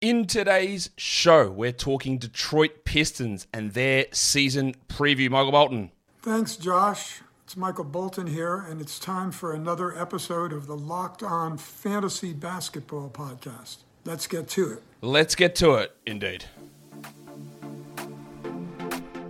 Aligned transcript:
In 0.00 0.28
today's 0.28 0.90
show, 0.96 1.50
we're 1.50 1.72
talking 1.72 2.18
Detroit 2.18 2.84
Pistons 2.84 3.48
and 3.52 3.72
their 3.72 4.06
season 4.12 4.76
preview. 4.88 5.28
Michael 5.28 5.50
Bolton. 5.50 5.90
Thanks, 6.22 6.54
Josh. 6.54 7.20
It's 7.42 7.56
Michael 7.56 7.82
Bolton 7.82 8.28
here, 8.28 8.58
and 8.58 8.80
it's 8.80 9.00
time 9.00 9.32
for 9.32 9.52
another 9.52 9.98
episode 9.98 10.52
of 10.52 10.68
the 10.68 10.76
Locked 10.76 11.24
On 11.24 11.58
Fantasy 11.58 12.32
Basketball 12.32 13.10
Podcast. 13.10 13.78
Let's 14.04 14.28
get 14.28 14.46
to 14.50 14.74
it. 14.74 14.82
Let's 15.00 15.34
get 15.34 15.56
to 15.56 15.74
it, 15.74 15.96
indeed. 16.06 16.44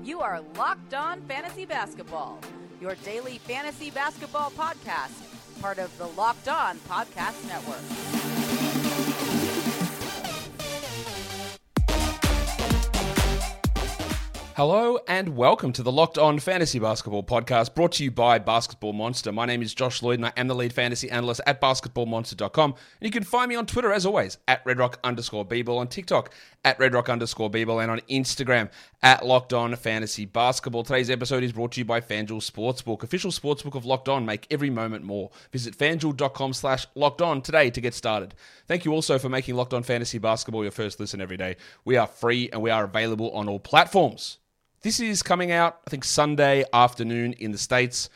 You 0.05 0.21
are 0.21 0.43
Locked 0.59 0.93
On 0.93 1.23
Fantasy 1.23 1.64
Basketball, 1.64 2.41
your 2.79 2.95
daily 3.07 3.39
fantasy 3.39 3.91
basketball 3.91 4.50
podcast, 4.50 5.62
part 5.62 5.79
of 5.79 5.96
the 5.96 6.09
Locked 6.09 6.48
On 6.48 6.77
Podcast 6.80 7.48
Network. 7.48 8.38
Hello 14.58 14.98
and 15.07 15.36
welcome 15.36 15.72
to 15.72 15.85
the 15.85 15.93
Locked 15.93 16.18
On 16.18 16.40
Fantasy 16.40 16.80
Basketball 16.80 17.22
Podcast 17.22 17.76
brought 17.76 17.93
to 17.93 18.03
you 18.03 18.11
by 18.11 18.40
Basketball 18.40 18.93
Monster. 18.93 19.30
My 19.30 19.46
name 19.46 19.62
is 19.62 19.72
Josh 19.72 20.03
Lloyd 20.03 20.18
and 20.18 20.26
I 20.26 20.32
am 20.36 20.49
the 20.49 20.54
lead 20.57 20.72
fantasy 20.72 21.08
analyst 21.08 21.40
at 21.46 21.61
basketballmonster.com. 21.61 22.71
And 22.72 23.07
you 23.07 23.13
can 23.13 23.22
find 23.22 23.49
me 23.49 23.54
on 23.54 23.66
Twitter 23.66 23.93
as 23.93 24.04
always 24.04 24.39
at 24.49 24.64
redrock 24.64 24.96
underscore 25.04 25.46
bball, 25.46 25.79
on 25.79 25.86
TikTok 25.86 26.35
at 26.64 26.76
redrock 26.80 27.08
underscore 27.08 27.49
bball, 27.49 27.80
and 27.80 27.89
on 27.89 28.00
Instagram 28.11 28.68
at 29.00 29.25
Locked 29.25 29.52
On 29.52 29.76
Fantasy 29.76 30.25
Basketball. 30.25 30.82
Today's 30.82 31.08
episode 31.08 31.44
is 31.44 31.52
brought 31.52 31.71
to 31.71 31.80
you 31.80 31.85
by 31.85 32.00
FanDuel 32.00 32.42
Sportsbook, 32.42 33.05
official 33.05 33.30
sportsbook 33.30 33.77
of 33.77 33.84
Locked 33.84 34.08
On. 34.08 34.27
Make 34.27 34.48
every 34.50 34.70
moment 34.70 35.05
more. 35.05 35.30
Visit 35.52 35.78
fanduel.com 35.78 36.52
slash 36.52 36.84
locked 36.97 37.22
on 37.22 37.42
today 37.42 37.70
to 37.70 37.80
get 37.80 37.94
started. 37.94 38.34
Thank 38.66 38.84
you 38.84 38.92
also 38.92 39.20
for 39.20 39.28
making 39.28 39.55
Locked 39.55 39.75
On 39.75 39.84
Fantasy 39.84 40.19
Basketball 40.19 40.64
your 40.64 40.72
first 40.72 40.98
listen 40.98 41.20
every 41.20 41.36
day. 41.36 41.55
We 41.84 41.97
are 41.97 42.08
free 42.08 42.50
and 42.52 42.61
we 42.61 42.70
are 42.70 42.83
available 42.83 43.30
on 43.30 43.48
all 43.48 43.61
platforms. 43.61 44.38
This 44.82 45.00
is 45.00 45.24
coming 45.24 45.50
out, 45.50 45.80
I 45.86 45.90
think, 45.90 46.04
Sunday 46.04 46.64
afternoon 46.72 47.32
in 47.34 47.50
the 47.50 47.58
States. 47.58 48.08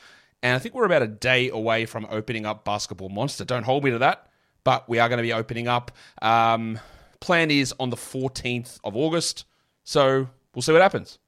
And 0.44 0.54
I 0.54 0.60
think 0.60 0.76
we're 0.76 0.84
about 0.84 1.02
a 1.02 1.08
day 1.08 1.50
away 1.50 1.86
from 1.86 2.06
opening 2.08 2.46
up 2.46 2.64
Basketball 2.64 3.08
Monster. 3.08 3.44
Don't 3.44 3.64
hold 3.64 3.82
me 3.82 3.90
to 3.90 3.98
that, 3.98 4.28
but 4.62 4.88
we 4.88 5.00
are 5.00 5.08
going 5.08 5.18
to 5.18 5.24
be 5.24 5.32
opening 5.32 5.66
up. 5.66 5.90
Um, 6.20 6.78
plan 7.18 7.50
is 7.50 7.74
on 7.80 7.90
the 7.90 7.96
14th 7.96 8.78
of 8.84 8.96
August. 8.96 9.44
So 9.82 10.28
we'll 10.54 10.62
see 10.62 10.72
what 10.72 10.82
happens 10.82 11.18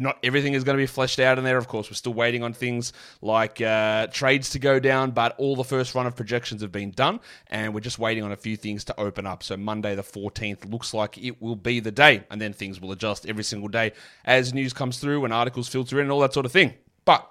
not 0.00 0.18
everything 0.22 0.54
is 0.54 0.64
going 0.64 0.76
to 0.76 0.82
be 0.82 0.86
fleshed 0.86 1.20
out 1.20 1.38
in 1.38 1.44
there. 1.44 1.58
Of 1.58 1.68
course, 1.68 1.90
we're 1.90 1.94
still 1.94 2.14
waiting 2.14 2.42
on 2.42 2.52
things 2.52 2.92
like 3.20 3.60
uh, 3.60 4.06
trades 4.08 4.50
to 4.50 4.58
go 4.58 4.78
down, 4.78 5.12
but 5.12 5.34
all 5.38 5.56
the 5.56 5.64
first 5.64 5.94
run 5.94 6.06
of 6.06 6.16
projections 6.16 6.62
have 6.62 6.72
been 6.72 6.90
done, 6.90 7.20
and 7.48 7.74
we're 7.74 7.80
just 7.80 7.98
waiting 7.98 8.24
on 8.24 8.32
a 8.32 8.36
few 8.36 8.56
things 8.56 8.84
to 8.84 9.00
open 9.00 9.26
up. 9.26 9.42
So 9.42 9.56
Monday 9.56 9.94
the 9.94 10.02
14th 10.02 10.70
looks 10.70 10.94
like 10.94 11.18
it 11.18 11.40
will 11.40 11.56
be 11.56 11.80
the 11.80 11.92
day, 11.92 12.24
and 12.30 12.40
then 12.40 12.52
things 12.52 12.80
will 12.80 12.92
adjust 12.92 13.26
every 13.26 13.44
single 13.44 13.68
day 13.68 13.92
as 14.24 14.54
news 14.54 14.72
comes 14.72 14.98
through 14.98 15.24
and 15.24 15.32
articles 15.32 15.68
filter 15.68 15.98
in 15.98 16.04
and 16.04 16.12
all 16.12 16.20
that 16.20 16.32
sort 16.32 16.46
of 16.46 16.52
thing. 16.52 16.74
But 17.04 17.30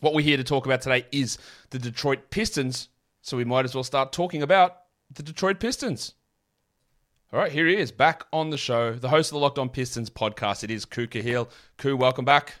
what 0.00 0.14
we're 0.14 0.22
here 0.22 0.36
to 0.36 0.44
talk 0.44 0.66
about 0.66 0.82
today 0.82 1.06
is 1.10 1.38
the 1.70 1.78
Detroit 1.78 2.30
Pistons, 2.30 2.88
so 3.22 3.36
we 3.36 3.44
might 3.44 3.64
as 3.64 3.74
well 3.74 3.84
start 3.84 4.12
talking 4.12 4.42
about 4.42 4.76
the 5.10 5.22
Detroit 5.22 5.60
Pistons. 5.60 6.14
All 7.30 7.38
right, 7.38 7.52
here 7.52 7.66
he 7.66 7.76
is 7.76 7.92
back 7.92 8.24
on 8.32 8.48
the 8.48 8.56
show, 8.56 8.94
the 8.94 9.10
host 9.10 9.28
of 9.28 9.34
the 9.34 9.40
Locked 9.40 9.58
On 9.58 9.68
Pistons 9.68 10.08
podcast. 10.08 10.64
It 10.64 10.70
is 10.70 10.86
Ku 10.86 11.06
Khahil. 11.06 11.46
Ku, 11.76 11.94
welcome 11.94 12.24
back. 12.24 12.54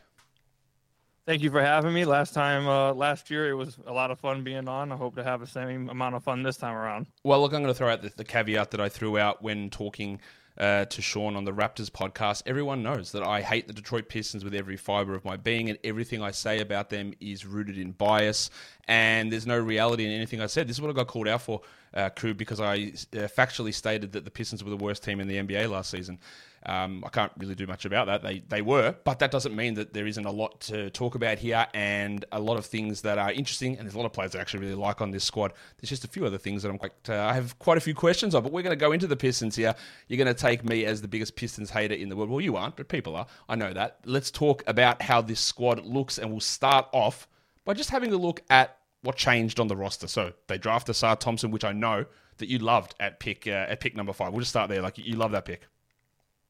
Thank 1.24 1.40
you 1.40 1.50
for 1.50 1.62
having 1.62 1.94
me. 1.94 2.04
Last 2.04 2.34
time, 2.34 2.68
uh, 2.68 2.92
last 2.92 3.30
year, 3.30 3.48
it 3.48 3.54
was 3.54 3.78
a 3.86 3.92
lot 3.94 4.10
of 4.10 4.20
fun 4.20 4.44
being 4.44 4.68
on. 4.68 4.92
I 4.92 4.96
hope 4.96 5.14
to 5.14 5.24
have 5.24 5.40
the 5.40 5.46
same 5.46 5.88
amount 5.88 6.16
of 6.16 6.22
fun 6.22 6.42
this 6.42 6.58
time 6.58 6.74
around. 6.74 7.06
Well, 7.24 7.40
look, 7.40 7.54
I'm 7.54 7.62
going 7.62 7.72
to 7.72 7.78
throw 7.78 7.88
out 7.88 8.02
the, 8.02 8.12
the 8.14 8.24
caveat 8.24 8.70
that 8.72 8.80
I 8.80 8.90
threw 8.90 9.16
out 9.16 9.42
when 9.42 9.70
talking 9.70 10.20
uh, 10.58 10.84
to 10.86 11.02
Sean 11.02 11.36
on 11.36 11.44
the 11.44 11.52
Raptors 11.52 11.90
podcast. 11.90 12.42
Everyone 12.46 12.82
knows 12.82 13.12
that 13.12 13.22
I 13.22 13.42
hate 13.42 13.66
the 13.66 13.72
Detroit 13.72 14.08
Pistons 14.08 14.44
with 14.44 14.54
every 14.54 14.76
fiber 14.76 15.14
of 15.14 15.24
my 15.24 15.36
being, 15.36 15.70
and 15.70 15.78
everything 15.84 16.22
I 16.22 16.32
say 16.32 16.60
about 16.60 16.90
them 16.90 17.14
is 17.20 17.46
rooted 17.46 17.78
in 17.78 17.92
bias, 17.92 18.50
and 18.86 19.32
there's 19.32 19.46
no 19.46 19.58
reality 19.58 20.04
in 20.04 20.10
anything 20.10 20.40
I 20.40 20.46
said. 20.46 20.68
This 20.68 20.76
is 20.76 20.82
what 20.82 20.90
I 20.90 20.94
got 20.94 21.06
called 21.06 21.28
out 21.28 21.42
for 21.42 21.60
uh, 21.94 22.10
Ku 22.10 22.34
because 22.34 22.60
I 22.60 22.74
uh, 22.74 23.28
factually 23.28 23.72
stated 23.72 24.12
that 24.12 24.24
the 24.24 24.30
Pistons 24.30 24.64
were 24.64 24.70
the 24.70 24.76
worst 24.76 25.04
team 25.04 25.20
in 25.20 25.28
the 25.28 25.36
NBA 25.36 25.70
last 25.70 25.90
season. 25.90 26.18
Um, 26.66 27.02
I 27.06 27.08
can't 27.08 27.32
really 27.38 27.54
do 27.54 27.66
much 27.66 27.84
about 27.84 28.06
that. 28.06 28.22
They 28.22 28.40
they 28.48 28.62
were, 28.62 28.94
but 29.04 29.18
that 29.20 29.30
doesn't 29.30 29.54
mean 29.54 29.74
that 29.74 29.92
there 29.92 30.06
isn't 30.06 30.24
a 30.24 30.30
lot 30.30 30.60
to 30.62 30.90
talk 30.90 31.14
about 31.14 31.38
here 31.38 31.66
and 31.74 32.24
a 32.32 32.40
lot 32.40 32.56
of 32.56 32.66
things 32.66 33.02
that 33.02 33.18
are 33.18 33.32
interesting. 33.32 33.76
And 33.76 33.86
there's 33.86 33.94
a 33.94 33.98
lot 33.98 34.06
of 34.06 34.12
players 34.12 34.34
I 34.34 34.40
actually 34.40 34.60
really 34.60 34.74
like 34.74 35.00
on 35.00 35.10
this 35.10 35.24
squad. 35.24 35.52
There's 35.78 35.90
just 35.90 36.04
a 36.04 36.08
few 36.08 36.26
other 36.26 36.38
things 36.38 36.62
that 36.62 36.70
I'm 36.70 36.78
quite. 36.78 36.92
Uh, 37.08 37.14
I 37.14 37.34
have 37.34 37.58
quite 37.58 37.78
a 37.78 37.80
few 37.80 37.94
questions 37.94 38.34
on, 38.34 38.42
but 38.42 38.52
we're 38.52 38.62
going 38.62 38.76
to 38.76 38.76
go 38.76 38.92
into 38.92 39.06
the 39.06 39.16
Pistons 39.16 39.56
here. 39.56 39.74
You're 40.08 40.18
going 40.22 40.34
to 40.34 40.40
take 40.40 40.64
me 40.64 40.84
as 40.84 41.00
the 41.00 41.08
biggest 41.08 41.36
Pistons 41.36 41.70
hater 41.70 41.94
in 41.94 42.08
the 42.08 42.16
world. 42.16 42.30
Well, 42.30 42.40
you 42.40 42.56
aren't, 42.56 42.76
but 42.76 42.88
people 42.88 43.16
are. 43.16 43.26
I 43.48 43.56
know 43.56 43.72
that. 43.72 43.98
Let's 44.04 44.30
talk 44.30 44.62
about 44.66 45.02
how 45.02 45.20
this 45.20 45.40
squad 45.40 45.84
looks, 45.84 46.18
and 46.18 46.30
we'll 46.30 46.40
start 46.40 46.86
off 46.92 47.28
by 47.64 47.74
just 47.74 47.90
having 47.90 48.12
a 48.12 48.16
look 48.16 48.42
at 48.50 48.78
what 49.02 49.16
changed 49.16 49.60
on 49.60 49.68
the 49.68 49.76
roster. 49.76 50.08
So 50.08 50.32
they 50.48 50.58
drafted 50.58 50.94
Ausar 50.94 51.18
Thompson, 51.18 51.50
which 51.50 51.64
I 51.64 51.72
know 51.72 52.04
that 52.38 52.48
you 52.48 52.58
loved 52.58 52.94
at 52.98 53.20
pick 53.20 53.46
uh, 53.46 53.66
at 53.68 53.80
pick 53.80 53.96
number 53.96 54.12
five. 54.12 54.32
We'll 54.32 54.40
just 54.40 54.50
start 54.50 54.68
there. 54.68 54.82
Like 54.82 54.98
you 54.98 55.16
love 55.16 55.32
that 55.32 55.44
pick. 55.44 55.62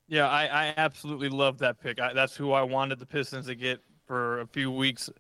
Yeah, 0.08 0.28
I, 0.28 0.44
I 0.46 0.74
absolutely 0.76 1.28
love 1.28 1.58
that 1.58 1.80
pick. 1.80 2.00
I, 2.00 2.12
that's 2.14 2.34
who 2.34 2.52
I 2.52 2.62
wanted 2.62 2.98
the 2.98 3.06
Pistons 3.06 3.46
to 3.46 3.54
get 3.54 3.80
for 4.06 4.40
a 4.40 4.46
few 4.46 4.70
weeks 4.70 5.10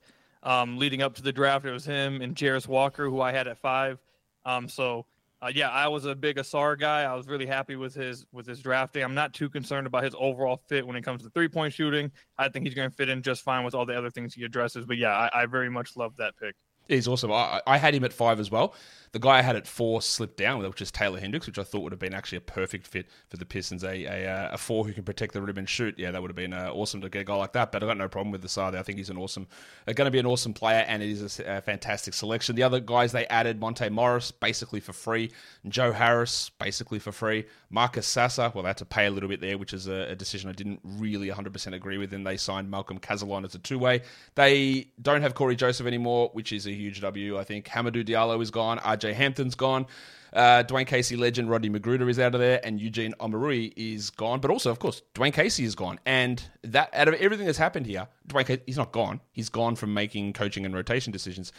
um, 0.42 0.78
leading 0.78 1.02
up 1.02 1.14
to 1.16 1.22
the 1.22 1.32
draft. 1.32 1.66
It 1.66 1.72
was 1.72 1.84
him 1.84 2.22
and 2.22 2.34
Jarace 2.34 2.66
Walker, 2.66 3.04
who 3.08 3.20
I 3.20 3.32
had 3.32 3.46
at 3.46 3.58
five. 3.58 3.98
Um, 4.46 4.68
so 4.68 5.04
uh, 5.42 5.52
yeah, 5.54 5.68
I 5.68 5.88
was 5.88 6.06
a 6.06 6.14
big 6.14 6.36
Ausar 6.36 6.78
guy. 6.78 7.02
I 7.02 7.14
was 7.14 7.28
really 7.28 7.46
happy 7.46 7.76
with 7.76 7.94
his 7.94 8.26
with 8.32 8.46
his 8.46 8.60
drafting. 8.60 9.04
I'm 9.04 9.14
not 9.14 9.34
too 9.34 9.48
concerned 9.50 9.86
about 9.86 10.04
his 10.04 10.14
overall 10.18 10.60
fit 10.68 10.86
when 10.86 10.96
it 10.96 11.02
comes 11.02 11.22
to 11.22 11.30
three 11.30 11.48
point 11.48 11.72
shooting. 11.74 12.10
I 12.38 12.48
think 12.48 12.64
he's 12.64 12.74
going 12.74 12.90
to 12.90 12.96
fit 12.96 13.08
in 13.08 13.22
just 13.22 13.42
fine 13.42 13.64
with 13.64 13.74
all 13.74 13.86
the 13.86 13.96
other 13.96 14.10
things 14.10 14.34
he 14.34 14.42
addresses. 14.44 14.86
But 14.86 14.96
yeah, 14.96 15.10
I, 15.10 15.42
I 15.42 15.46
very 15.46 15.70
much 15.70 15.96
love 15.96 16.16
that 16.16 16.34
pick. 16.40 16.56
He's 16.88 17.06
awesome. 17.06 17.30
I, 17.30 17.60
I, 17.66 17.76
had 17.76 17.94
him 17.94 18.02
at 18.04 18.14
five 18.14 18.40
as 18.40 18.50
well. 18.50 18.74
The 19.12 19.18
guy 19.18 19.38
I 19.38 19.42
had 19.42 19.56
at 19.56 19.66
four 19.66 20.02
slipped 20.02 20.36
down, 20.36 20.62
which 20.62 20.82
is 20.82 20.90
Taylor 20.90 21.18
Hendricks, 21.20 21.46
which 21.46 21.58
I 21.58 21.62
thought 21.62 21.82
would 21.82 21.92
have 21.92 21.98
been 21.98 22.14
actually 22.14 22.38
a 22.38 22.42
perfect 22.42 22.86
fit 22.86 23.06
for 23.28 23.36
the 23.36 23.46
Pistons. 23.46 23.84
A, 23.84 24.04
a, 24.04 24.30
uh, 24.30 24.50
a 24.52 24.58
four 24.58 24.84
who 24.84 24.92
can 24.92 25.04
protect 25.04 25.34
the 25.34 25.40
rim 25.40 25.56
and 25.58 25.68
shoot. 25.68 25.98
Yeah, 25.98 26.10
that 26.10 26.20
would 26.20 26.30
have 26.30 26.36
been 26.36 26.52
uh, 26.52 26.70
awesome 26.72 27.00
to 27.02 27.08
get 27.08 27.20
a 27.20 27.24
guy 27.24 27.34
like 27.34 27.52
that. 27.52 27.72
But 27.72 27.82
I've 27.82 27.88
got 27.88 27.96
no 27.96 28.08
problem 28.08 28.32
with 28.32 28.42
the 28.42 28.48
side. 28.48 28.74
I 28.74 28.82
think 28.82 28.98
he's 28.98 29.10
an 29.10 29.16
awesome, 29.16 29.46
uh, 29.86 29.92
going 29.92 30.06
to 30.06 30.10
be 30.10 30.18
an 30.18 30.26
awesome 30.26 30.52
player, 30.52 30.84
and 30.86 31.02
it 31.02 31.10
is 31.10 31.40
a, 31.40 31.56
a, 31.56 31.60
fantastic 31.60 32.14
selection. 32.14 32.56
The 32.56 32.62
other 32.62 32.80
guys 32.80 33.12
they 33.12 33.26
added 33.26 33.60
Monte 33.60 33.88
Morris 33.90 34.30
basically 34.30 34.80
for 34.80 34.92
free, 34.92 35.32
Joe 35.68 35.92
Harris 35.92 36.50
basically 36.58 36.98
for 36.98 37.12
free, 37.12 37.46
Marcus 37.70 38.06
Sasser. 38.06 38.52
Well, 38.54 38.64
they 38.64 38.68
had 38.68 38.78
to 38.78 38.84
pay 38.84 39.06
a 39.06 39.10
little 39.10 39.28
bit 39.28 39.40
there, 39.40 39.58
which 39.58 39.72
is 39.72 39.88
a, 39.88 40.10
a 40.10 40.14
decision 40.14 40.50
I 40.50 40.54
didn't 40.54 40.80
really 40.84 41.28
100% 41.28 41.74
agree 41.74 41.98
with. 41.98 42.12
And 42.12 42.26
they 42.26 42.36
signed 42.36 42.70
Malcolm 42.70 42.98
Cazalon 42.98 43.44
as 43.44 43.54
a 43.54 43.58
two 43.58 43.78
way. 43.78 44.02
They 44.34 44.88
don't 45.00 45.22
have 45.22 45.34
Cory 45.34 45.56
Joseph 45.56 45.86
anymore, 45.86 46.30
which 46.32 46.52
is 46.52 46.66
a 46.66 46.72
huge 46.78 47.00
W. 47.00 47.38
I 47.38 47.44
think 47.44 47.66
Hamidou 47.66 48.04
Diallo 48.04 48.40
is 48.42 48.50
gone. 48.50 48.78
RJ 48.78 49.14
Hampton's 49.14 49.54
gone. 49.54 49.86
Uh, 50.32 50.62
Dwane 50.62 50.86
Casey 50.86 51.16
legend 51.16 51.48
Rodney 51.48 51.70
McGruder 51.70 52.08
is 52.08 52.18
out 52.18 52.34
of 52.34 52.40
there, 52.40 52.60
and 52.64 52.80
Eugene 52.80 53.14
Omoruyi 53.20 53.72
is 53.76 54.10
gone. 54.10 54.40
But 54.40 54.50
also, 54.50 54.70
of 54.70 54.78
course, 54.78 55.02
Dwane 55.14 55.32
Casey 55.32 55.64
is 55.64 55.74
gone. 55.74 55.98
And 56.04 56.42
that 56.62 56.90
out 56.92 57.08
of 57.08 57.14
everything 57.14 57.46
that's 57.46 57.58
happened 57.58 57.86
here, 57.86 58.08
Dwane 58.28 58.46
Casey, 58.46 58.62
he's 58.66 58.76
not 58.76 58.92
gone. 58.92 59.20
He's 59.32 59.48
gone 59.48 59.76
from 59.76 59.94
making 59.94 60.34
coaching 60.34 60.66
and 60.66 60.74
rotation 60.74 61.12
decisions. 61.12 61.52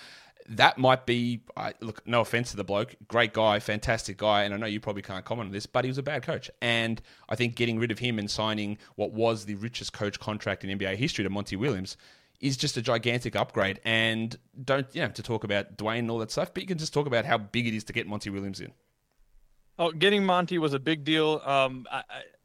That 0.48 0.78
might 0.80 1.06
be 1.06 1.42
uh, 1.56 1.74
look. 1.80 2.06
No 2.08 2.22
offense 2.22 2.52
to 2.52 2.58
the 2.58 2.64
bloke, 2.64 2.96
great 3.08 3.34
guy, 3.34 3.60
fantastic 3.60 4.18
guy, 4.18 4.44
and 4.44 4.54
I 4.54 4.58
know 4.58 4.66
you 4.66 4.80
probably 4.80 5.04
can't 5.04 5.24
comment 5.24 5.48
on 5.48 5.52
this, 5.52 5.68
but 5.68 5.86
he 5.86 5.90
was 5.90 6.00
a 6.00 6.04
bad 6.04 6.24
coach. 6.24 6.50
And 6.60 7.02
I 7.28 7.36
think 7.36 7.56
getting 7.56 7.78
rid 7.78 7.92
of 7.92 8.00
him 8.00 8.18
and 8.18 8.30
signing 8.32 8.80
what 8.96 9.12
was 9.12 9.46
the 9.46 9.56
richest 9.56 9.94
coach 9.94 10.20
contract 10.20 10.64
in 10.64 10.80
NBA 10.80 10.96
history 10.96 11.24
to 11.24 11.30
Monty 11.30 11.56
Williams 11.56 11.98
is 12.40 12.58
just 12.58 12.78
a 12.78 12.82
gigantic 12.82 13.36
upgrade. 13.36 13.80
And 13.84 14.38
don't 14.64 14.88
you 14.94 15.02
know 15.02 15.10
to 15.10 15.24
talk 15.24 15.44
about 15.44 15.78
Dwane 15.78 16.00
and 16.00 16.12
all 16.12 16.20
that 16.20 16.32
stuff, 16.32 16.54
but 16.54 16.64
you 16.64 16.68
can 16.68 16.78
just 16.78 16.94
talk 16.94 17.08
about 17.08 17.26
how 17.26 17.38
big 17.38 17.68
it 17.68 17.74
is 17.74 17.84
to 17.86 17.94
get 17.94 18.08
Monty 18.08 18.30
Williams 18.30 18.62
in. 18.62 18.72
Oh, 19.78 19.92
getting 19.92 20.26
Monty 20.26 20.58
was 20.58 20.74
a 20.74 20.80
big 20.80 21.04
deal. 21.04 21.42
Um, 21.46 21.88
I, 21.92 22.04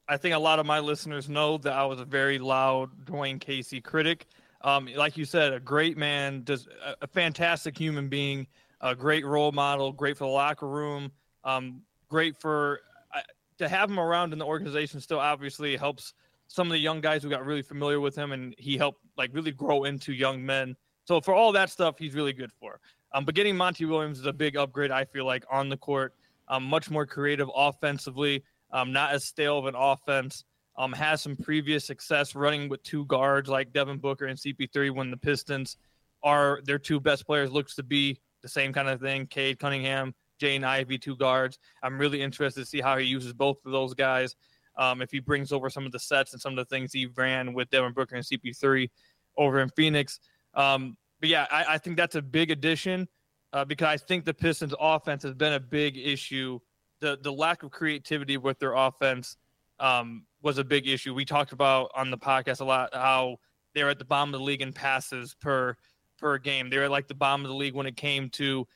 I 0.09 0.17
think 0.17 0.35
a 0.35 0.39
lot 0.39 0.59
of 0.59 0.67
my 0.67 0.81
listeners 0.81 1.29
know 1.29 1.59
that 1.59 1.73
I 1.73 1.85
was 1.85 2.01
a 2.01 2.05
very 2.05 2.39
loud 2.39 2.91
Dwane 3.05 3.41
Casey 3.41 3.81
critic. 3.81 4.27
Um, 4.61 4.89
like 4.97 5.17
you 5.17 5.25
said, 5.25 5.53
a 5.53 5.61
great 5.61 5.97
man, 5.97 6.45
just 6.45 6.69
a, 6.69 6.97
a, 7.03 7.07
fantastic 7.07 7.77
human 7.77 8.09
being, 8.09 8.47
a 8.81 8.95
great 8.95 9.27
role 9.27 9.53
model, 9.53 9.93
great 9.93 10.17
for 10.17 10.25
the 10.25 10.31
locker 10.31 10.67
room, 10.67 11.13
um, 11.45 11.83
great 12.09 12.35
for 12.41 12.81
uh, 13.15 13.21
to 13.59 13.69
have 13.69 13.91
him 13.91 14.01
around 14.01 14.33
in 14.33 14.39
the 14.39 14.47
organization. 14.47 15.01
Still, 15.01 15.21
obviously 15.21 15.77
helps 15.77 16.15
some 16.55 16.69
of 16.69 16.73
the 16.73 16.79
young 16.79 17.01
guys 17.01 17.21
who 17.21 17.29
got 17.29 17.45
really 17.45 17.63
familiar 17.63 17.99
with 17.99 18.15
him, 18.15 18.31
and 18.31 18.55
he 18.59 18.77
helped 18.77 19.01
like 19.19 19.31
really 19.33 19.51
grow 19.51 19.85
into 19.85 20.13
young 20.13 20.45
men. 20.45 20.77
So 21.05 21.21
for 21.21 21.35
all 21.35 21.51
that 21.53 21.69
stuff, 21.69 21.99
he's 21.99 22.15
really 22.15 22.33
good 22.33 22.53
for. 22.61 22.79
Um, 23.13 23.25
but 23.25 23.35
getting 23.35 23.57
Monty 23.57 23.87
Williams 23.87 24.21
is 24.21 24.27
a 24.27 24.33
big 24.33 24.57
upgrade. 24.57 24.93
I 24.93 25.05
feel 25.05 25.25
like 25.25 25.45
on 25.51 25.69
the 25.69 25.77
court, 25.77 26.15
um, 26.47 26.63
much 26.63 26.91
more 26.91 27.07
creative 27.07 27.51
offensively, 27.55 28.45
um, 28.71 28.93
not 28.93 29.11
as 29.11 29.25
stale 29.25 29.59
of 29.59 29.67
an 29.67 29.75
offense. 29.75 30.45
Um, 30.77 30.93
has 30.93 31.23
some 31.23 31.37
previous 31.37 31.85
success 31.85 32.35
running 32.35 32.69
with 32.69 32.83
two 32.83 33.05
guards 33.07 33.49
like 33.49 33.73
Devin 33.73 33.99
Booker 33.99 34.27
and 34.27 34.39
CP3 34.39 34.93
when 34.93 35.11
the 35.11 35.17
Pistons 35.17 35.77
are 36.23 36.61
their 36.65 36.79
two 36.79 36.99
best 37.01 37.27
players 37.27 37.53
looks 37.53 37.77
to 37.77 37.83
be 37.83 38.19
the 38.43 38.49
same 38.49 38.73
kind 38.73 38.89
of 38.89 39.01
thing. 39.01 39.27
Cade 39.27 39.59
Cunningham 39.59 40.15
Jaden 40.41 40.65
Ivey, 40.65 40.99
two 40.99 41.17
guards. 41.17 41.59
I'm 41.83 41.99
really 41.99 42.21
interested 42.21 42.61
to 42.61 42.67
see 42.67 42.81
how 42.81 42.99
he 42.99 43.07
uses 43.07 43.33
both 43.33 43.65
of 43.65 43.73
those 43.73 43.95
guys. 43.95 44.37
Um, 44.77 45.03
if 45.03 45.11
he 45.11 45.21
brings 45.21 45.53
over 45.53 45.71
some 45.71 45.87
of 45.87 45.93
the 45.93 45.99
sets 45.99 46.33
and 46.33 46.43
some 46.43 46.53
of 46.53 46.57
the 46.57 46.75
things 46.75 46.93
he 46.93 47.07
ran 47.07 47.55
with 47.55 47.71
Devin 47.71 47.93
Booker 47.93 48.17
and 48.17 48.25
CP3 48.25 48.91
over 49.37 49.61
in 49.61 49.69
Phoenix. 49.71 50.21
Um, 50.55 50.97
but 51.21 51.29
yeah, 51.29 51.47
I, 51.51 51.65
I, 51.71 51.79
think 51.79 51.97
that's 51.97 52.17
a 52.17 52.23
big 52.23 52.51
addition 52.51 53.09
uh, 53.53 53.65
because 53.65 53.87
I 53.87 53.97
think 53.97 54.25
the 54.25 54.35
Pistons' 54.35 54.75
offense 54.79 55.23
has 55.23 55.35
been 55.35 55.55
a 55.55 55.61
big 55.61 55.97
issue. 55.97 56.59
The 57.01 57.19
the 57.21 57.33
lack 57.33 57.63
of 57.63 57.71
creativity 57.71 58.37
with 58.37 58.59
their 58.59 58.75
offense 58.75 59.37
um, 59.81 60.27
was 60.43 60.59
a 60.59 60.65
big 60.65 60.87
issue. 60.87 61.15
We 61.15 61.25
talked 61.25 61.53
about 61.53 61.91
on 61.95 62.11
the 62.11 62.19
podcast 62.19 62.61
a 62.61 62.65
lot 62.65 62.91
how 62.93 63.39
they're 63.75 63.91
at 63.91 63.99
the 63.99 64.05
bottom 64.05 64.33
of 64.33 64.41
the 64.41 64.45
league 64.45 64.63
in 64.63 64.73
passes 64.73 65.35
per 65.41 65.77
per 66.19 66.39
game. 66.39 66.71
They're 66.71 66.89
like 66.89 67.09
the 67.09 67.15
bottom 67.15 67.45
of 67.45 67.49
the 67.49 67.57
league 67.57 67.75
when 67.75 67.87
it 67.87 67.97
came 67.97 68.31
to 68.31 68.67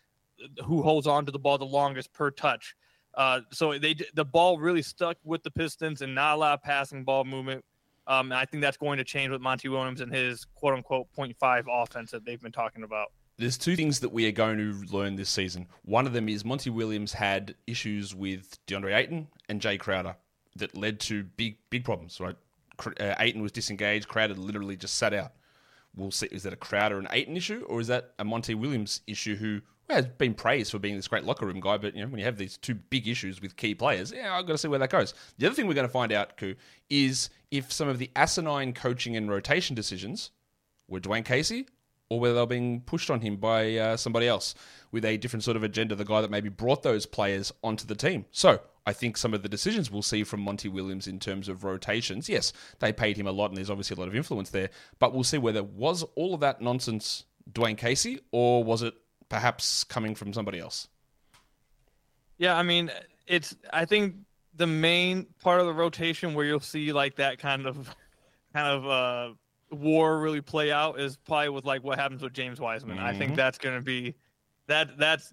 who 0.65 0.83
holds 0.83 1.07
on 1.07 1.27
to 1.27 1.33
the 1.33 1.39
ball 1.39 1.59
the 1.59 1.65
longest 1.65 2.13
per 2.13 2.31
touch. 2.31 2.75
Uh, 3.19 3.41
so 3.51 3.77
they 3.77 3.97
the 4.15 4.25
ball 4.25 4.59
really 4.59 4.81
stuck 4.81 5.17
with 5.25 5.43
the 5.43 5.51
Pistons 5.51 6.03
and 6.03 6.15
not 6.15 6.37
a 6.37 6.39
lot 6.39 6.55
of 6.55 6.63
passing 6.63 7.03
ball 7.03 7.25
movement. 7.25 7.65
Um, 8.07 8.33
I 8.33 8.45
think 8.45 8.63
that's 8.63 8.77
going 8.77 8.97
to 8.99 9.05
change 9.05 9.31
with 9.31 9.41
Monty 9.41 9.69
Williams 9.69 10.01
and 10.01 10.11
his 10.11 10.47
quote 10.55 10.75
unquote 10.75 11.09
0.5 11.19 11.65
offense 11.69 12.13
that 12.13 12.25
they've 12.25 12.41
been 12.41 12.53
talking 12.53 12.85
about. 12.85 13.09
There's 13.37 13.59
two 13.59 13.75
things 13.75 14.01
that 14.01 14.11
we 14.11 14.27
are 14.29 14.33
going 14.33 14.57
to 14.59 14.97
learn 14.97 15.17
this 15.17 15.31
season. 15.31 15.67
One 15.85 16.07
of 16.07 16.13
them 16.13 16.29
is 16.29 16.45
Monty 16.45 16.71
Williams 16.71 17.13
had 17.13 17.57
issues 17.67 18.15
with 18.15 18.57
DeAndre 18.69 18.97
Ayton 18.97 19.27
and 19.49 19.61
Jay 19.61 19.79
Crowder 19.79 20.17
that 20.55 20.77
led 20.77 21.01
to 21.01 21.25
big 21.25 21.59
big 21.71 21.85
problems. 21.85 22.21
Right, 22.21 22.37
uh, 23.01 23.15
Ayton 23.19 23.43
was 23.43 23.51
disengaged. 23.51 24.07
Crowder 24.07 24.35
literally 24.35 24.77
just 24.77 24.95
sat 24.95 25.13
out. 25.13 25.33
We'll 25.97 26.13
see. 26.13 26.29
Is 26.31 26.45
that 26.45 26.53
a 26.53 26.57
Crowder 26.57 26.99
and 26.99 27.09
Ayton 27.11 27.37
issue, 27.37 27.65
or 27.69 27.81
is 27.81 27.89
that 27.89 28.15
a 28.21 28.25
Monty 28.25 28.55
Williams 28.55 29.01
issue 29.09 29.35
who 29.35 29.61
has 29.95 30.07
been 30.07 30.35
praised 30.35 30.71
for 30.71 30.79
being 30.79 30.97
this 30.97 31.09
great 31.09 31.25
locker 31.25 31.47
room 31.47 31.61
guy, 31.61 31.79
but 31.79 31.95
you 31.95 32.03
know 32.03 32.09
when 32.09 32.19
you 32.19 32.25
have 32.25 32.37
these 32.37 32.57
two 32.57 32.75
big 32.75 33.09
issues 33.09 33.41
with 33.41 33.57
key 33.57 33.75
players, 33.75 34.13
yeah, 34.13 34.37
I've 34.37 34.47
got 34.47 34.53
to 34.53 34.59
see 34.59 34.69
where 34.69 34.79
that 34.79 34.91
goes. 34.91 35.15
The 35.39 35.47
other 35.47 35.55
thing 35.55 35.67
we're 35.67 35.75
going 35.75 35.87
to 35.87 35.93
find 35.93 36.13
out, 36.13 36.37
Ku, 36.37 36.55
is 36.91 37.31
if 37.51 37.73
some 37.73 37.89
of 37.89 37.99
the 37.99 38.11
asinine 38.15 38.73
coaching 38.73 39.17
and 39.17 39.31
rotation 39.31 39.75
decisions 39.75 40.31
were 40.89 41.01
Dwane 41.01 41.25
Casey 41.25 41.67
or 42.11 42.21
whether 42.21 42.35
they're 42.35 42.47
being 42.47 42.81
pushed 42.81 43.11
on 43.11 43.21
him 43.21 43.37
by 43.37 43.77
uh, 43.77 43.97
somebody 43.97 44.27
else 44.27 44.55
with 44.93 45.05
a 45.05 45.17
different 45.19 45.45
sort 45.45 45.57
of 45.57 45.63
agenda, 45.63 45.95
the 45.95 46.05
guy 46.05 46.21
that 46.21 46.31
maybe 46.31 46.49
brought 46.49 46.83
those 46.83 47.05
players 47.05 47.53
onto 47.63 47.87
the 47.87 47.95
team. 47.95 48.25
So 48.31 48.61
I 48.87 48.95
think 48.95 49.19
some 49.19 49.35
of 49.35 49.43
the 49.43 49.49
decisions 49.49 49.91
we'll 49.91 50.03
see 50.03 50.25
from 50.25 50.41
Monty 50.41 50.69
Williams 50.69 51.07
in 51.07 51.19
terms 51.19 51.49
of 51.49 51.65
rotations, 51.65 52.29
yes, 52.29 52.53
they 52.79 52.93
paid 52.93 53.19
him 53.19 53.27
a 53.27 53.33
lot 53.33 53.51
and 53.51 53.57
there's 53.57 53.71
obviously 53.71 53.97
a 53.97 54.01
lot 54.01 54.09
of 54.09 54.17
influence 54.17 54.51
there, 54.51 54.71
but 54.99 55.13
we'll 55.13 55.25
see 55.25 55.39
whether 55.39 55.63
was 55.63 56.03
all 56.15 56.33
of 56.33 56.41
that 56.41 56.63
nonsense 56.63 57.25
Dwane 57.53 57.77
Casey 57.77 58.21
or 58.33 58.65
was 58.65 58.83
it 58.83 58.95
perhaps 59.29 59.85
coming 59.85 60.15
from 60.15 60.33
somebody 60.33 60.59
else. 60.59 60.89
Yeah, 62.39 62.57
I 62.57 62.63
mean, 62.63 62.91
it's 63.27 63.57
I 63.73 63.85
think 63.85 64.15
the 64.55 64.67
main 64.67 65.27
part 65.41 65.61
of 65.61 65.67
the 65.67 65.75
rotation 65.75 66.35
where 66.35 66.45
you'll 66.45 66.61
see 66.61 66.93
like 66.93 67.17
that 67.17 67.39
kind 67.39 67.67
of 67.67 67.95
kind 68.55 68.67
of 68.67 68.87
uh 68.87 69.35
war 69.71 70.19
really 70.19 70.41
play 70.41 70.73
out 70.73 70.99
is 70.99 71.17
probably 71.17 71.51
with 71.51 71.65
like 71.65 71.85
what 71.85 71.99
happens 71.99 72.23
with 72.23 72.33
James 72.33 72.61
Wiseman. 72.61 72.97
Mm-hmm. 72.97 73.07
I 73.07 73.13
think 73.13 73.31
mm-hmm. 73.31 73.37
that's 73.37 73.59
going 73.59 73.77
to 73.77 73.83
be 73.83 74.15
that 74.67 74.97
that's 74.99 75.33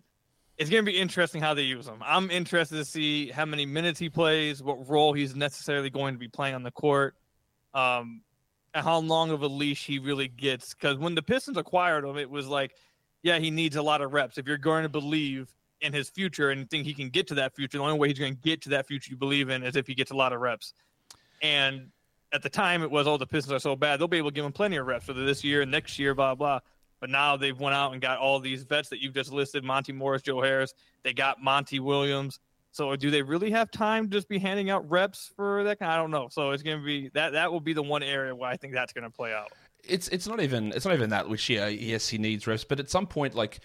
it's 0.58 0.70
going 0.70 0.86
to 0.86 0.92
be 0.92 0.98
interesting 0.98 1.42
how 1.42 1.54
they 1.54 1.64
use 1.64 1.88
him. 1.88 2.02
I'm 2.02 2.32
interested 2.32 2.78
to 2.78 2.86
see 2.86 3.30
how 3.30 3.46
many 3.46 3.66
minutes 3.66 4.00
he 4.00 4.10
plays, 4.10 4.64
what 4.64 4.90
role 4.90 5.12
he's 5.12 5.36
necessarily 5.36 5.90
going 5.90 6.16
to 6.16 6.20
be 6.20 6.30
playing 6.30 6.56
on 6.56 6.64
the 6.64 6.72
court, 6.72 7.16
um, 7.74 8.22
and 8.74 8.84
how 8.84 9.00
long 9.00 9.32
of 9.32 9.42
a 9.42 9.48
leash 9.48 9.86
he 9.86 10.00
really 10.00 10.30
gets. 10.30 10.74
Because 10.74 10.98
when 10.98 11.14
the 11.14 11.22
Pistons 11.22 11.58
acquired 11.58 12.06
him, 12.06 12.18
it 12.18 12.30
was 12.30 12.48
like 12.48 12.74
yeah, 13.26 13.40
he 13.40 13.50
needs 13.50 13.76
a 13.76 13.82
lot 13.82 14.02
of 14.02 14.14
reps. 14.14 14.38
If 14.38 14.46
you're 14.46 14.56
going 14.56 14.84
to 14.84 14.90
believe 14.90 15.52
in 15.82 15.92
his 15.92 16.10
future 16.10 16.52
and 16.52 16.70
think 16.70 16.86
he 16.86 16.94
can 16.94 17.10
get 17.10 17.26
to 17.30 17.34
that 17.34 17.56
future, 17.56 17.80
the 17.80 17.84
only 17.84 17.98
way 17.98 18.08
he's 18.08 18.20
going 18.20 18.36
to 18.36 18.42
get 18.42 18.62
to 18.62 18.70
that 18.70 18.86
future 18.86 19.10
you 19.10 19.18
believe 19.18 19.50
in 19.50 19.64
is 19.64 19.76
if 19.76 19.88
he 19.88 19.96
gets 19.96 20.12
a 20.12 20.16
lot 20.16 20.32
of 20.32 20.42
reps. 20.42 20.74
And 21.42 21.90
at 22.32 22.44
the 22.44 22.50
time, 22.50 22.84
it 22.84 22.92
was, 22.92 23.08
oh, 23.08 23.18
the 23.18 23.26
Pistons 23.26 23.52
are 23.52 23.60
so 23.60 23.76
bad. 23.76 24.00
They'll 24.00 24.08
be 24.08 24.20
able 24.20 24.30
to 24.30 24.36
give 24.36 24.46
him 24.46 24.52
plenty 24.52 24.76
of 24.76 24.86
reps, 24.86 25.08
whether 25.08 25.26
this 25.26 25.44
year, 25.44 25.64
and 25.64 25.72
next 25.72 25.98
year, 25.98 26.14
blah, 26.14 26.36
blah. 26.36 26.60
But 27.00 27.10
now 27.10 27.36
they've 27.36 27.60
went 27.60 27.76
out 27.76 27.94
and 27.94 28.02
got 28.02 28.20
all 28.20 28.40
these 28.40 28.62
vets 28.62 28.90
that 28.90 29.02
you've 29.02 29.16
just 29.16 29.34
listed 29.34 29.64
Monte 29.64 29.92
Morris, 29.92 30.22
Joe 30.22 30.40
Harris. 30.40 30.76
They 31.02 31.12
got 31.12 31.42
Monty 31.42 31.80
Williams. 31.80 32.40
So 32.74 32.96
do 32.96 33.10
they 33.10 33.24
really 33.24 33.50
have 33.50 33.72
time 33.72 34.08
to 34.08 34.18
just 34.18 34.30
be 34.30 34.38
handing 34.38 34.70
out 34.70 34.88
reps 34.88 35.32
for 35.36 35.64
that? 35.64 35.82
I 35.82 35.98
don't 35.98 36.12
know. 36.12 36.28
So 36.30 36.52
it's 36.52 36.62
going 36.62 36.78
to 36.78 36.86
be 36.86 37.10
that 37.16 37.32
that 37.32 37.52
will 37.52 37.60
be 37.60 37.74
the 37.74 37.82
one 37.82 38.04
area 38.04 38.36
where 38.36 38.52
I 38.52 38.56
think 38.56 38.74
that's 38.74 38.94
going 38.94 39.06
to 39.06 39.10
play 39.10 39.34
out 39.34 39.52
it's 39.88 40.08
it's 40.10 40.28
not 40.28 40.42
even 40.42 40.72
it's 40.72 40.86
not 40.86 40.94
even 40.94 41.10
that 41.10 41.30
which 41.30 41.50
yeah 41.50 41.68
yes 41.68 42.08
he 42.08 42.18
needs 42.18 42.48
reps 42.48 42.64
but 42.64 42.80
at 42.80 42.90
some 42.90 43.08
point 43.08 43.36
like 43.36 43.60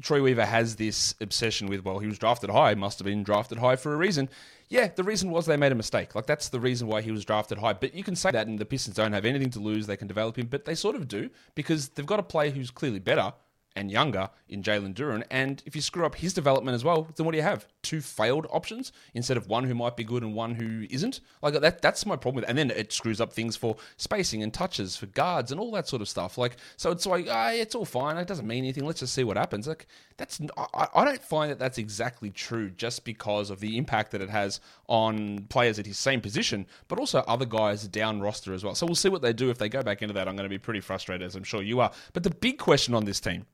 Troy 0.00 0.22
Weaver 0.22 0.46
has 0.46 0.76
this 0.76 1.14
obsession 1.20 1.68
with 1.68 1.84
well 1.84 1.98
he 1.98 2.06
was 2.06 2.18
drafted 2.18 2.50
high 2.50 2.74
must 2.74 2.98
have 2.98 3.06
been 3.06 3.22
drafted 3.22 3.58
high 3.58 3.76
for 3.76 3.92
a 3.92 3.96
reason. 3.96 4.28
Yeah 4.68 4.88
the 4.88 5.04
reason 5.04 5.30
was 5.30 5.44
they 5.44 5.56
made 5.56 5.72
a 5.72 5.76
mistake. 5.76 6.14
Like 6.14 6.26
that's 6.26 6.48
the 6.48 6.60
reason 6.60 6.88
why 6.88 7.02
he 7.02 7.10
was 7.10 7.24
drafted 7.24 7.58
high. 7.58 7.74
But 7.74 7.94
you 7.94 8.02
can 8.02 8.16
say 8.16 8.30
that 8.30 8.46
and 8.46 8.58
the 8.58 8.64
Pistons 8.64 8.96
don't 8.96 9.12
have 9.12 9.26
anything 9.26 9.50
to 9.50 9.60
lose 9.60 9.86
they 9.86 9.98
can 9.98 10.08
develop 10.08 10.38
him 10.38 10.46
but 10.46 10.64
they 10.64 10.74
sort 10.74 10.96
of 10.96 11.08
do 11.08 11.28
because 11.54 11.90
they've 11.90 12.06
got 12.06 12.20
a 12.20 12.22
player 12.22 12.50
who's 12.50 12.70
clearly 12.70 13.00
better 13.00 13.34
and 13.74 13.90
younger 13.90 14.28
in 14.48 14.62
Jalen 14.62 14.94
Duren. 14.94 15.24
And 15.30 15.62
if 15.66 15.74
you 15.74 15.82
screw 15.82 16.04
up 16.04 16.16
his 16.16 16.34
development 16.34 16.74
as 16.74 16.84
well, 16.84 17.08
then 17.16 17.24
what 17.24 17.32
do 17.32 17.38
you 17.38 17.42
have? 17.42 17.66
Two 17.82 18.00
failed 18.00 18.46
options 18.50 18.92
instead 19.14 19.36
of 19.36 19.48
one 19.48 19.64
who 19.64 19.74
might 19.74 19.96
be 19.96 20.04
good 20.04 20.22
and 20.22 20.34
one 20.34 20.54
who 20.54 20.86
isn't. 20.90 21.20
Like 21.42 21.54
that, 21.60 21.82
that's 21.82 22.06
my 22.06 22.16
problem 22.16 22.36
with 22.36 22.44
it. 22.44 22.48
And 22.50 22.58
then 22.58 22.70
it 22.70 22.92
screws 22.92 23.20
up 23.20 23.32
things 23.32 23.56
for 23.56 23.76
spacing 23.96 24.42
and 24.42 24.52
touches 24.52 24.96
for 24.96 25.06
guards 25.06 25.50
and 25.50 25.60
all 25.60 25.70
that 25.72 25.88
sort 25.88 26.02
of 26.02 26.08
stuff. 26.08 26.38
Like, 26.38 26.56
so 26.76 26.90
it's 26.90 27.06
like, 27.06 27.26
ah, 27.30 27.50
it's 27.50 27.74
all 27.74 27.84
fine. 27.84 28.16
It 28.16 28.26
doesn't 28.26 28.46
mean 28.46 28.64
anything. 28.64 28.84
Let's 28.84 29.00
just 29.00 29.14
see 29.14 29.24
what 29.24 29.36
happens. 29.36 29.66
Like, 29.66 29.86
that's, 30.16 30.40
I, 30.56 30.88
I 30.94 31.04
don't 31.04 31.22
find 31.22 31.50
that 31.50 31.58
that's 31.58 31.78
exactly 31.78 32.30
true 32.30 32.70
just 32.70 33.04
because 33.04 33.50
of 33.50 33.60
the 33.60 33.78
impact 33.78 34.12
that 34.12 34.20
it 34.20 34.30
has 34.30 34.60
on 34.88 35.46
players 35.48 35.78
at 35.78 35.86
his 35.86 35.98
same 35.98 36.20
position, 36.20 36.66
but 36.88 36.98
also 36.98 37.20
other 37.20 37.46
guys 37.46 37.88
down 37.88 38.20
roster 38.20 38.52
as 38.52 38.62
well. 38.64 38.74
So 38.74 38.86
we'll 38.86 38.94
see 38.94 39.08
what 39.08 39.22
they 39.22 39.32
do. 39.32 39.50
If 39.50 39.58
they 39.58 39.68
go 39.68 39.82
back 39.82 40.02
into 40.02 40.14
that, 40.14 40.28
I'm 40.28 40.36
going 40.36 40.44
to 40.44 40.50
be 40.50 40.58
pretty 40.58 40.80
frustrated, 40.80 41.26
as 41.26 41.34
I'm 41.34 41.44
sure 41.44 41.62
you 41.62 41.80
are. 41.80 41.90
But 42.12 42.22
the 42.22 42.30
big 42.30 42.58
question 42.58 42.94
on 42.94 43.04
this 43.04 43.20
team, 43.20 43.46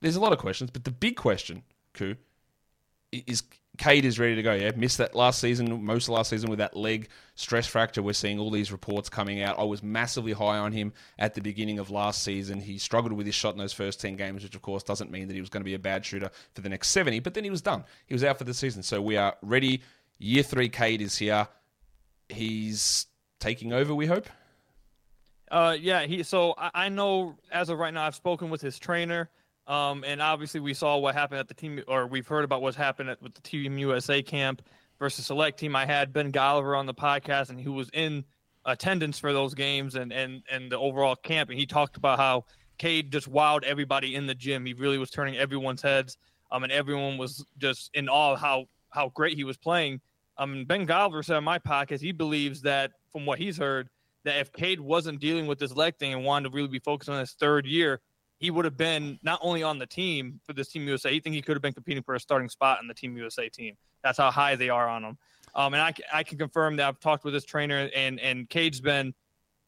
there's 0.00 0.16
a 0.16 0.20
lot 0.20 0.32
of 0.32 0.38
questions, 0.38 0.70
but 0.70 0.84
the 0.84 0.90
big 0.90 1.16
question, 1.16 1.62
Ku, 1.94 2.16
is 3.12 3.42
Cade 3.78 4.06
is 4.06 4.18
ready 4.18 4.34
to 4.34 4.42
go. 4.42 4.54
Yeah, 4.54 4.70
missed 4.74 4.98
that 4.98 5.14
last 5.14 5.38
season, 5.38 5.84
most 5.84 6.08
of 6.08 6.14
last 6.14 6.30
season 6.30 6.48
with 6.48 6.60
that 6.60 6.76
leg 6.76 7.08
stress 7.34 7.66
fracture. 7.66 8.02
We're 8.02 8.14
seeing 8.14 8.38
all 8.38 8.50
these 8.50 8.72
reports 8.72 9.08
coming 9.08 9.42
out. 9.42 9.58
I 9.58 9.64
was 9.64 9.82
massively 9.82 10.32
high 10.32 10.58
on 10.58 10.72
him 10.72 10.92
at 11.18 11.34
the 11.34 11.42
beginning 11.42 11.78
of 11.78 11.90
last 11.90 12.22
season. 12.22 12.60
He 12.60 12.78
struggled 12.78 13.12
with 13.12 13.26
his 13.26 13.34
shot 13.34 13.52
in 13.52 13.58
those 13.58 13.74
first 13.74 14.00
ten 14.00 14.16
games, 14.16 14.42
which 14.42 14.54
of 14.54 14.62
course 14.62 14.82
doesn't 14.82 15.10
mean 15.10 15.28
that 15.28 15.34
he 15.34 15.40
was 15.40 15.50
going 15.50 15.60
to 15.60 15.66
be 15.66 15.74
a 15.74 15.78
bad 15.78 16.06
shooter 16.06 16.30
for 16.54 16.62
the 16.62 16.68
next 16.68 16.88
seventy. 16.88 17.20
But 17.20 17.34
then 17.34 17.44
he 17.44 17.50
was 17.50 17.60
done. 17.62 17.84
He 18.06 18.14
was 18.14 18.24
out 18.24 18.38
for 18.38 18.44
the 18.44 18.54
season. 18.54 18.82
So 18.82 19.02
we 19.02 19.16
are 19.16 19.36
ready. 19.42 19.82
Year 20.18 20.42
three, 20.42 20.70
Cade 20.70 21.02
is 21.02 21.18
here. 21.18 21.46
He's 22.30 23.06
taking 23.40 23.72
over. 23.74 23.94
We 23.94 24.06
hope. 24.06 24.28
Uh, 25.50 25.76
yeah. 25.78 26.06
He. 26.06 26.22
So 26.22 26.54
I, 26.56 26.70
I 26.74 26.88
know 26.88 27.36
as 27.52 27.68
of 27.68 27.78
right 27.78 27.92
now, 27.92 28.06
I've 28.06 28.14
spoken 28.14 28.48
with 28.48 28.62
his 28.62 28.78
trainer. 28.78 29.28
Um, 29.66 30.04
and 30.06 30.22
obviously, 30.22 30.60
we 30.60 30.74
saw 30.74 30.96
what 30.98 31.14
happened 31.14 31.40
at 31.40 31.48
the 31.48 31.54
team, 31.54 31.82
or 31.88 32.06
we've 32.06 32.26
heard 32.26 32.44
about 32.44 32.62
what's 32.62 32.76
happened 32.76 33.10
at, 33.10 33.20
with 33.20 33.34
the 33.34 33.40
Team 33.40 33.78
USA 33.78 34.22
camp 34.22 34.62
versus 34.98 35.26
select 35.26 35.58
team. 35.58 35.74
I 35.74 35.86
had 35.86 36.12
Ben 36.12 36.30
Golliver 36.30 36.78
on 36.78 36.86
the 36.86 36.94
podcast, 36.94 37.50
and 37.50 37.60
he 37.60 37.68
was 37.68 37.90
in 37.92 38.24
attendance 38.64 39.18
for 39.18 39.32
those 39.32 39.54
games 39.54 39.94
and 39.94 40.12
and 40.12 40.42
and 40.50 40.70
the 40.70 40.78
overall 40.78 41.16
camp, 41.16 41.50
and 41.50 41.58
he 41.58 41.66
talked 41.66 41.96
about 41.96 42.18
how 42.18 42.44
Cade 42.78 43.10
just 43.10 43.30
wowed 43.30 43.64
everybody 43.64 44.14
in 44.14 44.26
the 44.26 44.34
gym. 44.34 44.66
He 44.66 44.74
really 44.74 44.98
was 44.98 45.10
turning 45.10 45.36
everyone's 45.36 45.82
heads, 45.82 46.16
um, 46.52 46.62
and 46.62 46.72
everyone 46.72 47.18
was 47.18 47.44
just 47.58 47.90
in 47.94 48.08
awe 48.08 48.36
how 48.36 48.66
how 48.90 49.08
great 49.10 49.36
he 49.36 49.44
was 49.44 49.56
playing. 49.56 50.00
Um, 50.38 50.64
Ben 50.64 50.86
Golliver 50.86 51.24
said 51.24 51.36
on 51.36 51.44
my 51.44 51.58
podcast 51.58 52.00
he 52.00 52.12
believes 52.12 52.62
that 52.62 52.92
from 53.12 53.26
what 53.26 53.38
he's 53.38 53.56
heard 53.56 53.88
that 54.24 54.38
if 54.38 54.52
Cade 54.52 54.80
wasn't 54.80 55.20
dealing 55.20 55.46
with 55.46 55.58
this 55.58 55.74
leg 55.74 55.96
thing 55.96 56.12
and 56.12 56.24
wanted 56.24 56.50
to 56.50 56.54
really 56.54 56.68
be 56.68 56.80
focused 56.80 57.08
on 57.08 57.18
his 57.18 57.32
third 57.32 57.64
year, 57.64 58.00
he 58.38 58.50
would 58.50 58.64
have 58.64 58.76
been 58.76 59.18
not 59.22 59.38
only 59.42 59.62
on 59.62 59.78
the 59.78 59.86
team 59.86 60.40
for 60.44 60.52
this 60.52 60.68
Team 60.68 60.86
USA, 60.86 61.12
he 61.12 61.20
think 61.20 61.34
he 61.34 61.42
could 61.42 61.56
have 61.56 61.62
been 61.62 61.72
competing 61.72 62.02
for 62.02 62.14
a 62.14 62.20
starting 62.20 62.48
spot 62.48 62.80
in 62.82 62.88
the 62.88 62.94
Team 62.94 63.16
USA 63.16 63.48
team. 63.48 63.74
That's 64.02 64.18
how 64.18 64.30
high 64.30 64.56
they 64.56 64.68
are 64.68 64.88
on 64.88 65.04
him. 65.04 65.18
Um, 65.54 65.72
and 65.72 65.82
I, 65.82 65.94
I 66.12 66.22
can 66.22 66.36
confirm 66.36 66.76
that 66.76 66.86
I've 66.86 67.00
talked 67.00 67.24
with 67.24 67.32
his 67.32 67.44
trainer 67.44 67.88
and 67.94 68.20
and 68.20 68.48
Cade's 68.48 68.80
been 68.80 69.14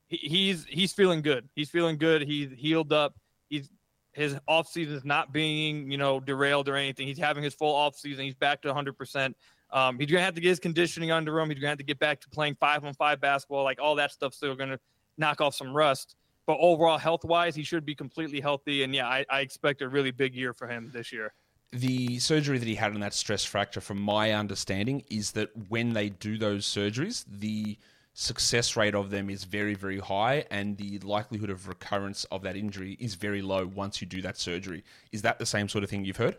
he, 0.08 0.16
he's 0.16 0.66
he's 0.66 0.92
feeling 0.92 1.22
good. 1.22 1.48
He's 1.54 1.70
feeling 1.70 1.96
good. 1.96 2.22
He's 2.22 2.50
healed 2.52 2.92
up. 2.92 3.14
He's 3.48 3.70
his 4.12 4.36
off 4.46 4.68
season 4.68 4.96
is 4.96 5.04
not 5.04 5.32
being 5.32 5.90
you 5.90 5.96
know 5.96 6.20
derailed 6.20 6.68
or 6.68 6.76
anything. 6.76 7.06
He's 7.06 7.18
having 7.18 7.42
his 7.42 7.54
full 7.54 7.74
off 7.74 7.96
season. 7.96 8.24
He's 8.24 8.34
back 8.34 8.60
to 8.62 8.68
100. 8.68 9.34
Um, 9.70 9.98
He's 9.98 10.10
gonna 10.10 10.22
have 10.22 10.34
to 10.34 10.40
get 10.40 10.50
his 10.50 10.60
conditioning 10.60 11.10
under 11.10 11.38
him. 11.38 11.48
He's 11.48 11.58
gonna 11.58 11.70
have 11.70 11.78
to 11.78 11.84
get 11.84 11.98
back 11.98 12.20
to 12.20 12.28
playing 12.28 12.56
five 12.60 12.84
on 12.84 12.92
five 12.94 13.20
basketball. 13.20 13.64
Like 13.64 13.80
all 13.80 13.94
that 13.94 14.12
stuff 14.12 14.34
still 14.34 14.54
gonna 14.54 14.78
knock 15.16 15.40
off 15.40 15.54
some 15.54 15.74
rust 15.74 16.16
but 16.48 16.56
overall 16.60 16.96
health 16.96 17.26
wise, 17.26 17.54
he 17.54 17.62
should 17.62 17.84
be 17.84 17.94
completely 17.94 18.40
healthy. 18.40 18.82
And 18.82 18.94
yeah, 18.94 19.06
I, 19.06 19.26
I, 19.28 19.40
expect 19.40 19.82
a 19.82 19.88
really 19.88 20.10
big 20.10 20.34
year 20.34 20.54
for 20.54 20.66
him 20.66 20.90
this 20.94 21.12
year. 21.12 21.34
The 21.72 22.18
surgery 22.20 22.56
that 22.56 22.66
he 22.66 22.74
had 22.74 22.94
on 22.94 23.00
that 23.00 23.12
stress 23.12 23.44
fracture, 23.44 23.82
from 23.82 24.00
my 24.00 24.32
understanding, 24.32 25.04
is 25.10 25.32
that 25.32 25.50
when 25.68 25.92
they 25.92 26.08
do 26.08 26.38
those 26.38 26.64
surgeries, 26.64 27.26
the 27.30 27.76
success 28.14 28.76
rate 28.76 28.94
of 28.94 29.10
them 29.10 29.28
is 29.28 29.44
very, 29.44 29.74
very 29.74 29.98
high, 29.98 30.46
and 30.50 30.78
the 30.78 30.98
likelihood 31.00 31.50
of 31.50 31.68
recurrence 31.68 32.24
of 32.32 32.40
that 32.44 32.56
injury 32.56 32.96
is 32.98 33.14
very 33.14 33.42
low 33.42 33.66
once 33.66 34.00
you 34.00 34.06
do 34.06 34.22
that 34.22 34.38
surgery. 34.38 34.84
Is 35.12 35.20
that 35.22 35.38
the 35.38 35.44
same 35.44 35.68
sort 35.68 35.84
of 35.84 35.90
thing 35.90 36.06
you've 36.06 36.16
heard? 36.16 36.38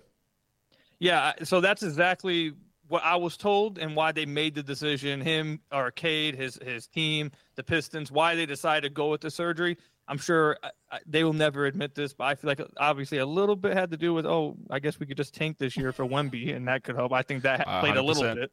Yeah, 0.98 1.34
so 1.44 1.62
that's 1.62 1.84
exactly 1.84 2.54
what 2.88 3.04
I 3.04 3.16
was 3.16 3.38
told 3.38 3.78
and 3.78 3.96
why 3.96 4.12
they 4.12 4.25
made 4.25 4.56
the 4.56 4.63
decision. 4.63 5.22
Him, 5.22 5.62
Arcade, 5.72 6.36
his 6.36 6.60
his 6.66 6.88
team, 6.88 7.32
the 7.56 7.63
Pistons, 7.63 8.12
why 8.12 8.36
they 8.36 8.48
decided 8.48 8.89
to 8.89 8.94
go 8.94 9.12
with 9.12 9.22
the 9.22 9.30
surgery. 9.32 9.78
I'm 10.10 10.18
sure 10.18 10.58
they 11.06 11.24
will 11.24 11.34
never 11.34 11.68
admit 11.68 11.94
this, 11.94 12.13
but 12.13 12.25
I 12.25 12.36
feel 12.36 12.50
like 12.50 12.62
obviously 12.78 13.20
a 13.20 13.25
little 13.25 13.56
bit 13.56 13.78
had 13.78 13.92
to 13.92 13.98
do 13.98 14.13
with 14.13 14.25
oh, 14.25 14.58
I 14.72 14.80
guess 14.80 15.00
we 15.00 15.06
could 15.06 15.18
just 15.18 15.36
tank 15.36 15.60
this 15.60 15.78
year 15.78 15.92
for 15.92 16.04
Wemby, 16.04 16.56
and 16.56 16.68
that 16.68 16.84
could 16.84 16.96
help. 16.96 17.13
I 17.13 17.22
think 17.22 17.44
that 17.44 17.66
played 17.80 17.94
100%. 17.94 17.98
a 17.98 18.01
little 18.01 18.36
bit. 18.36 18.51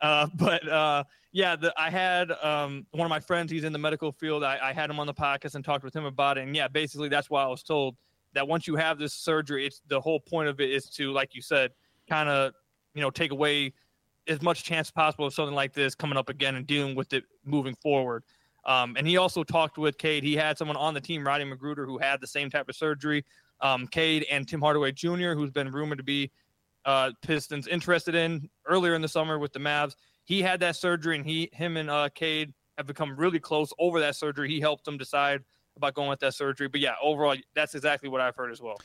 Uh, 0.00 0.28
but 0.36 0.68
uh, 0.68 1.02
yeah, 1.32 1.56
the, 1.56 1.74
I 1.76 1.90
had 1.90 2.30
um, 2.42 2.86
one 2.92 3.04
of 3.04 3.10
my 3.10 3.18
friends. 3.18 3.50
He's 3.50 3.64
in 3.64 3.72
the 3.72 3.78
medical 3.78 4.12
field. 4.12 4.44
I, 4.44 4.58
I, 4.62 4.72
had 4.72 4.88
him 4.88 5.00
on 5.00 5.06
the 5.08 5.14
podcast 5.14 5.56
and 5.56 5.64
talked 5.64 5.82
with 5.82 5.94
him 5.94 6.04
about 6.04 6.38
it. 6.38 6.42
And 6.42 6.54
yeah, 6.54 6.68
basically 6.68 7.08
that's 7.08 7.28
why 7.28 7.42
I 7.42 7.48
was 7.48 7.64
told 7.64 7.96
that 8.34 8.46
once 8.46 8.68
you 8.68 8.76
have 8.76 8.98
this 8.98 9.12
surgery, 9.12 9.66
it's 9.66 9.82
the 9.88 10.00
whole 10.00 10.20
point 10.20 10.48
of 10.48 10.60
it 10.60 10.70
is 10.70 10.88
to, 10.90 11.12
like 11.12 11.34
you 11.34 11.42
said, 11.42 11.72
kind 12.08 12.28
of 12.28 12.52
you 12.94 13.00
know 13.00 13.10
take 13.10 13.32
away 13.32 13.72
as 14.28 14.40
much 14.42 14.62
chance 14.62 14.90
possible 14.90 15.26
of 15.26 15.34
something 15.34 15.54
like 15.54 15.72
this 15.72 15.94
coming 15.94 16.16
up 16.16 16.28
again 16.28 16.54
and 16.54 16.66
dealing 16.66 16.94
with 16.94 17.12
it 17.12 17.24
moving 17.44 17.74
forward. 17.82 18.22
Um, 18.66 18.96
and 18.96 19.06
he 19.06 19.16
also 19.16 19.44
talked 19.44 19.78
with 19.78 19.98
Cade. 19.98 20.24
He 20.24 20.34
had 20.34 20.56
someone 20.56 20.76
on 20.76 20.94
the 20.94 21.00
team, 21.00 21.26
Roddy 21.26 21.44
McGruder, 21.44 21.84
who 21.84 21.98
had 21.98 22.20
the 22.20 22.26
same 22.26 22.50
type 22.50 22.68
of 22.68 22.76
surgery. 22.76 23.24
Um, 23.60 23.86
Cade 23.86 24.26
and 24.30 24.48
Tim 24.48 24.60
Hardaway 24.60 24.92
Jr., 24.92 25.32
who's 25.32 25.50
been 25.50 25.70
rumored 25.70 25.98
to 25.98 26.04
be 26.04 26.30
uh, 26.84 27.12
Pistons 27.22 27.66
interested 27.66 28.14
in 28.14 28.48
earlier 28.66 28.94
in 28.94 29.02
the 29.02 29.08
summer 29.08 29.38
with 29.38 29.52
the 29.52 29.58
Mavs. 29.58 29.94
He 30.24 30.42
had 30.42 30.60
that 30.60 30.76
surgery, 30.76 31.16
and 31.16 31.24
he, 31.24 31.50
him, 31.52 31.76
and 31.76 31.90
uh, 31.90 32.08
Cade 32.14 32.52
have 32.78 32.86
become 32.86 33.14
really 33.16 33.38
close 33.38 33.72
over 33.78 34.00
that 34.00 34.16
surgery. 34.16 34.48
He 34.48 34.60
helped 34.60 34.84
them 34.84 34.96
decide 34.96 35.42
about 35.76 35.94
going 35.94 36.08
with 36.08 36.20
that 36.20 36.34
surgery. 36.34 36.68
But 36.68 36.80
yeah, 36.80 36.94
overall, 37.02 37.36
that's 37.54 37.74
exactly 37.74 38.08
what 38.08 38.20
I've 38.20 38.36
heard 38.36 38.50
as 38.50 38.60
well. 38.60 38.76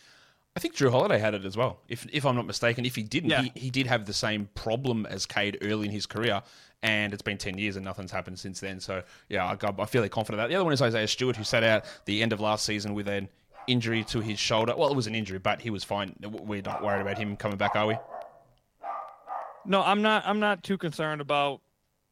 I 0.56 0.60
think 0.60 0.76
Jrue 0.76 0.92
Holiday 0.92 1.20
had 1.20 1.34
it 1.36 1.46
as 1.46 1.56
well. 1.56 1.80
If 1.88 2.08
if 2.12 2.26
I'm 2.26 2.36
not 2.36 2.46
mistaken, 2.46 2.86
if 2.86 2.96
he 2.96 3.04
didn't, 3.04 3.30
yeah. 3.30 3.44
he, 3.44 3.52
he 3.56 3.70
did 3.70 3.88
have 3.88 4.06
the 4.06 4.14
same 4.14 4.50
problem 4.56 5.06
as 5.06 5.26
Cade 5.26 5.58
early 5.62 5.86
in 5.86 5.92
his 5.92 6.06
career, 6.06 6.42
and 6.82 7.14
it's 7.14 7.22
been 7.22 7.38
10 7.38 7.58
years 7.58 7.76
and 7.76 7.86
nothing's 7.86 8.12
happened 8.12 8.40
since 8.40 8.60
then. 8.60 8.80
So, 8.80 9.04
yeah, 9.28 9.46
I, 9.46 9.58
I'm 9.68 9.88
fairly 9.88 10.10
confident 10.10 10.40
that. 10.40 10.50
The 10.50 10.56
other 10.56 10.64
one 10.64 10.74
is 10.74 10.82
Isaiah 10.82 11.08
Stewart, 11.08 11.36
who 11.36 11.44
sat 11.44 11.64
out 11.64 11.86
the 12.06 12.22
end 12.22 12.34
of 12.34 12.40
last 12.40 12.66
season 12.66 12.94
with 12.94 13.08
an 13.08 13.30
injury 13.68 14.04
to 14.06 14.22
his 14.22 14.40
shoulder. 14.40 14.74
Well, 14.78 14.90
it 14.90 14.96
was 14.96 15.08
an 15.08 15.16
injury, 15.16 15.40
but 15.40 15.62
he 15.62 15.70
was 15.70 15.84
fine. 15.84 16.16
We're 16.22 16.62
not 16.62 16.84
worried 16.84 17.02
about 17.02 17.18
him 17.18 17.36
coming 17.36 17.58
back, 17.58 17.76
are 17.76 17.88
we? 17.88 17.98
No, 19.66 19.82
I'm 19.84 20.02
not. 20.02 20.24
I'm 20.26 20.40
not 20.40 20.64
too 20.64 20.78
concerned 20.78 21.22
about. 21.22 21.62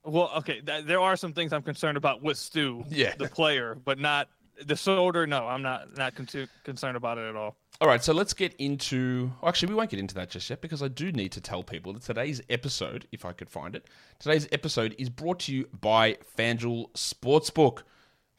Well, 0.03 0.31
okay, 0.37 0.61
th- 0.61 0.85
there 0.85 1.01
are 1.01 1.17
some 1.17 1.33
things 1.33 1.51
I'm 1.51 1.63
concerned 1.63 1.97
about 1.97 2.21
with 2.21 2.37
Stu, 2.37 2.85
yeah. 2.89 3.13
the 3.17 3.27
player, 3.27 3.75
but 3.75 3.99
not 3.99 4.29
the 4.65 4.75
shoulder. 4.75 5.27
No, 5.27 5.47
I'm 5.47 5.61
not 5.61 5.97
not 5.97 6.15
con- 6.15 6.27
concerned 6.63 6.97
about 6.97 7.17
it 7.17 7.29
at 7.29 7.35
all. 7.35 7.55
All 7.79 7.87
right, 7.87 8.03
so 8.03 8.11
let's 8.11 8.33
get 8.33 8.53
into. 8.55 9.31
Actually, 9.45 9.69
we 9.69 9.75
won't 9.75 9.89
get 9.89 9.99
into 9.99 10.15
that 10.15 10.29
just 10.29 10.49
yet 10.49 10.61
because 10.61 10.81
I 10.81 10.87
do 10.87 11.11
need 11.11 11.31
to 11.33 11.41
tell 11.41 11.61
people 11.61 11.93
that 11.93 12.01
today's 12.01 12.41
episode, 12.49 13.07
if 13.11 13.23
I 13.23 13.33
could 13.33 13.49
find 13.49 13.75
it, 13.75 13.85
today's 14.19 14.47
episode 14.51 14.95
is 14.97 15.09
brought 15.09 15.39
to 15.41 15.53
you 15.53 15.67
by 15.79 16.17
FanDuel 16.37 16.91
Sportsbook. 16.93 17.83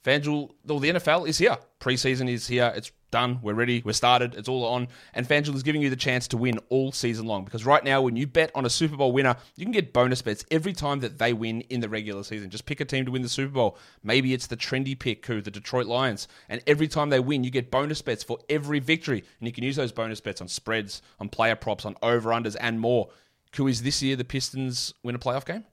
FanDuel, 0.04 0.50
well, 0.64 0.78
the 0.78 0.90
NFL 0.90 1.28
is 1.28 1.38
here. 1.38 1.56
Preseason 1.80 2.30
is 2.30 2.46
here. 2.46 2.72
It's 2.76 2.92
done. 3.10 3.40
We're 3.42 3.54
ready. 3.54 3.82
We're 3.84 3.92
started. 3.92 4.34
It's 4.34 4.48
all 4.48 4.64
on. 4.64 4.88
And 5.12 5.26
FanDuel 5.26 5.54
is 5.54 5.62
giving 5.62 5.82
you 5.82 5.90
the 5.90 5.96
chance 5.96 6.28
to 6.28 6.36
win 6.36 6.58
all 6.68 6.92
season 6.92 7.26
long 7.26 7.44
because 7.44 7.66
right 7.66 7.82
now, 7.82 8.00
when 8.02 8.14
you 8.16 8.26
bet 8.26 8.50
on 8.54 8.64
a 8.64 8.70
Super 8.70 8.96
Bowl 8.96 9.12
winner, 9.12 9.36
you 9.56 9.64
can 9.64 9.72
get 9.72 9.92
bonus 9.92 10.22
bets 10.22 10.44
every 10.50 10.72
time 10.72 11.00
that 11.00 11.18
they 11.18 11.32
win 11.32 11.62
in 11.62 11.80
the 11.80 11.88
regular 11.88 12.22
season. 12.22 12.48
Just 12.50 12.66
pick 12.66 12.80
a 12.80 12.84
team 12.84 13.04
to 13.06 13.10
win 13.10 13.22
the 13.22 13.28
Super 13.28 13.52
Bowl. 13.52 13.78
Maybe 14.02 14.32
it's 14.34 14.46
the 14.46 14.56
trendy 14.56 14.98
pick, 14.98 15.26
who 15.26 15.40
the 15.40 15.50
Detroit 15.50 15.86
Lions. 15.86 16.28
And 16.48 16.62
every 16.66 16.88
time 16.88 17.10
they 17.10 17.20
win, 17.20 17.42
you 17.42 17.50
get 17.50 17.70
bonus 17.70 18.00
bets 18.00 18.22
for 18.22 18.38
every 18.48 18.78
victory. 18.78 19.24
And 19.40 19.48
you 19.48 19.52
can 19.52 19.64
use 19.64 19.76
those 19.76 19.92
bonus 19.92 20.20
bets 20.20 20.40
on 20.40 20.48
spreads, 20.48 21.02
on 21.18 21.28
player 21.28 21.56
props, 21.56 21.84
on 21.84 21.96
over 22.02 22.30
unders, 22.30 22.56
and 22.60 22.78
more. 22.78 23.08
Who 23.56 23.66
is 23.66 23.82
this 23.82 24.02
year 24.02 24.14
the 24.14 24.24
Pistons 24.24 24.94
win 25.02 25.14
a 25.14 25.18
playoff 25.18 25.44
game? 25.44 25.64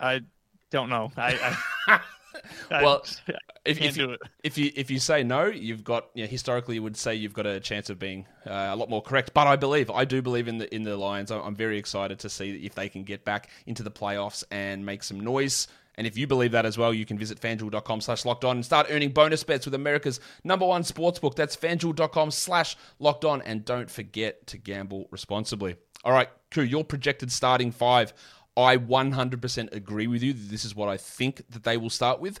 I 0.00 0.22
don't 0.70 0.88
know. 0.88 1.12
I, 1.16 1.56
I... 1.86 2.00
well, 2.70 3.04
if, 3.64 3.80
if 3.80 3.96
you, 3.96 4.16
if 4.42 4.58
you 4.58 4.72
if 4.74 4.90
you 4.90 4.98
say 4.98 5.22
no, 5.22 5.46
you've 5.46 5.84
got 5.84 6.08
you 6.14 6.24
know, 6.24 6.28
historically 6.28 6.76
you 6.76 6.82
would 6.82 6.96
say 6.96 7.14
you've 7.14 7.34
got 7.34 7.46
a 7.46 7.60
chance 7.60 7.90
of 7.90 7.98
being 7.98 8.26
uh, 8.46 8.68
a 8.70 8.76
lot 8.76 8.90
more 8.90 9.02
correct. 9.02 9.32
But 9.34 9.46
I 9.46 9.56
believe 9.56 9.90
I 9.90 10.04
do 10.04 10.22
believe 10.22 10.48
in 10.48 10.58
the 10.58 10.74
in 10.74 10.82
the 10.82 10.96
Lions. 10.96 11.30
I'm 11.30 11.54
very 11.54 11.78
excited 11.78 12.18
to 12.20 12.28
see 12.28 12.64
if 12.64 12.74
they 12.74 12.88
can 12.88 13.04
get 13.04 13.24
back 13.24 13.48
into 13.66 13.82
the 13.82 13.90
playoffs 13.90 14.44
and 14.50 14.84
make 14.84 15.02
some 15.02 15.20
noise. 15.20 15.68
And 15.98 16.06
if 16.06 16.16
you 16.16 16.28
believe 16.28 16.52
that 16.52 16.64
as 16.64 16.78
well, 16.78 16.94
you 16.94 17.04
can 17.04 17.18
visit 17.18 17.40
fanduel.com 17.40 18.00
slash 18.00 18.24
locked 18.24 18.44
on 18.44 18.58
and 18.58 18.64
start 18.64 18.86
earning 18.88 19.10
bonus 19.10 19.42
bets 19.42 19.66
with 19.66 19.74
America's 19.74 20.20
number 20.44 20.64
one 20.64 20.84
sportsbook. 20.84 21.34
That's 21.34 21.56
fanduel.com 21.56 22.30
slash 22.30 22.76
locked 23.00 23.24
on. 23.24 23.42
And 23.42 23.64
don't 23.64 23.90
forget 23.90 24.46
to 24.46 24.58
gamble 24.58 25.08
responsibly. 25.10 25.74
All 26.04 26.12
right, 26.12 26.28
Ku, 26.52 26.62
your 26.62 26.84
projected 26.84 27.32
starting 27.32 27.72
five. 27.72 28.12
I 28.58 28.76
100% 28.76 29.72
agree 29.72 30.08
with 30.08 30.20
you. 30.20 30.32
This 30.32 30.64
is 30.64 30.74
what 30.74 30.88
I 30.88 30.96
think 30.96 31.48
that 31.48 31.62
they 31.62 31.76
will 31.76 31.90
start 31.90 32.18
with. 32.18 32.40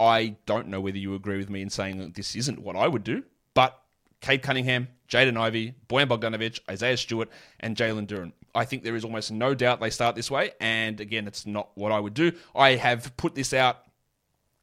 I 0.00 0.36
don't 0.46 0.68
know 0.68 0.80
whether 0.80 0.96
you 0.96 1.14
agree 1.14 1.36
with 1.36 1.50
me 1.50 1.60
in 1.60 1.68
saying 1.68 1.98
that 1.98 2.14
this 2.14 2.34
isn't 2.34 2.60
what 2.60 2.74
I 2.74 2.88
would 2.88 3.04
do, 3.04 3.24
but 3.52 3.78
Cade 4.22 4.42
Cunningham, 4.42 4.88
Jaden 5.08 5.36
Ivey, 5.36 5.74
Bojan 5.88 6.08
Bogdanovic, 6.08 6.60
Isaiah 6.70 6.96
Stewart, 6.96 7.28
and 7.60 7.76
Jalen 7.76 8.06
Duren. 8.06 8.32
I 8.54 8.64
think 8.64 8.82
there 8.82 8.96
is 8.96 9.04
almost 9.04 9.30
no 9.30 9.54
doubt 9.54 9.80
they 9.80 9.90
start 9.90 10.16
this 10.16 10.30
way, 10.30 10.52
and 10.58 11.00
again, 11.00 11.26
it's 11.26 11.44
not 11.44 11.68
what 11.74 11.92
I 11.92 12.00
would 12.00 12.14
do. 12.14 12.32
I 12.54 12.76
have 12.76 13.14
put 13.18 13.34
this 13.34 13.52
out 13.52 13.82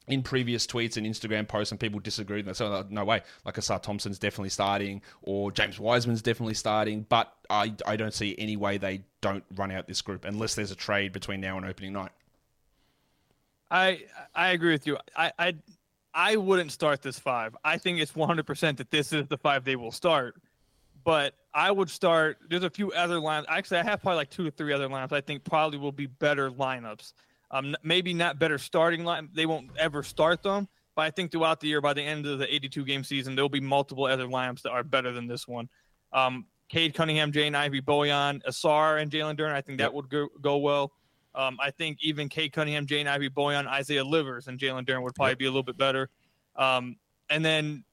in 0.07 0.21
previous 0.21 0.67
tweets 0.67 0.97
and 0.97 1.05
Instagram 1.05 1.47
posts, 1.47 1.71
and 1.71 1.79
people 1.79 2.00
disagreed. 2.00 2.45
They 2.45 2.53
said, 2.53 2.91
"No 2.91 3.03
way!" 3.03 3.21
Like 3.43 3.55
Ausar 3.55 3.81
Thompson's 3.81 4.19
definitely 4.19 4.50
starting, 4.50 5.01
or 5.21 5.51
James 5.51 5.79
Wiseman's 5.79 6.21
definitely 6.21 6.53
starting. 6.53 7.05
But 7.07 7.33
I, 7.50 7.74
I 7.85 7.95
don't 7.95 8.13
see 8.13 8.35
any 8.38 8.55
way 8.55 8.77
they 8.77 9.01
don't 9.21 9.43
run 9.55 9.71
out 9.71 9.88
this 9.88 10.01
group 10.01 10.25
unless 10.25 10.55
there's 10.55 10.71
a 10.71 10.75
trade 10.75 11.12
between 11.12 11.41
now 11.41 11.57
and 11.57 11.65
opening 11.65 11.93
night. 11.93 12.12
I 13.71 14.03
I 14.33 14.50
agree 14.50 14.74
with 14.74 14.85
you. 14.85 14.97
I 15.15 15.31
I, 15.39 15.55
I 16.13 16.35
wouldn't 16.35 16.71
start 16.71 17.01
this 17.01 17.17
five. 17.17 17.55
I 17.63 17.77
think 17.77 18.00
it's 18.00 18.15
100 18.15 18.45
percent 18.45 18.77
that 18.77 18.91
this 18.91 19.12
is 19.12 19.27
the 19.27 19.38
five 19.38 19.63
they 19.63 19.75
will 19.75 19.91
start. 19.91 20.35
But 21.03 21.35
I 21.53 21.71
would 21.71 21.89
start. 21.89 22.39
There's 22.50 22.63
a 22.63 22.69
few 22.69 22.91
other 22.91 23.19
lines. 23.19 23.45
Actually, 23.47 23.77
I 23.79 23.83
have 23.83 24.01
probably 24.01 24.17
like 24.17 24.31
two 24.31 24.47
or 24.47 24.50
three 24.50 24.74
other 24.74 24.89
lineups. 24.89 25.12
I 25.12 25.21
think 25.21 25.43
probably 25.43 25.77
will 25.77 25.91
be 25.91 26.07
better 26.07 26.50
lineups. 26.50 27.13
Um, 27.55 27.74
maybe 27.83 28.13
not 28.13 28.38
better 28.38 28.57
starting 28.57 29.05
line. 29.05 29.29
They 29.33 29.45
won't 29.45 29.69
ever 29.77 30.03
start 30.03 30.43
them, 30.43 30.67
but 30.93 31.03
I 31.03 31.09
think 31.09 31.31
throughout 31.31 31.62
the 31.62 31.67
year, 31.69 31.79
by 31.79 31.93
the 31.93 32.01
end 32.01 32.25
of 32.25 32.38
the 32.38 32.53
82 32.53 32.83
game 32.83 33.03
season, 33.03 33.33
there'll 33.33 33.47
be 33.47 33.62
multiple 33.62 34.05
other 34.05 34.25
lineups 34.25 34.62
that 34.63 34.71
are 34.71 34.83
better 34.83 35.13
than 35.13 35.25
this 35.25 35.47
one. 35.47 35.69
Um, 36.12 36.47
Cade 36.67 36.93
Cunningham, 36.93 37.31
Jaden 37.31 37.55
Ivey, 37.55 37.81
Bojan, 37.81 38.43
Ausar, 38.43 39.01
and 39.01 39.09
Jalen 39.09 39.38
Duren. 39.38 39.53
I 39.53 39.62
think 39.62 39.77
that 39.77 39.93
would 39.93 40.09
go, 40.09 40.27
go 40.41 40.57
well. 40.57 40.91
Um, 41.33 41.57
I 41.62 41.71
think 41.71 42.00
even 42.01 42.27
Cade 42.27 42.51
Cunningham, 42.51 42.88
Jaden 42.88 43.07
Ivey, 43.07 43.29
Bojan, 43.29 43.67
Isaiah 43.67 44.03
Livers, 44.03 44.47
and 44.47 44.59
Jalen 44.59 44.85
Duren 44.85 45.03
would 45.03 45.15
probably 45.15 45.31
yep. 45.31 45.39
be 45.39 45.45
a 45.45 45.50
little 45.50 45.63
bit 45.63 45.77
better. 45.77 46.09
Um, 46.57 46.97
and 47.29 47.45
then 47.45 47.85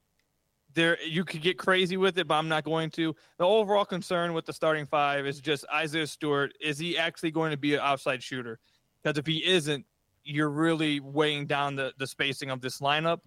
there 0.75 1.00
you 1.02 1.25
could 1.25 1.42
get 1.42 1.57
crazy 1.57 1.97
with 1.97 2.19
it, 2.19 2.26
but 2.26 2.35
I'm 2.35 2.49
not 2.49 2.64
going 2.64 2.90
to. 2.90 3.14
The 3.38 3.47
overall 3.47 3.85
concern 3.85 4.33
with 4.33 4.47
the 4.47 4.52
starting 4.52 4.87
five 4.87 5.25
is 5.25 5.38
just 5.38 5.64
Isaiah 5.73 6.07
Stewart. 6.07 6.52
Is 6.61 6.78
he 6.78 6.99
actually 6.99 7.31
going 7.31 7.52
to 7.52 7.57
be 7.57 7.75
an 7.75 7.81
outside 7.81 8.23
shooter? 8.23 8.59
Because 9.02 9.18
if 9.18 9.26
he 9.26 9.44
isn't, 9.44 9.85
you're 10.25 10.50
really 10.50 11.00
weighing 11.00 11.47
down 11.47 11.76
the, 11.76 11.92
the 11.99 12.06
spacing 12.06 12.50
of 12.50 12.61
this 12.61 12.80
lineup. 12.80 13.21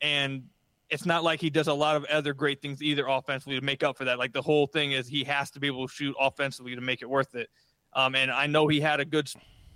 And 0.00 0.44
it's 0.90 1.06
not 1.06 1.24
like 1.24 1.40
he 1.40 1.48
does 1.48 1.68
a 1.68 1.74
lot 1.74 1.96
of 1.96 2.04
other 2.06 2.34
great 2.34 2.60
things 2.60 2.82
either 2.82 3.06
offensively 3.06 3.58
to 3.58 3.64
make 3.64 3.82
up 3.82 3.96
for 3.96 4.04
that. 4.04 4.18
Like 4.18 4.32
the 4.32 4.42
whole 4.42 4.66
thing 4.66 4.92
is 4.92 5.08
he 5.08 5.24
has 5.24 5.50
to 5.52 5.60
be 5.60 5.66
able 5.66 5.88
to 5.88 5.92
shoot 5.92 6.14
offensively 6.20 6.74
to 6.74 6.82
make 6.82 7.00
it 7.00 7.08
worth 7.08 7.34
it. 7.34 7.48
Um, 7.94 8.14
and 8.14 8.30
I 8.30 8.46
know 8.46 8.68
he 8.68 8.80
had 8.80 9.00
a 9.00 9.04
good, 9.04 9.30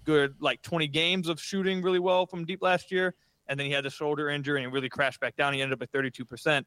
good 0.05 0.35
like 0.41 0.61
20 0.63 0.89
games 0.89 1.29
of 1.29 1.41
shooting 1.41 1.83
really 1.83 1.99
well 1.99 2.27
from 2.27 2.45
deep 2.45 2.63
last 2.63 2.93
year, 2.93 3.15
and 3.47 3.59
then 3.59 3.67
he 3.67 3.73
had 3.73 3.85
the 3.85 3.91
shoulder 3.91 4.29
injury 4.29 4.65
and 4.65 4.73
really 4.73 4.89
crashed 4.89 5.21
back 5.21 5.37
down. 5.37 5.55
He 5.55 5.63
ended 5.63 5.79
up 5.79 5.83
at 5.83 5.91
32 5.91 6.25
percent. 6.25 6.67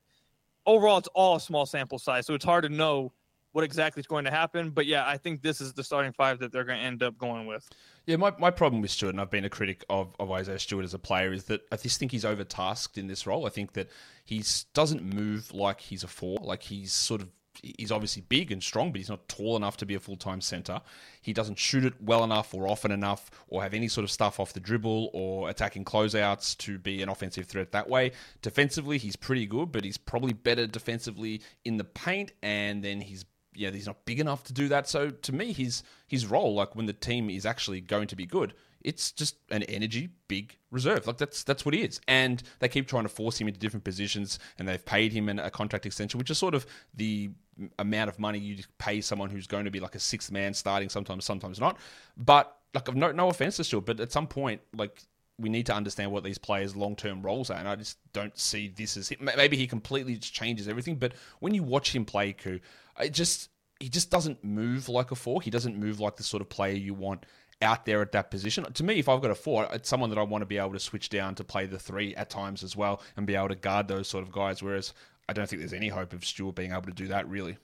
Overall, 0.66 0.98
it's 0.98 1.08
all 1.14 1.36
a 1.36 1.40
small 1.40 1.66
sample 1.66 2.00
size, 2.00 2.26
so 2.26 2.34
it's 2.34 2.46
hard 2.46 2.64
to 2.64 2.70
know 2.70 3.14
what 3.52 3.64
exactly 3.64 4.02
is 4.02 4.08
going 4.08 4.26
to 4.26 4.32
happen. 4.32 4.70
But 4.70 4.86
yeah, 4.86 5.08
I 5.08 5.18
think 5.18 5.42
this 5.42 5.62
is 5.62 5.74
the 5.74 5.84
starting 5.84 6.14
five 6.14 6.40
that 6.40 6.52
they're 6.52 6.64
going 6.64 6.80
to 6.80 6.86
end 6.86 7.04
up 7.04 7.18
going 7.18 7.48
with. 7.48 7.68
Yeah, 8.06 8.16
my, 8.16 8.34
my 8.40 8.52
problem 8.52 8.82
with 8.82 8.92
Stewart, 8.92 9.14
and 9.14 9.22
I've 9.22 9.30
been 9.30 9.46
a 9.46 9.50
critic 9.50 9.84
of, 9.90 10.16
of 10.20 10.32
Isaiah 10.32 10.60
Stewart 10.60 10.86
as 10.86 10.94
a 10.94 11.00
player, 11.00 11.32
is 11.32 11.46
that 11.46 11.62
I 11.72 11.78
just 11.78 12.00
think 12.00 12.12
he's 12.12 12.26
overtasked 12.26 12.98
in 12.98 13.08
this 13.08 13.28
role. 13.28 13.46
I 13.46 13.50
think 13.50 13.74
that 13.74 13.90
he 14.24 14.44
doesn't 14.74 15.04
move 15.04 15.54
like 15.54 15.82
he's 15.82 16.04
a 16.04 16.08
four. 16.08 16.38
Like 16.42 16.64
he's 16.64 16.94
sort 16.94 17.22
of 17.22 17.30
he's 17.62 17.92
obviously 17.92 18.22
big 18.22 18.52
and 18.52 18.64
strong, 18.64 18.92
but 18.92 18.98
he's 18.98 19.10
not 19.10 19.28
tall 19.28 19.56
enough 19.56 19.78
to 19.78 19.86
be 19.86 19.96
a 19.96 20.00
full 20.00 20.16
time 20.16 20.42
center. 20.42 20.82
He 21.22 21.34
doesn't 21.34 21.58
shoot 21.58 21.86
it 21.86 21.94
well 22.02 22.24
enough 22.24 22.54
or 22.54 22.68
often 22.68 22.92
enough 22.92 23.30
or 23.48 23.62
have 23.62 23.74
any 23.74 23.88
sort 23.88 24.04
of 24.04 24.12
stuff 24.12 24.40
off 24.40 24.54
the 24.54 24.60
dribble 24.60 25.10
or 25.14 25.50
attacking 25.50 25.86
closeouts 25.86 26.58
to 26.60 26.78
be 26.78 27.02
an 27.02 27.10
offensive 27.10 27.48
threat 27.48 27.72
that 27.72 27.90
way. 27.90 28.12
Defensively, 28.42 28.98
he's 28.98 29.16
pretty 29.16 29.46
good, 29.46 29.72
but 29.72 29.84
he's 29.84 29.98
probably 29.98 30.34
better 30.34 30.68
defensively 30.68 31.42
in 31.66 31.78
the 31.78 31.84
paint, 31.84 32.32
and 32.42 32.84
then 32.84 33.02
he's 33.02 33.26
yeah, 33.60 33.72
he's 33.72 33.88
not 33.88 34.06
big 34.06 34.22
enough 34.22 34.46
to 34.46 34.54
do 34.54 34.70
that. 34.70 34.88
So 34.88 35.10
to 35.10 35.34
me, 35.34 35.52
his 35.52 35.84
his 36.08 36.26
role, 36.26 36.56
like 36.56 36.76
when 36.76 36.86
the 36.86 36.94
team 36.94 37.30
is 37.30 37.46
actually 37.46 37.82
going 37.82 38.08
to 38.08 38.16
be 38.16 38.26
good, 38.26 38.54
it's 38.82 39.12
just 39.12 39.36
an 39.52 39.64
energy 39.64 40.10
big 40.30 40.58
reserve. 40.72 41.06
Like 41.06 41.18
that's 41.18 41.44
that's 41.44 41.66
what 41.66 41.74
he 41.74 41.82
is. 41.82 42.00
And 42.08 42.42
they 42.60 42.70
keep 42.70 42.88
trying 42.88 43.04
to 43.04 43.10
force 43.10 43.40
him 43.40 43.50
into 43.50 43.60
different 43.60 43.84
positions, 43.84 44.40
and 44.58 44.68
they've 44.68 44.84
paid 44.84 45.12
him 45.12 45.28
an, 45.28 45.40
a 45.40 45.52
contract 45.52 45.86
extension, 45.86 46.18
which 46.18 46.30
is 46.30 46.38
sort 46.38 46.56
of 46.56 46.66
the 46.94 47.32
amount 47.78 48.10
of 48.10 48.18
money 48.18 48.40
you 48.40 48.64
pay 48.78 49.02
someone 49.02 49.30
who's 49.30 49.46
going 49.46 49.66
to 49.66 49.72
be 49.72 49.82
like 49.82 49.96
a 49.96 50.00
sixth 50.00 50.32
man 50.32 50.54
starting 50.54 50.88
sometimes, 50.88 51.26
sometimes 51.26 51.60
not. 51.60 51.78
But 52.16 52.56
like, 52.74 52.96
no 52.96 53.12
no 53.12 53.28
offense 53.28 53.58
to 53.58 53.66
Stewart, 53.66 53.86
but 53.86 54.00
at 54.00 54.14
some 54.14 54.28
point, 54.28 54.62
like 54.74 55.02
we 55.40 55.50
need 55.50 55.66
to 55.68 55.74
understand 55.74 56.12
what 56.12 56.24
these 56.24 56.38
players' 56.38 56.76
long 56.76 56.96
term 56.96 57.22
roles 57.22 57.50
are, 57.50 57.58
and 57.58 57.68
I 57.68 57.76
just 57.76 57.98
don't 58.14 58.38
see 58.38 58.68
this 58.68 58.98
as 58.98 59.12
maybe 59.20 59.58
he 59.58 59.68
completely 59.68 60.18
changes 60.18 60.68
everything. 60.68 60.96
But 60.96 61.14
when 61.40 61.54
you 61.54 61.64
watch 61.64 61.96
him 61.96 62.06
play, 62.06 62.34
Ku, 62.34 62.60
it 63.00 63.14
just 63.14 63.50
he 63.80 63.90
just 63.90 64.12
doesn't 64.12 64.44
move 64.44 64.90
like 64.90 65.12
a 65.12 65.16
four. 65.16 65.42
He 65.42 65.50
doesn't 65.50 65.78
move 65.78 66.00
like 66.00 66.18
the 66.18 66.24
sort 66.24 66.42
of 66.42 66.50
player 66.50 66.76
you 66.76 66.94
want 66.94 67.26
out 67.62 67.86
there 67.86 68.02
at 68.02 68.12
that 68.14 68.32
position. 68.32 68.66
To 68.72 68.84
me, 68.84 69.00
if 69.00 69.10
I've 69.10 69.22
got 69.22 69.32
a 69.32 69.36
four, 69.36 69.68
it's 69.74 69.90
someone 69.90 70.10
that 70.10 70.20
I 70.20 70.24
want 70.24 70.42
to 70.42 70.46
be 70.46 70.58
able 70.58 70.74
to 70.74 70.80
switch 70.80 71.10
down 71.10 71.36
to 71.36 71.44
play 71.44 71.66
the 71.66 71.80
three 71.80 72.16
at 72.16 72.30
times 72.30 72.64
as 72.64 72.76
well 72.76 73.02
and 73.18 73.26
be 73.26 73.36
able 73.36 73.50
to 73.50 73.56
guard 73.56 73.88
those 73.88 74.08
sort 74.08 74.24
of 74.24 74.32
guys. 74.32 74.62
Whereas 74.62 74.94
I 75.28 75.34
don't 75.34 75.50
think 75.50 75.62
there's 75.62 75.74
any 75.74 75.90
hope 75.90 76.14
of 76.14 76.26
Stewart 76.26 76.56
being 76.56 76.72
able 76.72 76.84
to 76.84 76.92
do 76.92 77.08
that 77.08 77.28
really. 77.28 77.58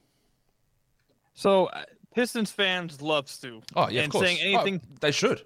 So 1.33 1.65
uh, 1.67 1.83
Pistons 2.13 2.51
fans 2.51 3.01
love 3.01 3.29
Stu. 3.29 3.61
Oh 3.75 3.89
yeah, 3.89 4.03
and 4.03 4.13
saying 4.13 4.37
anything 4.39 4.81
oh, 4.83 4.97
they 5.01 5.11
should. 5.11 5.43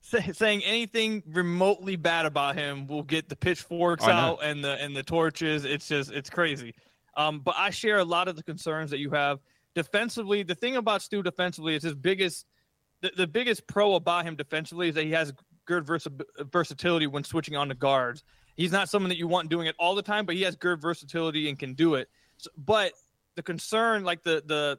Say, 0.00 0.32
saying 0.32 0.62
anything 0.64 1.22
remotely 1.28 1.94
bad 1.94 2.26
about 2.26 2.56
him 2.56 2.88
will 2.88 3.04
get 3.04 3.28
the 3.28 3.36
pitchforks 3.36 4.04
out 4.04 4.40
and 4.42 4.64
the 4.64 4.72
and 4.82 4.96
the 4.96 5.02
torches. 5.02 5.64
It's 5.64 5.88
just 5.88 6.10
it's 6.10 6.30
crazy. 6.30 6.74
Um, 7.16 7.40
but 7.40 7.54
I 7.56 7.70
share 7.70 7.98
a 7.98 8.04
lot 8.04 8.28
of 8.28 8.36
the 8.36 8.42
concerns 8.42 8.90
that 8.90 8.98
you 8.98 9.10
have 9.10 9.40
defensively. 9.74 10.42
The 10.42 10.54
thing 10.54 10.76
about 10.76 11.02
Stu 11.02 11.22
defensively 11.22 11.74
is 11.74 11.82
his 11.82 11.94
biggest 11.94 12.46
the, 13.02 13.10
the 13.16 13.26
biggest 13.26 13.66
pro 13.66 13.94
about 13.96 14.24
him 14.24 14.36
defensively 14.36 14.88
is 14.88 14.94
that 14.94 15.04
he 15.04 15.10
has 15.10 15.32
good 15.66 15.84
vers- 15.84 16.06
versatility 16.52 17.06
when 17.06 17.24
switching 17.24 17.56
on 17.56 17.68
the 17.68 17.74
guards. 17.74 18.24
He's 18.56 18.72
not 18.72 18.88
someone 18.88 19.08
that 19.10 19.18
you 19.18 19.26
want 19.26 19.50
doing 19.50 19.66
it 19.66 19.74
all 19.78 19.94
the 19.94 20.02
time, 20.02 20.24
but 20.24 20.36
he 20.36 20.42
has 20.42 20.56
good 20.56 20.80
versatility 20.80 21.48
and 21.48 21.58
can 21.58 21.74
do 21.74 21.94
it. 21.94 22.08
So, 22.36 22.50
but 22.56 22.92
the 23.34 23.42
concern, 23.42 24.04
like 24.04 24.22
the 24.22 24.42
the 24.46 24.78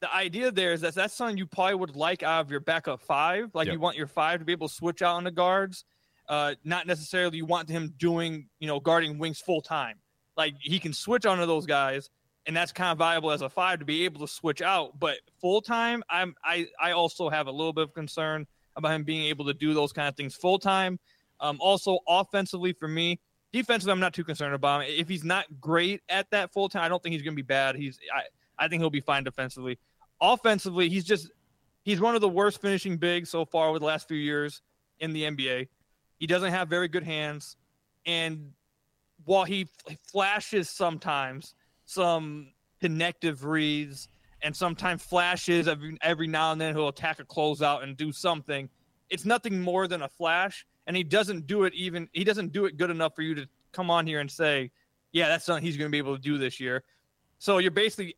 the 0.00 0.14
idea 0.14 0.50
there 0.50 0.72
is 0.72 0.80
that 0.80 0.94
that's 0.94 1.14
something 1.14 1.36
you 1.36 1.46
probably 1.46 1.74
would 1.74 1.96
like 1.96 2.22
out 2.22 2.40
of 2.40 2.50
your 2.50 2.60
backup 2.60 3.02
five. 3.02 3.50
Like 3.52 3.66
yep. 3.66 3.74
you 3.74 3.80
want 3.80 3.96
your 3.96 4.06
five 4.06 4.38
to 4.38 4.44
be 4.44 4.52
able 4.52 4.68
to 4.68 4.74
switch 4.74 5.02
out 5.02 5.16
on 5.16 5.24
the 5.24 5.30
guards. 5.30 5.84
Uh, 6.28 6.54
not 6.64 6.86
necessarily 6.86 7.36
you 7.36 7.44
want 7.44 7.68
him 7.68 7.92
doing, 7.98 8.48
you 8.60 8.68
know, 8.68 8.78
guarding 8.80 9.18
wings 9.18 9.40
full 9.40 9.60
time. 9.60 9.98
Like 10.40 10.54
he 10.58 10.78
can 10.78 10.94
switch 10.94 11.26
onto 11.26 11.44
those 11.44 11.66
guys, 11.66 12.08
and 12.46 12.56
that's 12.56 12.72
kind 12.72 12.90
of 12.92 12.96
valuable 12.96 13.30
as 13.30 13.42
a 13.42 13.50
five 13.50 13.78
to 13.80 13.84
be 13.84 14.06
able 14.06 14.26
to 14.26 14.26
switch 14.26 14.62
out. 14.62 14.98
But 14.98 15.18
full 15.38 15.60
time, 15.60 16.02
I'm 16.08 16.34
I 16.42 16.66
I 16.80 16.92
also 16.92 17.28
have 17.28 17.46
a 17.46 17.50
little 17.50 17.74
bit 17.74 17.84
of 17.84 17.92
concern 17.92 18.46
about 18.74 18.92
him 18.92 19.04
being 19.04 19.26
able 19.26 19.44
to 19.44 19.52
do 19.52 19.74
those 19.74 19.92
kind 19.92 20.08
of 20.08 20.16
things 20.16 20.34
full 20.34 20.58
time. 20.58 20.98
Um, 21.40 21.58
also 21.60 21.98
offensively 22.08 22.72
for 22.72 22.88
me, 22.88 23.20
defensively, 23.52 23.92
I'm 23.92 24.00
not 24.00 24.14
too 24.14 24.24
concerned 24.24 24.54
about 24.54 24.80
him. 24.80 24.94
If 24.96 25.10
he's 25.10 25.24
not 25.24 25.44
great 25.60 26.00
at 26.08 26.30
that 26.30 26.54
full 26.54 26.70
time, 26.70 26.84
I 26.84 26.88
don't 26.88 27.02
think 27.02 27.12
he's 27.12 27.22
going 27.22 27.34
to 27.34 27.42
be 27.42 27.46
bad. 27.46 27.76
He's 27.76 27.98
I 28.10 28.22
I 28.64 28.68
think 28.68 28.80
he'll 28.80 28.88
be 28.88 29.02
fine 29.02 29.24
defensively. 29.24 29.78
Offensively, 30.22 30.88
he's 30.88 31.04
just 31.04 31.30
he's 31.82 32.00
one 32.00 32.14
of 32.14 32.22
the 32.22 32.30
worst 32.30 32.62
finishing 32.62 32.96
bigs 32.96 33.28
so 33.28 33.44
far 33.44 33.68
over 33.68 33.78
the 33.78 33.84
last 33.84 34.08
few 34.08 34.16
years 34.16 34.62
in 35.00 35.12
the 35.12 35.24
NBA. 35.24 35.68
He 36.18 36.26
doesn't 36.26 36.50
have 36.50 36.68
very 36.68 36.88
good 36.88 37.04
hands, 37.04 37.58
and 38.06 38.52
while 39.30 39.44
he 39.44 39.68
flashes 40.10 40.68
sometimes 40.68 41.54
some 41.84 42.52
connective 42.80 43.44
reads 43.44 44.08
and 44.42 44.56
sometimes 44.56 45.02
flashes 45.02 45.68
every, 45.68 45.96
every 46.02 46.26
now 46.26 46.52
and 46.52 46.60
then 46.60 46.74
he'll 46.74 46.88
attack 46.88 47.20
a 47.20 47.24
closeout 47.24 47.82
and 47.82 47.96
do 47.96 48.10
something 48.10 48.68
it's 49.08 49.24
nothing 49.24 49.60
more 49.60 49.86
than 49.86 50.02
a 50.02 50.08
flash 50.08 50.66
and 50.86 50.96
he 50.96 51.04
doesn't 51.04 51.46
do 51.46 51.64
it 51.64 51.74
even 51.74 52.08
he 52.12 52.24
doesn't 52.24 52.52
do 52.52 52.64
it 52.64 52.76
good 52.76 52.90
enough 52.90 53.14
for 53.14 53.22
you 53.22 53.34
to 53.34 53.46
come 53.72 53.90
on 53.90 54.06
here 54.06 54.20
and 54.20 54.30
say 54.30 54.70
yeah 55.12 55.28
that's 55.28 55.44
something 55.44 55.64
he's 55.64 55.76
going 55.76 55.88
to 55.88 55.92
be 55.92 55.98
able 55.98 56.16
to 56.16 56.22
do 56.22 56.36
this 56.36 56.58
year 56.58 56.82
so 57.38 57.58
you're 57.58 57.70
basically 57.70 58.16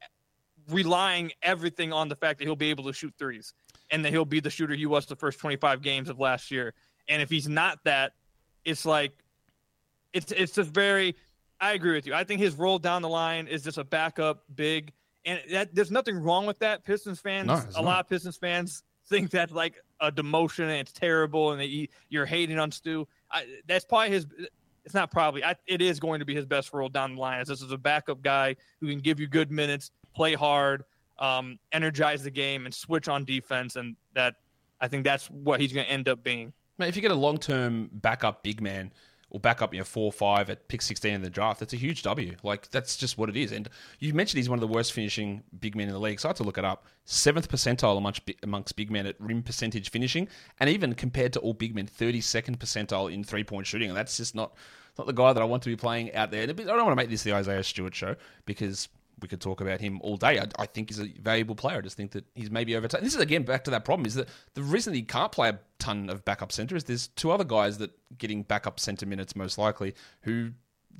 relying 0.70 1.30
everything 1.42 1.92
on 1.92 2.08
the 2.08 2.16
fact 2.16 2.38
that 2.38 2.44
he'll 2.44 2.56
be 2.56 2.70
able 2.70 2.84
to 2.84 2.92
shoot 2.92 3.12
threes 3.18 3.52
and 3.90 4.04
that 4.04 4.12
he'll 4.12 4.24
be 4.24 4.40
the 4.40 4.50
shooter 4.50 4.74
he 4.74 4.86
was 4.86 5.06
the 5.06 5.16
first 5.16 5.38
25 5.38 5.82
games 5.82 6.08
of 6.08 6.18
last 6.18 6.50
year. 6.50 6.74
And 7.08 7.20
if 7.20 7.28
he's 7.28 7.48
not 7.48 7.78
that, 7.84 8.12
it's 8.64 8.84
like 8.86 9.12
it's 10.12 10.32
it's 10.32 10.52
just 10.52 10.70
very 10.70 11.16
I 11.60 11.72
agree 11.72 11.94
with 11.94 12.06
you. 12.06 12.14
I 12.14 12.24
think 12.24 12.40
his 12.40 12.56
role 12.56 12.78
down 12.78 13.02
the 13.02 13.08
line 13.08 13.46
is 13.46 13.62
just 13.62 13.78
a 13.78 13.84
backup 13.84 14.44
big 14.54 14.92
and 15.24 15.40
that 15.50 15.74
there's 15.74 15.90
nothing 15.90 16.18
wrong 16.18 16.46
with 16.46 16.58
that. 16.58 16.84
Pistons 16.84 17.20
fans, 17.20 17.46
no, 17.46 17.54
a 17.54 17.72
not. 17.72 17.84
lot 17.84 18.00
of 18.00 18.08
Pistons 18.08 18.36
fans 18.36 18.82
think 19.06 19.30
that's 19.30 19.52
like 19.52 19.76
a 20.00 20.10
demotion 20.10 20.64
and 20.64 20.72
it's 20.72 20.92
terrible 20.92 21.52
and 21.52 21.60
that 21.60 21.88
you're 22.08 22.26
hating 22.26 22.58
on 22.58 22.70
Stu. 22.70 23.06
I, 23.30 23.46
that's 23.66 23.84
probably 23.84 24.10
his 24.10 24.26
it's 24.84 24.94
not 24.94 25.10
probably 25.10 25.44
I, 25.44 25.54
it 25.66 25.80
is 25.80 26.00
going 26.00 26.18
to 26.20 26.26
be 26.26 26.34
his 26.34 26.46
best 26.46 26.72
role 26.72 26.88
down 26.88 27.14
the 27.14 27.20
line 27.20 27.40
as 27.40 27.48
this 27.48 27.62
is 27.62 27.70
a 27.72 27.78
backup 27.78 28.22
guy 28.22 28.56
who 28.80 28.88
can 28.88 28.98
give 28.98 29.20
you 29.20 29.26
good 29.26 29.50
minutes 29.50 29.90
play 30.14 30.34
hard, 30.34 30.84
um, 31.18 31.58
energize 31.72 32.22
the 32.22 32.30
game, 32.30 32.66
and 32.66 32.74
switch 32.74 33.08
on 33.08 33.24
defense. 33.24 33.76
And 33.76 33.96
that 34.14 34.36
I 34.80 34.88
think 34.88 35.04
that's 35.04 35.30
what 35.30 35.60
he's 35.60 35.72
going 35.72 35.86
to 35.86 35.92
end 35.92 36.08
up 36.08 36.22
being. 36.22 36.52
Man, 36.78 36.88
if 36.88 36.96
you 36.96 37.02
get 37.02 37.10
a 37.10 37.14
long 37.14 37.38
term 37.38 37.90
backup 37.92 38.42
big 38.42 38.60
man 38.60 38.92
or 39.32 39.40
backup, 39.40 39.72
you 39.72 39.80
know, 39.80 39.84
four 39.84 40.04
or 40.04 40.12
five 40.12 40.50
at 40.50 40.68
pick 40.68 40.82
16 40.82 41.10
in 41.10 41.22
the 41.22 41.30
draft, 41.30 41.58
that's 41.58 41.72
a 41.72 41.76
huge 41.78 42.02
W. 42.02 42.36
Like, 42.42 42.70
that's 42.70 42.98
just 42.98 43.16
what 43.16 43.30
it 43.30 43.36
is. 43.36 43.50
And 43.50 43.66
you 43.98 44.12
mentioned 44.12 44.36
he's 44.36 44.48
one 44.50 44.58
of 44.58 44.60
the 44.60 44.66
worst 44.66 44.92
finishing 44.92 45.42
big 45.58 45.74
men 45.74 45.88
in 45.88 45.94
the 45.94 45.98
league. 45.98 46.20
So 46.20 46.28
I 46.28 46.30
had 46.30 46.36
to 46.36 46.42
look 46.42 46.58
it 46.58 46.66
up. 46.66 46.84
Seventh 47.06 47.48
percentile 47.48 47.96
amongst, 47.96 48.20
amongst 48.42 48.76
big 48.76 48.90
men 48.90 49.06
at 49.06 49.16
rim 49.18 49.42
percentage 49.42 49.88
finishing. 49.90 50.28
And 50.60 50.68
even 50.68 50.94
compared 50.94 51.32
to 51.32 51.40
all 51.40 51.54
big 51.54 51.74
men, 51.74 51.86
32nd 51.86 52.58
percentile 52.58 53.10
in 53.10 53.24
three 53.24 53.42
point 53.42 53.66
shooting. 53.66 53.88
And 53.88 53.96
that's 53.96 54.18
just 54.18 54.34
not, 54.34 54.52
not 54.98 55.06
the 55.06 55.14
guy 55.14 55.32
that 55.32 55.40
I 55.40 55.46
want 55.46 55.62
to 55.62 55.70
be 55.70 55.76
playing 55.76 56.14
out 56.14 56.30
there. 56.30 56.42
I 56.42 56.46
don't 56.52 56.66
want 56.66 56.90
to 56.90 56.96
make 56.96 57.08
this 57.08 57.22
the 57.22 57.32
Isaiah 57.32 57.64
Stewart 57.64 57.94
show 57.94 58.16
because 58.44 58.88
we 59.22 59.28
could 59.28 59.40
talk 59.40 59.60
about 59.60 59.80
him 59.80 60.00
all 60.02 60.16
day. 60.16 60.38
I, 60.38 60.46
I, 60.58 60.66
think 60.66 60.90
he's 60.90 61.00
a 61.00 61.06
valuable 61.20 61.54
player. 61.54 61.78
I 61.78 61.80
just 61.80 61.96
think 61.96 62.12
that 62.12 62.24
he's 62.34 62.50
maybe 62.50 62.76
over. 62.76 62.88
This 62.88 63.14
is 63.14 63.20
again 63.20 63.44
back 63.44 63.64
to 63.64 63.70
that 63.70 63.84
problem: 63.84 64.06
is 64.06 64.14
that 64.14 64.28
the 64.54 64.62
reason 64.62 64.94
he 64.94 65.02
can't 65.02 65.32
play 65.32 65.50
a 65.50 65.58
ton 65.78 66.10
of 66.10 66.24
backup 66.24 66.52
center 66.52 66.76
is 66.76 66.84
there's 66.84 67.08
two 67.08 67.30
other 67.30 67.44
guys 67.44 67.78
that 67.78 67.90
getting 68.18 68.42
backup 68.42 68.78
center 68.78 69.06
minutes 69.06 69.34
most 69.34 69.58
likely 69.58 69.94
who 70.22 70.50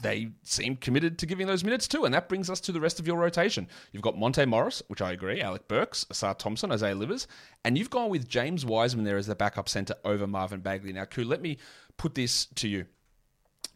they 0.00 0.28
seem 0.42 0.76
committed 0.76 1.18
to 1.18 1.26
giving 1.26 1.46
those 1.46 1.64
minutes 1.64 1.86
to, 1.88 2.04
and 2.04 2.14
that 2.14 2.28
brings 2.28 2.48
us 2.48 2.60
to 2.60 2.72
the 2.72 2.80
rest 2.80 2.98
of 2.98 3.06
your 3.06 3.18
rotation. 3.18 3.68
You've 3.92 4.02
got 4.02 4.18
Monte 4.18 4.44
Morris, 4.46 4.82
which 4.88 5.02
I 5.02 5.12
agree, 5.12 5.40
Alec 5.40 5.68
Burks, 5.68 6.04
Ausar 6.10 6.36
Thompson, 6.38 6.72
Isaiah 6.72 6.94
Livers, 6.94 7.26
and 7.64 7.76
you've 7.76 7.90
gone 7.90 8.08
with 8.08 8.28
James 8.28 8.64
Wiseman 8.64 9.04
there 9.04 9.18
as 9.18 9.26
the 9.26 9.34
backup 9.34 9.68
center 9.68 9.94
over 10.04 10.26
Marvin 10.26 10.60
Bagley. 10.60 10.92
Now, 10.92 11.04
Ku, 11.04 11.24
let 11.24 11.42
me 11.42 11.58
put 11.96 12.14
this 12.14 12.46
to 12.46 12.68
you. 12.68 12.86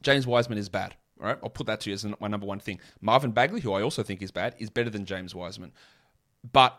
James 0.02 0.26
Wiseman 0.26 0.58
is 0.58 0.68
bad. 0.68 0.94
All 1.20 1.26
right, 1.26 1.38
I'll 1.42 1.50
put 1.50 1.66
that 1.66 1.80
to 1.80 1.90
you 1.90 1.94
as 1.94 2.06
my 2.20 2.28
number 2.28 2.46
one 2.46 2.60
thing. 2.60 2.80
Marvin 3.00 3.30
Bagley, 3.30 3.60
who 3.60 3.72
I 3.72 3.82
also 3.82 4.02
think 4.02 4.22
is 4.22 4.30
bad, 4.30 4.54
is 4.58 4.70
better 4.70 4.90
than 4.90 5.06
James 5.06 5.34
Wiseman. 5.34 5.72
But 6.52 6.78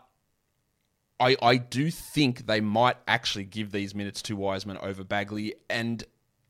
I, 1.20 1.36
I 1.42 1.56
do 1.56 1.90
think 1.90 2.46
they 2.46 2.60
might 2.60 2.96
actually 3.08 3.44
give 3.44 3.72
these 3.72 3.94
minutes 3.94 4.22
to 4.22 4.36
Wiseman 4.36 4.78
over 4.78 5.02
Bagley, 5.02 5.54
and 5.68 6.04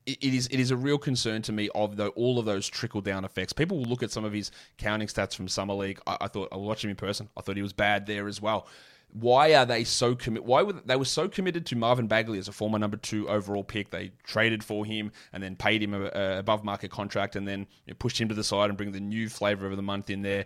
it, 0.05 0.22
is 0.22 0.46
it 0.48 0.61
is 0.61 0.70
a 0.70 0.77
real 0.77 0.98
concern 0.98 1.42
to 1.42 1.53
me 1.53 1.70
of 1.74 1.96
the, 1.96 2.09
all 2.09 2.38
of 2.38 2.44
those 2.44 2.68
trickle 2.68 3.01
down 3.01 3.24
effects. 3.24 3.53
People 3.53 3.79
will 3.79 3.87
look 3.87 4.03
at 4.03 4.11
some 4.11 4.24
of 4.24 4.33
his 4.33 4.51
counting 4.77 5.09
stats 5.09 5.35
from 5.35 5.48
summer 5.48 5.74
league. 5.74 6.01
I, 6.07 6.18
I 6.22 6.29
thought 6.29 6.48
I 6.53 6.57
watched 6.57 6.85
him 6.85 6.90
in 6.90 6.96
person. 6.96 7.29
I 7.37 7.40
thought 7.40 7.57
he 7.57 7.62
was 7.62 7.72
bad 7.72 8.07
there 8.07 8.29
as 8.29 8.42
well. 8.42 8.66
Why 9.11 9.55
are 9.55 9.64
they 9.64 9.85
so 9.85 10.14
commit? 10.14 10.44
Why 10.44 10.62
were 10.62 10.75
they 10.75 10.97
were 10.97 11.05
so 11.05 11.29
committed 11.29 11.64
to 11.66 11.77
Marvin 11.77 12.07
Bagley 12.07 12.38
as 12.38 12.47
a 12.47 12.53
former 12.53 12.79
number 12.79 12.97
two 12.99 13.29
overall 13.29 13.64
pick? 13.64 13.90
They 13.90 14.12
traded 14.23 14.62
for 14.62 14.85
him 14.85 15.12
and 15.33 15.42
then 15.42 15.57
paid 15.57 15.83
him 15.83 15.94
a, 15.94 16.11
a 16.14 16.38
above 16.38 16.62
market 16.62 16.90
contract 16.90 17.35
and 17.35 17.49
then 17.49 17.61
you 17.87 17.92
know, 17.92 17.97
pushed 17.99 18.21
him 18.21 18.29
to 18.29 18.35
the 18.35 18.44
side 18.44 18.68
and 18.68 18.77
bring 18.77 18.92
the 18.92 19.01
new 19.01 19.29
flavor 19.29 19.66
of 19.66 19.77
the 19.77 19.83
month 19.83 20.11
in 20.11 20.23
there. 20.23 20.44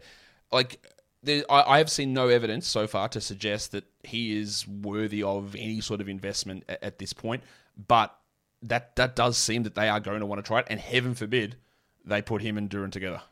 Like 0.53 0.81
there, 1.23 1.45
I, 1.51 1.75
I, 1.75 1.79
have 1.79 1.91
seen 1.91 2.13
no 2.13 2.29
evidence 2.29 2.69
so 2.69 2.87
far 2.87 3.09
to 3.09 3.21
suggest 3.21 3.73
that 3.73 3.85
he 4.05 4.39
is 4.39 4.67
worthy 4.67 5.23
of 5.23 5.55
any 5.55 5.81
sort 5.81 6.01
of 6.01 6.09
investment 6.09 6.65
at, 6.69 6.83
at 6.83 6.99
this 6.99 7.13
point. 7.13 7.43
But 7.89 8.17
that 8.63 8.95
that 8.97 9.17
does 9.17 9.37
seem 9.37 9.65
that 9.65 9.75
they 9.75 9.89
are 9.89 10.01
going 10.01 10.21
to 10.21 10.27
want 10.27 10.39
to 10.39 10.47
try 10.47 10.61
it, 10.61 10.67
and 10.69 10.79
heaven 10.79 11.15
forbid 11.15 11.57
they 12.05 12.23
put 12.23 12.43
him 12.43 12.57
and 12.57 12.71
Duren 12.71 12.93
together. 12.93 13.23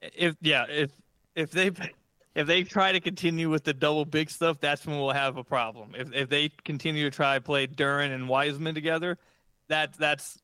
If 0.00 0.36
yeah, 0.40 0.66
if 0.68 0.90
if 1.34 1.50
they 1.50 1.70
if 2.36 2.46
they 2.46 2.62
try 2.62 2.92
to 2.92 3.00
continue 3.00 3.48
with 3.48 3.64
the 3.64 3.72
double 3.72 4.04
big 4.04 4.28
stuff, 4.28 4.60
that's 4.60 4.86
when 4.86 4.98
we'll 4.98 5.10
have 5.10 5.38
a 5.38 5.42
problem. 5.42 5.94
If 5.96 6.12
if 6.12 6.28
they 6.28 6.50
continue 6.64 7.08
to 7.08 7.16
try 7.16 7.36
to 7.36 7.40
play 7.40 7.66
Duren 7.66 8.14
and 8.14 8.28
Wiseman 8.28 8.74
together, 8.74 9.16
that 9.68 9.94
that's 9.94 10.38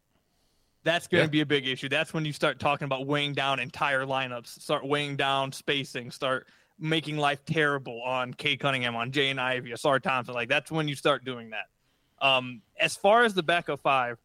that's 0.85 1.07
going 1.07 1.21
to 1.21 1.27
yeah. 1.27 1.31
be 1.31 1.41
a 1.43 1.47
big 1.47 1.69
issue. 1.69 1.91
That's 1.91 2.15
when 2.15 2.25
you 2.25 2.33
start 2.33 2.59
talking 2.59 2.87
about 2.87 3.07
weighing 3.07 3.35
down 3.35 3.61
entire 3.61 4.07
lineups, 4.07 4.59
start 4.61 4.87
weighing 4.87 5.17
down 5.17 5.53
spacing, 5.53 6.11
start 6.11 6.49
making 6.79 7.19
life 7.19 7.45
terrible 7.45 8.03
on 8.03 8.33
Cade 8.33 8.59
Cunningham, 8.59 8.97
on 8.97 9.13
Jaden 9.13 9.39
Ivey, 9.39 9.73
Ausar 9.73 10.01
Thompson. 10.01 10.35
Like 10.35 10.49
that's 10.49 10.71
when 10.71 10.89
you 10.89 10.95
start 10.95 11.27
doing 11.27 11.51
that. 11.51 12.27
Um, 12.27 12.63
as 12.81 12.97
far 12.97 13.25
as 13.25 13.35
the 13.35 13.43
backup 13.43 13.81
five, 13.81 14.19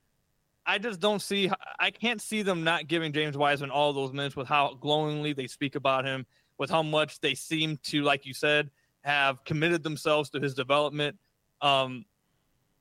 I 0.66 0.78
just 0.78 1.02
don't 1.02 1.22
see. 1.22 1.52
I 1.78 1.92
can't 1.92 2.22
see 2.22 2.44
them 2.44 2.64
not 2.64 2.88
giving 2.88 3.12
James 3.12 3.38
Wiseman 3.38 3.72
all 3.72 3.92
those 3.92 4.14
minutes 4.14 4.38
with 4.38 4.48
how 4.48 4.76
glowingly 4.80 5.34
they 5.34 5.48
speak 5.48 5.76
about 5.76 6.06
him 6.06 6.26
with 6.58 6.70
how 6.70 6.84
much 6.84 7.20
they 7.20 7.36
seem 7.36 7.78
to, 7.84 8.04
like 8.04 8.26
you 8.26 8.34
said, 8.34 8.70
have 9.04 9.44
committed 9.44 9.84
themselves 9.84 10.30
to 10.32 10.40
his 10.40 10.54
development. 10.54 11.18
Um, 11.62 12.06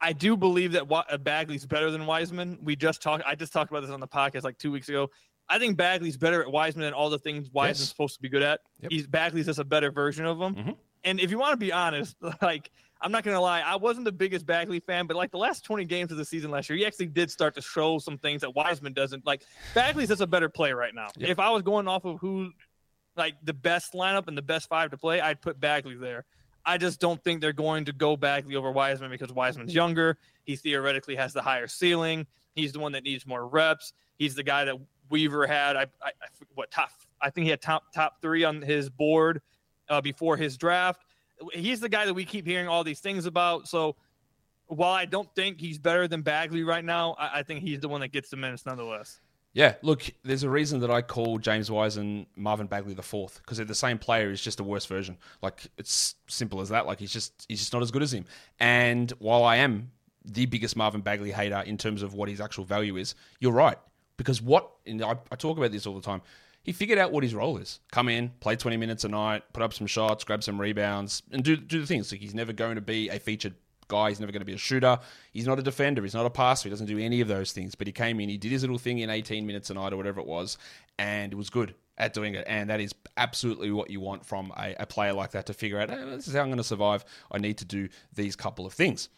I 0.01 0.13
do 0.13 0.37
believe 0.37 0.73
that 0.73 0.91
uh, 0.91 1.17
Bagley's 1.19 1.67
better 1.67 1.91
than 1.91 2.07
Wiseman. 2.07 2.59
We 2.63 2.77
just 2.77 3.01
talked. 3.01 3.25
I 3.27 3.35
just 3.35 3.53
talked 3.53 3.71
about 3.71 3.81
this 3.81 3.91
on 3.91 4.01
the 4.01 4.09
podcast 4.09 4.45
like 4.45 4.59
two 4.59 4.71
weeks 4.71 4.89
ago. 4.89 5.11
I 5.49 5.59
think 5.59 5.77
Bagley's 5.77 6.17
better 6.17 6.43
at 6.43 6.51
Wiseman 6.51 6.85
than 6.85 6.93
all 6.93 7.09
the 7.09 7.19
things 7.19 7.51
Wiseman's 7.53 7.81
yes. 7.81 7.89
supposed 7.89 8.17
to 8.17 8.23
be 8.23 8.29
good 8.29 8.43
at. 8.43 8.61
Yep. 8.81 8.93
He's 8.93 9.07
Bagley's 9.07 9.47
just 9.47 9.59
a 9.59 9.65
better 9.65 9.91
version 9.91 10.27
of 10.27 10.41
him. 10.41 10.55
Mm-hmm. 10.55 10.71
And 11.05 11.21
if 11.21 11.31
you 11.31 11.39
want 11.39 11.53
to 11.53 11.57
be 11.57 11.73
honest, 11.73 12.17
like 12.43 12.71
I'm 13.01 13.13
not 13.13 13.25
gonna 13.25 13.41
lie, 13.41 13.61
I 13.61 13.77
wasn't 13.77 14.05
the 14.05 14.13
biggest 14.13 14.45
Bagley 14.45 14.81
fan, 14.81 15.07
but 15.07 15.17
like 15.17 15.31
the 15.31 15.39
last 15.39 15.65
20 15.65 15.85
games 15.85 16.11
of 16.11 16.19
the 16.19 16.25
season 16.25 16.51
last 16.51 16.69
year, 16.69 16.79
he 16.79 16.85
actually 16.85 17.07
did 17.07 17.31
start 17.31 17.55
to 17.55 17.63
show 17.63 17.99
some 17.99 18.19
things 18.19 18.41
that 18.41 18.55
Wiseman 18.55 18.93
doesn't. 18.93 19.25
Like 19.25 19.43
Bagley's 19.75 20.09
just 20.09 20.21
a 20.21 20.27
better 20.27 20.49
player 20.49 20.77
right 20.77 20.95
now. 20.95 21.09
Yep. 21.17 21.31
If 21.31 21.39
I 21.39 21.51
was 21.51 21.63
going 21.63 21.89
off 21.89 22.05
of 22.05 22.19
who, 22.19 22.51
like 23.17 23.35
the 23.45 23.53
best 23.53 23.93
lineup 23.93 24.29
and 24.29 24.37
the 24.37 24.43
best 24.43 24.69
five 24.69 24.91
to 24.91 24.97
play, 24.97 25.21
I'd 25.21 25.41
put 25.41 25.59
Bagley 25.61 25.97
there. 25.97 26.25
I 26.65 26.79
just 26.79 27.01
don't 27.01 27.23
think 27.23 27.41
they're 27.41 27.53
going 27.53 27.85
to 27.85 27.93
go 27.93 28.17
Bagley 28.17 28.57
over 28.57 28.73
Wiseman 28.73 29.11
because 29.11 29.33
Wiseman's 29.33 29.75
younger. 29.75 30.19
He 30.45 30.57
theoretically 30.57 31.15
has 31.15 31.33
the 31.33 31.43
higher 31.43 31.69
ceiling. 31.69 32.27
He's 32.55 32.73
the 32.73 32.81
one 32.81 32.93
that 32.93 33.05
needs 33.05 33.27
more 33.27 33.47
reps. 33.47 33.93
He's 34.19 34.35
the 34.35 34.43
guy 34.43 34.65
that 34.65 34.77
Weaver 35.09 35.47
had. 35.47 35.77
I, 35.77 35.83
I, 36.03 36.09
I 36.09 36.27
what 36.55 36.71
top? 36.71 36.91
I 37.21 37.31
think 37.31 37.45
he 37.45 37.51
had 37.51 37.63
top 37.63 37.93
top 37.95 38.21
three 38.21 38.43
on 38.45 38.63
his 38.63 38.91
board 38.91 39.41
uh, 39.89 40.01
before 40.01 40.37
his 40.37 40.57
draft. 40.57 41.05
He's 41.53 41.81
the 41.81 41.89
guy 41.89 42.07
that 42.07 42.15
we 42.15 42.25
keep 42.25 42.47
hearing 42.47 42.67
all 42.67 42.83
these 42.83 43.01
things 43.01 43.27
about. 43.27 43.69
So 43.69 43.95
while 44.67 44.93
I 44.93 45.05
don't 45.05 45.33
think 45.37 45.61
he's 45.61 45.79
better 45.79 46.09
than 46.09 46.23
Bagley 46.23 46.65
right 46.65 46.85
now, 46.85 47.15
I, 47.19 47.39
I 47.39 47.43
think 47.43 47.63
he's 47.63 47.81
the 47.81 47.89
one 47.89 48.01
that 48.01 48.09
gets 48.09 48.31
the 48.31 48.37
minutes 48.37 48.67
nonetheless. 48.67 49.21
Yeah, 49.57 49.77
look, 49.81 50.03
there's 50.23 50.43
a 50.43 50.51
reason 50.51 50.81
that 50.81 50.91
I 50.91 51.01
call 51.01 51.39
James 51.39 51.71
Wise 51.71 51.97
and 51.97 52.27
Marvin 52.37 52.67
Bagley 52.67 52.93
the 52.93 53.03
fourth 53.03 53.41
because 53.41 53.57
they're 53.57 53.65
the 53.65 53.75
same 53.75 53.97
player. 53.97 54.29
He's 54.29 54.43
just 54.43 54.61
a 54.61 54.63
worse 54.63 54.85
version. 54.85 55.17
Like 55.41 55.63
it's 55.79 56.15
simple 56.27 56.61
as 56.61 56.69
that. 56.69 56.85
Like 56.85 57.01
he's 57.01 57.11
just 57.11 57.47
he's 57.49 57.61
just 57.61 57.73
not 57.73 57.81
as 57.81 57.91
good 57.91 58.03
as 58.03 58.13
him. 58.13 58.27
And 58.61 59.11
while 59.13 59.45
I 59.45 59.57
am 59.57 59.93
the 60.27 60.45
biggest 60.45 60.77
Marvin 60.77 61.01
Bagley 61.01 61.33
hater 61.33 61.63
in 61.65 61.79
terms 61.79 62.03
of 62.03 62.13
what 62.13 62.29
his 62.29 62.39
actual 62.39 62.65
value 62.65 62.99
is, 62.99 63.15
you're 63.41 63.51
right 63.51 63.79
because 64.19 64.43
what 64.43 64.73
I, 64.87 65.17
I 65.33 65.37
talk 65.37 65.57
about 65.57 65.73
this 65.73 65.87
all 65.87 65.95
the 65.95 66.03
time. 66.03 66.21
He 66.63 66.73
figured 66.73 66.99
out 66.99 67.11
what 67.11 67.23
his 67.23 67.35
role 67.35 67.57
is. 67.57 67.81
Come 67.91 68.11
in, 68.11 68.33
play 68.41 68.57
20 68.57 68.77
minutes 68.77 69.05
a 69.05 69.09
night, 69.09 69.45
put 69.55 69.63
up 69.63 69.73
some 69.73 69.87
shots, 69.87 70.23
grab 70.25 70.43
some 70.43 70.61
rebounds, 70.61 71.23
and 71.33 71.43
do 71.43 71.57
do 71.57 71.81
the 71.81 71.87
things. 71.87 72.13
Like 72.13 72.21
he's 72.21 72.35
never 72.35 72.53
going 72.53 72.75
to 72.75 72.83
be 72.83 73.09
a 73.09 73.19
featured 73.19 73.55
guy. 73.89 74.09
He's 74.09 74.21
never 74.21 74.33
going 74.33 74.41
to 74.41 74.47
be 74.47 74.55
a 74.55 74.59
shooter. 74.59 74.99
He's 75.33 75.47
not 75.47 75.59
a 75.59 75.63
defender. 75.63 76.03
He's 76.03 76.15
not 76.15 76.27
a 76.27 76.31
passer. 76.31 76.69
He 76.69 76.71
doesn't 76.71 76.87
do 76.87 76.99
any 76.99 77.21
of 77.21 77.29
those 77.29 77.53
things. 77.53 77.75
But 77.75 77.87
he 77.87 77.93
came 77.93 78.21
in, 78.21 78.29
he 78.29 78.39
did 78.39 78.53
his 78.53 78.63
little 78.63 78.79
thing 78.79 78.99
in 78.99 79.11
18 79.11 79.47
minutes 79.47 79.71
a 79.71 79.75
night 79.75 79.93
or 79.93 79.97
whatever 79.97 80.21
it 80.21 80.27
was, 80.27 80.59
and 80.99 81.33
it 81.33 81.37
was 81.37 81.51
good 81.51 81.75
at 81.99 82.13
doing 82.13 82.35
it. 82.35 82.45
And 82.47 82.71
that 82.71 82.81
is 82.81 82.95
absolutely 83.17 83.71
what 83.71 83.91
you 83.91 84.01
want 84.01 84.25
from 84.25 84.53
a, 84.57 84.75
a 84.79 84.87
player 84.87 85.13
like 85.13 85.31
that 85.33 85.47
to 85.47 85.55
figure 85.55 85.81
out, 85.81 85.91
hey, 85.91 86.05
this 86.05 86.29
is 86.29 86.35
how 86.35 86.41
I'm 86.41 86.49
going 86.49 86.59
to 86.59 86.65
survive. 86.65 87.05
I 87.31 87.39
need 87.39 87.59
to 87.59 87.65
do 87.65 87.89
these 88.15 88.37
couple 88.37 88.67
of 88.67 88.73
things. 88.73 89.09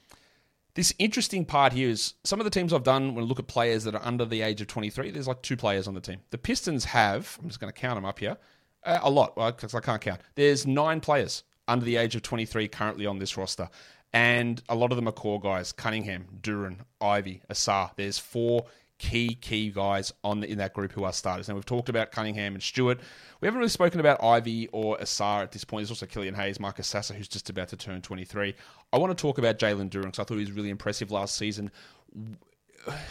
This 0.74 0.94
interesting 0.98 1.44
part 1.44 1.72
here 1.72 1.88
is 1.88 2.14
some 2.22 2.38
of 2.38 2.44
the 2.44 2.50
teams 2.50 2.72
I've 2.72 2.84
done 2.84 3.14
when 3.14 3.24
I 3.24 3.26
look 3.26 3.40
at 3.40 3.48
players 3.48 3.82
that 3.84 3.96
are 3.96 4.04
under 4.04 4.24
the 4.24 4.42
age 4.42 4.60
of 4.60 4.68
23, 4.68 5.10
there's 5.10 5.26
like 5.26 5.42
two 5.42 5.56
players 5.56 5.88
on 5.88 5.94
the 5.94 6.00
team. 6.00 6.20
The 6.30 6.38
Pistons 6.38 6.84
have, 6.84 7.36
I'm 7.42 7.48
just 7.48 7.58
going 7.58 7.72
to 7.72 7.78
count 7.78 7.96
them 7.96 8.04
up 8.04 8.20
here, 8.20 8.36
uh, 8.84 9.00
a 9.02 9.10
lot, 9.10 9.34
because 9.34 9.74
I 9.74 9.80
can't 9.80 10.00
count. 10.00 10.20
There's 10.36 10.68
nine 10.68 11.00
players 11.00 11.42
under 11.66 11.84
the 11.84 11.96
age 11.96 12.14
of 12.14 12.22
23 12.22 12.68
currently 12.68 13.06
on 13.06 13.18
this 13.18 13.36
roster 13.36 13.68
and 14.12 14.62
a 14.68 14.74
lot 14.74 14.92
of 14.92 14.96
them 14.96 15.08
are 15.08 15.12
core 15.12 15.40
guys: 15.40 15.72
Cunningham, 15.72 16.26
Duren, 16.40 16.78
Ivey, 17.00 17.42
Ausar. 17.50 17.90
There's 17.96 18.18
four 18.18 18.66
key 18.98 19.36
key 19.36 19.70
guys 19.70 20.12
on 20.24 20.40
the, 20.40 20.50
in 20.50 20.58
that 20.58 20.74
group 20.74 20.92
who 20.92 21.04
are 21.04 21.12
starters. 21.12 21.48
Now 21.48 21.54
we've 21.54 21.64
talked 21.64 21.88
about 21.88 22.10
Cunningham 22.10 22.54
and 22.54 22.62
Stewart. 22.62 22.98
We 23.40 23.46
haven't 23.46 23.58
really 23.58 23.68
spoken 23.70 24.00
about 24.00 24.22
Ivey 24.22 24.68
or 24.72 24.98
Ausar 24.98 25.42
at 25.42 25.52
this 25.52 25.64
point. 25.64 25.82
There's 25.82 25.90
also 25.90 26.06
Killian 26.06 26.34
Hayes, 26.34 26.58
Marcus 26.58 26.86
Sasser, 26.86 27.14
who's 27.14 27.28
just 27.28 27.48
about 27.48 27.68
to 27.68 27.76
turn 27.76 28.02
23. 28.02 28.54
I 28.92 28.98
want 28.98 29.16
to 29.16 29.20
talk 29.20 29.38
about 29.38 29.58
Jalen 29.58 29.90
Duren 29.90 30.04
because 30.04 30.18
I 30.18 30.24
thought 30.24 30.34
he 30.34 30.40
was 30.40 30.52
really 30.52 30.70
impressive 30.70 31.10
last 31.10 31.36
season. 31.36 31.70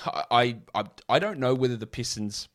I, 0.06 0.58
I 0.74 0.86
I 1.08 1.20
don't 1.20 1.40
know 1.40 1.54
whether 1.54 1.78
the 1.78 1.88
Pistons 1.88 2.50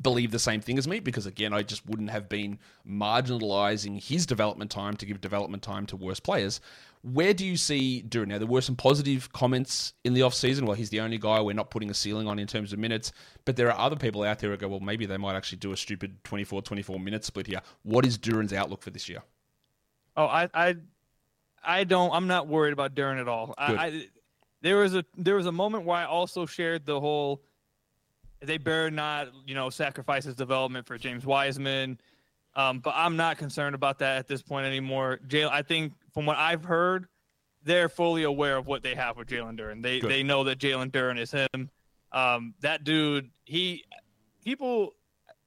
believe 0.00 0.30
the 0.30 0.38
same 0.38 0.60
thing 0.60 0.78
as 0.78 0.86
me 0.86 1.00
because 1.00 1.26
again 1.26 1.52
I 1.52 1.62
just 1.62 1.84
wouldn't 1.86 2.10
have 2.10 2.28
been 2.28 2.58
marginalizing 2.88 4.02
his 4.02 4.24
development 4.24 4.70
time 4.70 4.96
to 4.96 5.06
give 5.06 5.20
development 5.20 5.62
time 5.62 5.86
to 5.86 5.96
worse 5.96 6.20
players. 6.20 6.60
Where 7.02 7.32
do 7.32 7.46
you 7.46 7.56
see 7.56 8.04
Duren? 8.06 8.26
Now, 8.26 8.36
there 8.36 8.46
were 8.46 8.60
some 8.60 8.76
positive 8.76 9.32
comments 9.32 9.94
in 10.04 10.12
the 10.12 10.20
offseason. 10.20 10.66
Well, 10.66 10.74
he's 10.74 10.90
the 10.90 11.00
only 11.00 11.16
guy 11.16 11.40
we're 11.40 11.54
not 11.54 11.70
putting 11.70 11.88
a 11.88 11.94
ceiling 11.94 12.28
on 12.28 12.38
in 12.38 12.46
terms 12.46 12.74
of 12.74 12.78
minutes. 12.78 13.10
But 13.46 13.56
there 13.56 13.72
are 13.72 13.78
other 13.78 13.96
people 13.96 14.22
out 14.22 14.38
there 14.38 14.50
who 14.50 14.56
go, 14.58 14.68
well, 14.68 14.80
maybe 14.80 15.06
they 15.06 15.16
might 15.16 15.34
actually 15.34 15.58
do 15.58 15.72
a 15.72 15.78
stupid 15.78 16.22
24 16.24 16.60
24 16.60 17.00
minute 17.00 17.24
split 17.24 17.46
here. 17.46 17.62
What 17.84 18.04
is 18.04 18.18
Duren's 18.18 18.52
outlook 18.52 18.82
for 18.82 18.90
this 18.90 19.08
year? 19.08 19.22
Oh, 20.14 20.26
I, 20.26 20.50
I, 20.52 20.76
I 21.64 21.84
don't, 21.84 22.12
I'm 22.12 22.26
not 22.26 22.48
worried 22.48 22.74
about 22.74 22.94
Duren 22.94 23.18
at 23.18 23.28
all. 23.28 23.54
I, 23.56 23.74
I, 23.74 24.06
there 24.60 24.76
was 24.76 24.94
a, 24.94 25.02
there 25.16 25.36
was 25.36 25.46
a 25.46 25.52
moment 25.52 25.86
where 25.86 25.96
I 25.96 26.04
also 26.04 26.44
shared 26.44 26.84
the 26.84 27.00
whole, 27.00 27.42
they 28.42 28.58
better 28.58 28.90
not, 28.90 29.28
you 29.46 29.54
know, 29.54 29.70
sacrifice 29.70 30.24
his 30.24 30.34
development 30.34 30.86
for 30.86 30.98
James 30.98 31.24
Wiseman. 31.26 32.00
Um, 32.56 32.80
but 32.80 32.94
I'm 32.96 33.16
not 33.16 33.38
concerned 33.38 33.74
about 33.74 33.98
that 34.00 34.18
at 34.18 34.26
this 34.26 34.42
point 34.42 34.66
anymore. 34.66 35.20
Jalen, 35.26 35.52
I 35.52 35.62
think 35.62 35.92
from 36.12 36.26
what 36.26 36.36
I've 36.36 36.64
heard, 36.64 37.06
they're 37.62 37.88
fully 37.88 38.24
aware 38.24 38.56
of 38.56 38.66
what 38.66 38.82
they 38.82 38.94
have 38.94 39.16
with 39.16 39.28
Jalen 39.28 39.58
Duren. 39.58 39.82
They 39.82 40.00
Good. 40.00 40.10
they 40.10 40.22
know 40.22 40.44
that 40.44 40.58
Jalen 40.58 40.90
Duren 40.90 41.18
is 41.18 41.30
him. 41.30 41.70
Um, 42.12 42.54
that 42.60 42.82
dude, 42.82 43.30
he 43.44 43.84
people 44.44 44.94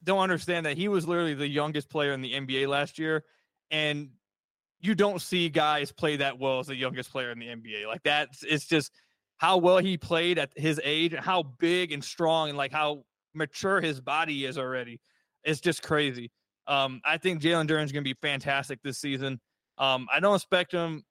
don't 0.04 0.20
understand 0.20 0.66
that 0.66 0.78
he 0.78 0.88
was 0.88 1.08
literally 1.08 1.34
the 1.34 1.48
youngest 1.48 1.90
player 1.90 2.14
in 2.14 2.22
the 2.22 2.34
NBA 2.34 2.68
last 2.68 3.00
year, 3.00 3.24
and 3.72 4.10
you 4.80 4.96
don't 4.96 5.22
see 5.22 5.50
guys 5.50 5.92
play 5.92 6.18
that 6.18 6.40
well 6.40 6.60
as 6.60 6.68
the 6.68 6.76
youngest 6.76 7.12
player 7.12 7.32
in 7.32 7.40
the 7.40 7.48
NBA. 7.48 7.88
Like 7.88 8.04
that, 8.04 8.30
it's 8.44 8.66
just 8.66 8.92
how 9.38 9.58
well 9.58 9.78
he 9.78 9.98
played 9.98 10.38
at 10.40 10.52
his 10.56 10.80
age 10.84 11.14
and 11.14 11.24
how 11.24 11.44
big 11.44 11.92
and 11.92 12.04
strong 12.04 12.50
and 12.50 12.58
like 12.58 12.72
how 12.72 13.04
mature 13.34 13.82
his 13.82 14.00
body 14.00 14.46
is 14.46 14.58
already. 14.58 15.00
It's 15.44 15.60
just 15.60 15.84
crazy. 15.84 16.32
Um, 16.68 17.02
I 17.04 17.18
think 17.18 17.42
Jalen 17.42 17.68
Duren 17.68 17.84
is 17.84 17.92
going 17.92 18.04
to 18.04 18.10
be 18.10 18.18
fantastic 18.22 18.82
this 18.82 19.00
season. 19.00 19.40
Um, 19.78 20.08
I 20.14 20.20
don't 20.20 20.36
expect 20.36 20.72
him. 20.72 21.04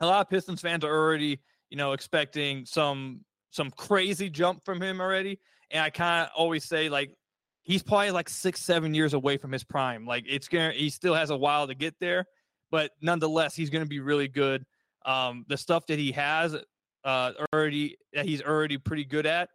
A 0.00 0.06
lot 0.06 0.22
of 0.22 0.30
Pistons 0.30 0.60
fans 0.60 0.84
are 0.84 0.92
already, 0.92 1.40
you 1.70 1.76
know, 1.76 1.92
expecting 1.92 2.66
some 2.66 3.24
some 3.50 3.70
crazy 3.70 4.30
jump 4.30 4.64
from 4.64 4.80
him 4.80 5.00
already. 5.00 5.38
And 5.70 5.84
I 5.84 5.90
kind 5.90 6.26
of 6.26 6.32
always 6.36 6.64
say 6.64 6.88
like 6.88 7.14
he's 7.62 7.82
probably 7.82 8.10
like 8.10 8.28
six, 8.28 8.62
seven 8.62 8.94
years 8.94 9.14
away 9.14 9.36
from 9.36 9.52
his 9.52 9.62
prime. 9.62 10.04
Like 10.04 10.24
it's 10.26 10.48
gonna 10.48 10.72
he 10.72 10.90
still 10.90 11.14
has 11.14 11.30
a 11.30 11.36
while 11.36 11.66
to 11.68 11.74
get 11.74 11.94
there, 12.00 12.26
but 12.70 12.90
nonetheless, 13.00 13.54
he's 13.54 13.70
gonna 13.70 13.86
be 13.86 14.00
really 14.00 14.28
good. 14.28 14.64
Um, 15.04 15.44
the 15.48 15.56
stuff 15.56 15.86
that 15.86 15.98
he 15.98 16.12
has 16.12 16.56
uh 17.04 17.32
already 17.52 17.96
that 18.12 18.26
he's 18.26 18.42
already 18.42 18.78
pretty 18.78 19.04
good 19.04 19.26
at. 19.26 19.48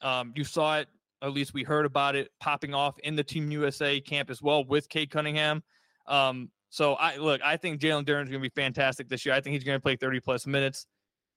Um, 0.00 0.32
you 0.34 0.44
saw 0.44 0.78
it, 0.78 0.88
at 1.22 1.32
least 1.32 1.54
we 1.54 1.62
heard 1.62 1.86
about 1.86 2.16
it 2.16 2.30
popping 2.40 2.74
off 2.74 2.98
in 3.04 3.14
the 3.14 3.22
Team 3.24 3.50
USA 3.52 4.00
camp 4.00 4.30
as 4.30 4.42
well 4.42 4.64
with 4.64 4.88
Cade 4.88 5.10
Cunningham. 5.10 5.62
Um, 6.06 6.50
so 6.70 6.94
I 6.94 7.16
look, 7.16 7.40
I 7.44 7.56
think 7.56 7.80
Jalen 7.80 8.04
Duren 8.04 8.22
is 8.22 8.28
going 8.28 8.42
to 8.42 8.50
be 8.50 8.52
fantastic 8.54 9.08
this 9.08 9.24
year. 9.24 9.34
I 9.34 9.40
think 9.40 9.54
he's 9.54 9.64
going 9.64 9.76
to 9.76 9.82
play 9.82 9.96
30 9.96 10.20
plus 10.20 10.46
minutes, 10.46 10.86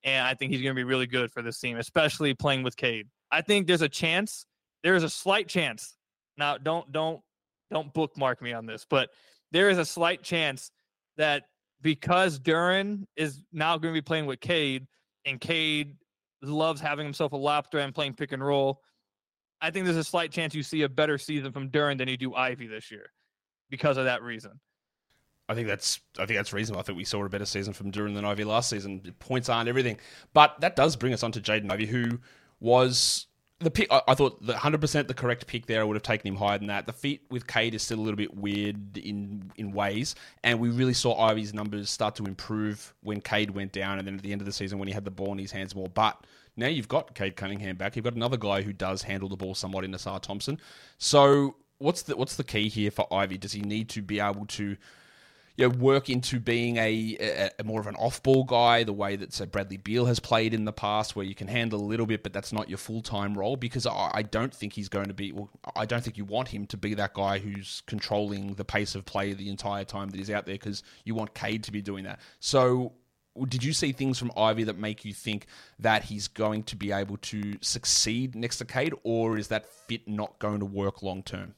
and 0.04 0.26
I 0.26 0.34
think 0.34 0.52
he's 0.52 0.62
going 0.62 0.74
to 0.74 0.80
be 0.80 0.84
really 0.84 1.08
good 1.08 1.32
for 1.32 1.42
this 1.42 1.60
team, 1.60 1.78
especially 1.78 2.34
playing 2.34 2.64
with 2.64 2.76
Cade. 2.76 3.08
I 3.32 3.42
think 3.42 3.68
there's 3.68 3.82
a 3.82 3.90
chance, 3.90 4.46
there 4.84 4.96
is 4.96 5.04
a 5.04 5.10
slight 5.10 5.48
chance. 5.48 5.98
Now, 6.38 6.58
don't 6.58 6.92
don't 6.92 7.22
don't 7.70 7.94
bookmark 7.94 8.42
me 8.42 8.54
on 8.54 8.66
this, 8.66 8.86
but 8.90 9.10
there 9.52 9.70
is 9.70 9.78
a 9.78 9.86
slight 9.86 10.24
chance 10.24 10.72
that 11.18 11.44
because 11.82 12.40
Duren 12.40 13.06
is 13.16 13.42
now 13.52 13.78
going 13.78 13.94
to 13.94 13.98
be 13.98 14.04
playing 14.04 14.26
with 14.26 14.40
Cade, 14.40 14.88
and 15.26 15.40
Cade 15.40 15.96
loves 16.42 16.82
having 16.82 17.06
himself 17.06 17.34
a 17.34 17.38
lobster 17.38 17.80
and 17.80 17.94
playing 17.94 18.14
pick 18.14 18.32
and 18.32 18.46
roll. 18.46 18.82
I 19.62 19.72
think 19.72 19.86
there's 19.86 19.98
a 19.98 20.04
slight 20.04 20.32
chance 20.32 20.54
you 20.54 20.64
see 20.64 20.84
a 20.84 20.90
better 20.90 21.18
season 21.18 21.52
from 21.52 21.70
Duren 21.70 21.98
than 21.98 22.08
you 22.08 22.18
do 22.18 22.36
Ivey 22.36 22.68
this 22.68 22.92
year 22.92 23.12
because 23.70 23.98
of 23.98 24.06
that 24.06 24.22
reason. 24.22 24.60
I 25.48 25.54
think 25.54 25.68
that's 25.68 26.00
I 26.18 26.26
think 26.26 26.38
that's 26.38 26.54
reasonable. 26.54 26.80
I 26.80 26.84
think 26.84 26.98
we 26.98 27.06
saw 27.06 27.24
a 27.24 27.30
better 27.30 27.46
season 27.46 27.74
from 27.74 27.92
Duren 27.92 28.16
than 28.16 28.26
Ivey 28.26 28.44
last 28.44 28.70
season. 28.70 29.14
Points 29.20 29.48
aren't 29.48 29.70
everything, 29.70 30.00
but 30.34 30.60
that 30.62 30.76
does 30.76 30.96
bring 30.96 31.14
us 31.14 31.24
on 31.24 31.32
to 31.34 31.42
Jaden 31.42 31.72
Ivey, 31.72 31.86
who 31.86 32.20
was 32.60 33.28
the 33.60 33.72
pick. 33.72 33.92
I, 33.92 34.02
I 34.08 34.16
thought 34.16 34.42
the 34.42 34.54
100 34.54 34.82
percent 34.82 35.08
the 35.08 35.14
correct 35.14 35.48
pick 35.48 35.66
there. 35.66 35.82
I 35.82 35.84
would 35.84 35.96
have 35.96 36.04
taken 36.04 36.28
him 36.28 36.36
higher 36.36 36.58
than 36.58 36.68
that. 36.68 36.86
The 36.86 36.94
fit 36.94 37.22
with 37.30 37.48
Cade 37.48 37.74
is 37.74 37.84
still 37.84 38.00
a 38.00 38.02
little 38.02 38.18
bit 38.18 38.36
weird 38.36 38.98
in 38.98 39.52
in 39.56 39.72
ways, 39.72 40.16
and 40.44 40.60
we 40.60 40.70
really 40.70 40.94
saw 40.94 41.20
Ivey's 41.20 41.54
numbers 41.54 41.90
start 41.90 42.16
to 42.16 42.26
improve 42.26 42.94
when 43.02 43.22
Cade 43.22 43.52
went 43.52 43.72
down, 43.72 43.98
and 44.00 44.08
then 44.08 44.16
at 44.16 44.22
the 44.22 44.32
end 44.32 44.42
of 44.42 44.46
the 44.46 44.52
season 44.54 44.80
when 44.80 44.88
he 44.88 44.94
had 44.94 45.06
the 45.06 45.12
ball 45.12 45.32
in 45.32 45.38
his 45.38 45.52
hands 45.52 45.76
more. 45.76 45.88
But 45.88 46.26
now 46.58 46.68
you've 46.68 46.88
got 46.88 47.16
Cade 47.16 47.36
Cunningham 47.36 47.76
back. 47.78 47.96
You've 47.96 48.06
got 48.06 48.16
another 48.16 48.38
guy 48.38 48.62
who 48.62 48.74
does 48.74 49.04
handle 49.04 49.30
the 49.30 49.38
ball 49.38 49.56
somewhat 49.56 49.84
in 49.84 49.92
Ausar 49.92 50.22
Thompson. 50.22 50.60
So 50.98 51.56
what's 51.78 52.04
the 52.04 52.16
what's 52.16 52.36
the 52.36 52.44
key 52.44 52.70
here 52.70 52.92
for 52.92 53.12
Ivey? 53.14 53.38
Does 53.38 53.54
he 53.54 53.62
need 53.62 53.90
to 53.90 54.02
be 54.02 54.20
able 54.20 54.46
to 54.48 54.78
you 55.58 55.70
know, 55.70 55.76
work 55.78 56.10
into 56.10 56.40
being 56.40 56.78
a, 56.78 57.18
a, 57.20 57.52
a, 57.60 57.64
more 57.64 57.80
of 57.80 57.88
an 57.88 57.96
off-ball 57.96 58.44
guy, 58.44 58.84
the 58.84 58.94
way 58.94 59.16
that 59.16 59.34
say, 59.34 59.46
Bradley 59.46 59.78
Beal 59.78 60.06
has 60.06 60.20
played 60.20 60.54
in 60.54 60.66
the 60.66 60.74
past, 60.74 61.16
where 61.16 61.26
you 61.26 61.36
can 61.36 61.48
handle 61.48 61.80
a 61.80 61.86
little 61.86 62.06
bit, 62.06 62.24
but 62.24 62.34
that's 62.34 62.52
not 62.52 62.68
your 62.68 62.78
full-time 62.78 63.38
role. 63.38 63.56
Because 63.56 63.86
I, 63.86 64.12
I 64.14 64.22
don't 64.24 64.54
think 64.54 64.74
he's 64.74 64.90
going 64.90 65.08
to 65.08 65.14
be. 65.14 65.32
Well, 65.32 65.50
I 65.76 65.86
don't 65.86 66.04
think 66.04 66.18
you 66.18 66.26
want 66.26 66.50
him 66.50 66.66
to 66.68 66.78
be 66.78 66.94
that 66.96 67.14
guy 67.14 67.40
who's 67.40 67.84
controlling 67.88 68.56
the 68.56 68.66
pace 68.66 68.96
of 68.96 69.06
play 69.06 69.34
the 69.34 69.50
entire 69.50 69.86
time 69.86 70.10
that 70.10 70.18
he's 70.18 70.30
out 70.30 70.46
there. 70.46 70.56
Because 70.56 70.84
you 71.06 71.16
want 71.16 71.34
Cade 71.34 71.64
to 71.64 71.72
be 71.72 71.82
doing 71.82 72.04
that. 72.04 72.20
So 72.40 72.94
did 73.48 73.64
you 73.64 73.74
see 73.74 73.92
things 73.92 74.18
from 74.18 74.32
Ivey 74.38 74.64
that 74.66 74.78
make 74.78 75.04
you 75.04 75.14
think 75.14 75.48
that 75.80 76.04
he's 76.04 76.28
going 76.28 76.64
to 76.64 76.76
be 76.76 76.92
able 76.92 77.18
to 77.18 77.58
succeed 77.62 78.36
next 78.36 78.58
to 78.60 78.66
Cade, 78.66 78.94
or 79.04 79.38
is 79.38 79.50
that 79.50 79.68
fit 79.68 80.08
not 80.08 80.40
going 80.40 80.60
to 80.60 80.66
work 80.66 81.04
long 81.04 81.22
term? 81.22 81.56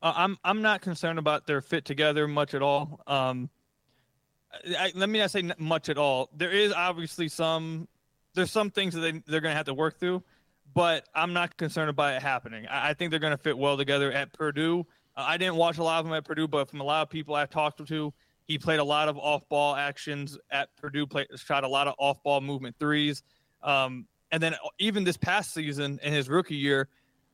Uh, 0.00 0.12
I'm 0.16 0.38
I'm 0.44 0.62
not 0.62 0.80
concerned 0.80 1.18
about 1.18 1.46
their 1.46 1.60
fit 1.60 1.84
together 1.84 2.28
much 2.28 2.54
at 2.54 2.62
all. 2.62 3.00
Um, 3.06 3.50
I, 4.78 4.92
let 4.94 5.08
me 5.08 5.18
not 5.18 5.30
say 5.30 5.50
much 5.58 5.88
at 5.88 5.98
all. 5.98 6.30
There 6.34 6.50
is 6.50 6.72
obviously 6.72 7.28
some 7.28 7.88
there's 8.34 8.50
some 8.50 8.70
things 8.70 8.94
that 8.94 9.00
they 9.00 9.12
they're 9.26 9.40
going 9.40 9.52
to 9.52 9.56
have 9.56 9.66
to 9.66 9.74
work 9.74 9.98
through, 9.98 10.22
but 10.74 11.04
I'm 11.14 11.32
not 11.32 11.56
concerned 11.56 11.90
about 11.90 12.14
it 12.14 12.22
happening. 12.22 12.66
I, 12.66 12.90
I 12.90 12.94
think 12.94 13.10
they're 13.10 13.20
going 13.20 13.36
to 13.36 13.42
fit 13.42 13.58
well 13.58 13.76
together 13.76 14.12
at 14.12 14.32
Purdue. 14.32 14.86
Uh, 15.16 15.24
I 15.26 15.36
didn't 15.36 15.56
watch 15.56 15.78
a 15.78 15.82
lot 15.82 15.98
of 15.98 16.04
them 16.04 16.14
at 16.14 16.24
Purdue, 16.24 16.48
but 16.48 16.70
from 16.70 16.80
a 16.80 16.84
lot 16.84 17.02
of 17.02 17.10
people 17.10 17.34
I've 17.34 17.50
talked 17.50 17.84
to, 17.84 18.14
he 18.44 18.58
played 18.58 18.78
a 18.78 18.84
lot 18.84 19.08
of 19.08 19.18
off-ball 19.18 19.74
actions 19.74 20.38
at 20.50 20.68
Purdue. 20.76 21.06
Played, 21.06 21.26
shot 21.36 21.64
a 21.64 21.68
lot 21.68 21.88
of 21.88 21.94
off-ball 21.98 22.40
movement 22.40 22.76
threes, 22.78 23.22
um, 23.62 24.06
and 24.30 24.42
then 24.42 24.54
even 24.78 25.04
this 25.04 25.16
past 25.16 25.52
season 25.52 25.98
in 26.02 26.12
his 26.12 26.28
rookie 26.28 26.56
year, 26.56 26.88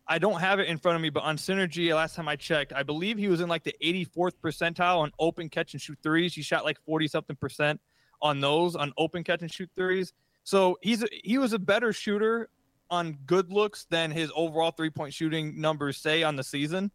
I 0.06 0.18
don't 0.18 0.40
have 0.40 0.60
it 0.60 0.68
in 0.68 0.76
front 0.76 0.96
of 0.96 1.02
me, 1.02 1.08
but 1.08 1.22
on 1.22 1.36
Synergy, 1.38 1.94
last 1.94 2.14
time 2.14 2.28
I 2.28 2.36
checked, 2.36 2.72
I 2.74 2.82
believe 2.82 3.16
he 3.16 3.28
was 3.28 3.40
in 3.40 3.48
like 3.48 3.64
the 3.64 3.74
84th 3.82 4.34
percentile 4.42 4.98
on 4.98 5.12
open 5.18 5.48
catch 5.48 5.72
and 5.72 5.80
shoot 5.80 5.98
threes. 6.02 6.34
He 6.34 6.42
shot 6.42 6.64
like 6.64 6.78
40 6.84 7.08
something 7.08 7.36
percent 7.36 7.80
on 8.20 8.40
those 8.40 8.76
on 8.76 8.92
open 8.98 9.24
catch 9.24 9.40
and 9.40 9.52
shoot 9.52 9.70
threes. 9.74 10.12
So 10.42 10.78
he's 10.82 11.02
a, 11.02 11.08
he 11.10 11.38
was 11.38 11.54
a 11.54 11.58
better 11.58 11.92
shooter 11.92 12.50
on 12.90 13.18
good 13.24 13.50
looks 13.50 13.86
than 13.90 14.10
his 14.10 14.30
overall 14.34 14.70
three 14.70 14.90
point 14.90 15.14
shooting 15.14 15.60
numbers 15.60 15.96
say 15.96 16.22
on 16.22 16.36
the 16.36 16.44
season. 16.44 16.90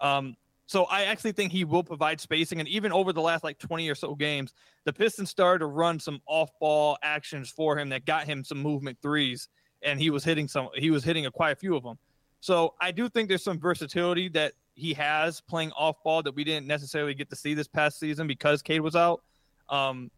Um, 0.00 0.36
so 0.66 0.84
I 0.84 1.04
actually 1.04 1.32
think 1.32 1.52
he 1.52 1.64
will 1.64 1.84
provide 1.84 2.20
spacing, 2.20 2.58
and 2.58 2.68
even 2.68 2.90
over 2.90 3.12
the 3.12 3.20
last 3.20 3.44
like 3.44 3.58
20 3.58 3.86
or 3.90 3.94
so 3.94 4.14
games, 4.14 4.54
the 4.84 4.94
Pistons 4.94 5.28
started 5.28 5.58
to 5.58 5.66
run 5.66 6.00
some 6.00 6.20
off 6.26 6.50
ball 6.58 6.96
actions 7.02 7.50
for 7.50 7.78
him 7.78 7.90
that 7.90 8.06
got 8.06 8.24
him 8.24 8.42
some 8.44 8.62
movement 8.62 8.98
threes, 9.02 9.48
and 9.82 10.00
he 10.00 10.08
was 10.08 10.24
hitting 10.24 10.48
some. 10.48 10.70
He 10.74 10.90
was 10.90 11.04
hitting 11.04 11.26
a 11.26 11.30
quite 11.30 11.50
a 11.50 11.56
few 11.56 11.76
of 11.76 11.82
them. 11.82 11.98
So 12.44 12.74
I 12.78 12.90
do 12.90 13.08
think 13.08 13.30
there's 13.30 13.42
some 13.42 13.58
versatility 13.58 14.28
that 14.28 14.52
he 14.74 14.92
has 14.92 15.40
playing 15.40 15.72
off 15.72 15.96
ball 16.04 16.22
that 16.24 16.34
we 16.34 16.44
didn't 16.44 16.66
necessarily 16.66 17.14
get 17.14 17.30
to 17.30 17.36
see 17.36 17.54
this 17.54 17.66
past 17.66 17.98
season 17.98 18.26
because 18.26 18.60
Cade 18.60 18.82
was 18.82 18.94
out. 18.94 19.22
Um, 19.70 20.10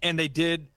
and 0.00 0.16
they 0.16 0.28
did. 0.28 0.68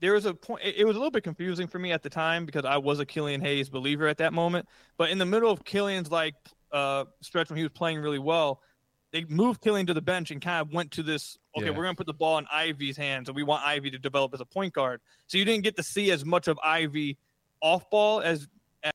There 0.00 0.14
was 0.14 0.24
a 0.24 0.34
point. 0.34 0.62
It 0.64 0.84
was 0.84 0.96
a 0.96 0.98
little 0.98 1.12
bit 1.12 1.22
confusing 1.22 1.68
for 1.68 1.78
me 1.78 1.92
at 1.92 2.02
the 2.02 2.10
time 2.10 2.44
because 2.44 2.64
I 2.64 2.76
was 2.76 2.98
a 2.98 3.06
Killian 3.06 3.40
Hayes 3.42 3.68
believer 3.68 4.08
at 4.08 4.18
that 4.18 4.32
moment. 4.32 4.66
But 4.96 5.10
in 5.10 5.18
the 5.18 5.26
middle 5.26 5.48
of 5.48 5.64
Killian's 5.64 6.10
like 6.10 6.34
uh, 6.72 7.04
stretch 7.20 7.48
when 7.48 7.56
he 7.56 7.62
was 7.62 7.70
playing 7.72 8.00
really 8.00 8.18
well, 8.18 8.62
they 9.12 9.24
moved 9.28 9.60
Killian 9.60 9.86
to 9.86 9.94
the 9.94 10.02
bench 10.02 10.32
and 10.32 10.42
kind 10.42 10.60
of 10.60 10.72
went 10.72 10.90
to 10.90 11.04
this. 11.04 11.38
Okay, 11.56 11.66
yeah. 11.66 11.70
we're 11.70 11.84
going 11.84 11.94
to 11.94 11.96
put 11.96 12.08
the 12.08 12.14
ball 12.14 12.38
in 12.38 12.46
Ivey's 12.52 12.96
hands, 12.96 13.28
and 13.28 13.36
we 13.36 13.44
want 13.44 13.64
Ivey 13.64 13.92
to 13.92 13.98
develop 13.98 14.34
as 14.34 14.40
a 14.40 14.44
point 14.44 14.72
guard. 14.72 15.00
So 15.28 15.38
you 15.38 15.44
didn't 15.44 15.62
get 15.62 15.76
to 15.76 15.84
see 15.84 16.10
as 16.10 16.24
much 16.24 16.48
of 16.48 16.58
Ivey 16.64 17.16
off 17.60 17.88
ball 17.90 18.22
as 18.22 18.48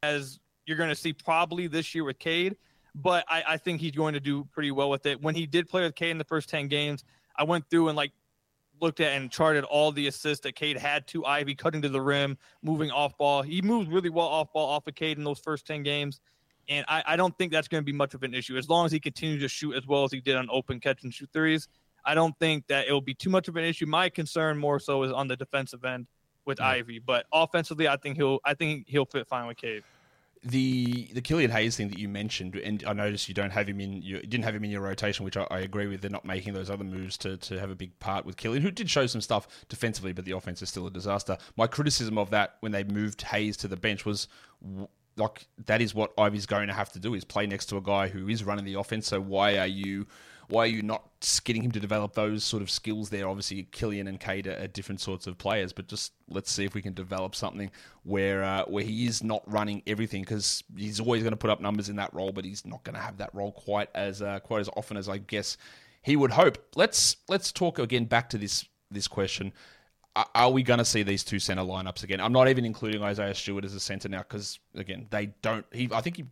as 0.03 0.41
you're 0.69 0.77
going 0.77 0.89
to 0.89 0.95
see 0.95 1.11
probably 1.11 1.65
this 1.65 1.95
year 1.95 2.03
with 2.03 2.19
Cade, 2.19 2.55
but 2.93 3.25
I, 3.27 3.43
I, 3.47 3.57
think 3.57 3.81
he's 3.81 3.91
going 3.91 4.13
to 4.13 4.19
do 4.19 4.45
pretty 4.51 4.69
well 4.69 4.91
with 4.91 5.07
it. 5.07 5.19
When 5.19 5.33
he 5.33 5.47
did 5.47 5.67
play 5.67 5.81
with 5.81 5.95
Cade 5.95 6.11
in 6.11 6.19
the 6.19 6.23
first 6.23 6.47
10 6.47 6.67
games, 6.67 7.03
I 7.35 7.43
went 7.43 7.67
through 7.71 7.87
and 7.87 7.97
like 7.97 8.11
looked 8.79 8.99
at 8.99 9.19
and 9.19 9.31
charted 9.31 9.63
all 9.63 9.91
the 9.91 10.05
assists 10.05 10.43
that 10.43 10.55
Cade 10.55 10.77
had 10.77 11.07
to 11.07 11.25
Ivey 11.25 11.55
cutting 11.55 11.81
to 11.81 11.89
the 11.89 11.99
rim, 11.99 12.37
moving 12.61 12.91
off 12.91 13.17
ball. 13.17 13.41
He 13.41 13.63
moved 13.63 13.91
really 13.91 14.11
well 14.11 14.27
off 14.27 14.53
ball 14.53 14.69
off 14.69 14.85
of 14.85 14.93
Cade 14.93 15.17
in 15.17 15.23
those 15.23 15.39
first 15.39 15.65
10 15.65 15.81
games. 15.81 16.21
And 16.69 16.85
I, 16.87 17.03
I 17.07 17.15
don't 17.15 17.35
think 17.35 17.51
that's 17.51 17.67
going 17.67 17.81
to 17.81 17.85
be 17.85 17.97
much 17.97 18.13
of 18.13 18.21
an 18.21 18.35
issue 18.35 18.55
as 18.55 18.69
long 18.69 18.85
as 18.85 18.91
he 18.91 18.99
continues 18.99 19.41
to 19.41 19.49
shoot 19.49 19.73
as 19.73 19.87
well 19.87 20.03
as 20.03 20.11
he 20.11 20.21
did 20.21 20.35
on 20.35 20.47
open 20.51 20.79
catch 20.79 21.03
and 21.03 21.11
shoot 21.11 21.29
threes. 21.33 21.67
I 22.05 22.13
don't 22.13 22.37
think 22.37 22.67
that 22.67 22.87
it 22.87 22.93
will 22.93 23.01
be 23.01 23.15
too 23.15 23.31
much 23.31 23.47
of 23.47 23.55
an 23.55 23.63
issue. 23.63 23.87
My 23.87 24.07
concern 24.07 24.59
more 24.59 24.79
so 24.79 25.01
is 25.01 25.11
on 25.11 25.27
the 25.27 25.35
defensive 25.35 25.83
end 25.83 26.05
with 26.45 26.59
mm-hmm. 26.59 26.67
Ivey, 26.67 26.99
but 26.99 27.25
offensively, 27.33 27.87
I 27.87 27.97
think 27.97 28.17
he'll 28.17 28.39
I 28.45 28.53
think 28.53 28.85
he'll 28.87 29.05
fit 29.05 29.27
fine 29.27 29.47
with 29.47 29.57
Cade 29.57 29.83
the 30.43 31.09
the 31.13 31.21
Killian 31.21 31.51
Hayes 31.51 31.75
thing 31.75 31.89
that 31.89 31.99
you 31.99 32.07
mentioned, 32.07 32.55
and 32.55 32.83
I 32.85 32.93
noticed 32.93 33.27
you 33.27 33.33
don't 33.33 33.51
have 33.51 33.67
him 33.67 33.81
in 33.81 34.01
you 34.01 34.21
didn't 34.21 34.45
have 34.45 34.55
him 34.55 34.63
in 34.63 34.71
your 34.71 34.81
rotation, 34.81 35.25
which 35.25 35.35
I, 35.35 35.45
I, 35.51 35.59
agree 35.59 35.87
with. 35.87 36.01
They're 36.01 36.09
not 36.09 36.23
making 36.23 36.53
those 36.53 36.69
other 36.69 36.85
moves 36.85 37.17
to, 37.19 37.35
to 37.37 37.59
have 37.59 37.69
a 37.69 37.75
big 37.75 37.97
part 37.99 38.25
with 38.25 38.37
Killian, 38.37 38.63
who 38.63 38.71
did 38.71 38.89
show 38.89 39.05
some 39.05 39.21
stuff 39.21 39.47
defensively, 39.67 40.13
but 40.13 40.23
the 40.23 40.31
offense 40.31 40.61
is 40.61 40.69
still 40.69 40.87
a 40.87 40.91
disaster. 40.91 41.37
My 41.57 41.67
criticism 41.67 42.17
of 42.17 42.29
that 42.29 42.55
when 42.61 42.71
they 42.71 42.85
moved 42.85 43.21
Hayes 43.23 43.57
to 43.57 43.67
the 43.67 43.75
bench 43.75 44.05
was 44.05 44.27
like 45.17 45.47
that 45.65 45.81
is 45.81 45.93
what 45.93 46.13
Ivey's 46.17 46.45
going 46.45 46.67
to 46.67 46.73
have 46.73 46.91
to 46.93 46.99
do 46.99 47.13
is 47.13 47.25
play 47.25 47.45
next 47.45 47.65
to 47.67 47.77
a 47.77 47.81
guy 47.81 48.07
who 48.07 48.29
is 48.29 48.43
running 48.43 48.63
the 48.63 48.75
offense. 48.75 49.07
So 49.07 49.19
why 49.19 49.57
are 49.57 49.67
you 49.67 50.07
why 50.49 50.63
are 50.63 50.67
you 50.67 50.81
not 50.81 51.03
getting 51.43 51.63
him 51.63 51.71
to 51.71 51.79
develop 51.79 52.13
those 52.13 52.43
sort 52.43 52.63
of 52.63 52.71
skills 52.71 53.09
there? 53.09 53.27
Obviously, 53.27 53.63
Killian 53.71 54.07
and 54.07 54.19
Cade 54.19 54.47
are, 54.47 54.67
different 54.67 54.99
sorts 54.99 55.27
of 55.27 55.37
players, 55.37 55.71
but 55.71 55.87
just 55.87 56.11
let's 56.27 56.51
see 56.51 56.65
if 56.65 56.73
we 56.73 56.81
can 56.81 56.93
develop 56.93 57.35
something 57.35 57.69
where 58.03 58.43
uh, 58.43 58.65
where 58.65 58.83
he 58.83 59.05
is 59.05 59.23
not 59.23 59.43
running 59.45 59.83
everything 59.85 60.23
because 60.23 60.63
he's 60.75 60.99
always 60.99 61.21
going 61.21 61.31
to 61.31 61.37
put 61.37 61.51
up 61.51 61.61
numbers 61.61 61.87
in 61.87 61.95
that 61.97 62.13
role, 62.13 62.31
but 62.31 62.45
he's 62.45 62.65
not 62.65 62.83
going 62.83 62.95
to 62.95 63.01
have 63.01 63.17
that 63.17 63.33
role 63.33 63.51
quite 63.51 63.89
as 63.93 64.21
uh, 64.21 64.39
quite 64.39 64.61
as 64.61 64.69
often 64.75 64.97
as 64.97 65.07
I 65.07 65.19
guess 65.19 65.55
he 66.01 66.15
would 66.15 66.31
hope. 66.31 66.57
Let's 66.75 67.17
let's 67.27 67.51
talk 67.51 67.77
again 67.77 68.05
back 68.05 68.29
to 68.29 68.37
this 68.37 68.65
this 68.89 69.07
question 69.07 69.53
are 70.15 70.49
we 70.51 70.63
going 70.63 70.79
to 70.79 70.85
see 70.85 71.03
these 71.03 71.23
two 71.23 71.39
center 71.39 71.61
lineups 71.61 72.03
again? 72.03 72.19
I'm 72.19 72.33
not 72.33 72.47
even 72.47 72.65
including 72.65 73.03
Isaiah 73.03 73.35
Stewart 73.35 73.63
as 73.63 73.73
a 73.73 73.79
center 73.79 74.09
now 74.09 74.19
because 74.19 74.59
again 74.75 75.07
they 75.09 75.27
don't. 75.41 75.65
He 75.71 75.89
I 75.91 76.01
think 76.01 76.17
he 76.17 76.25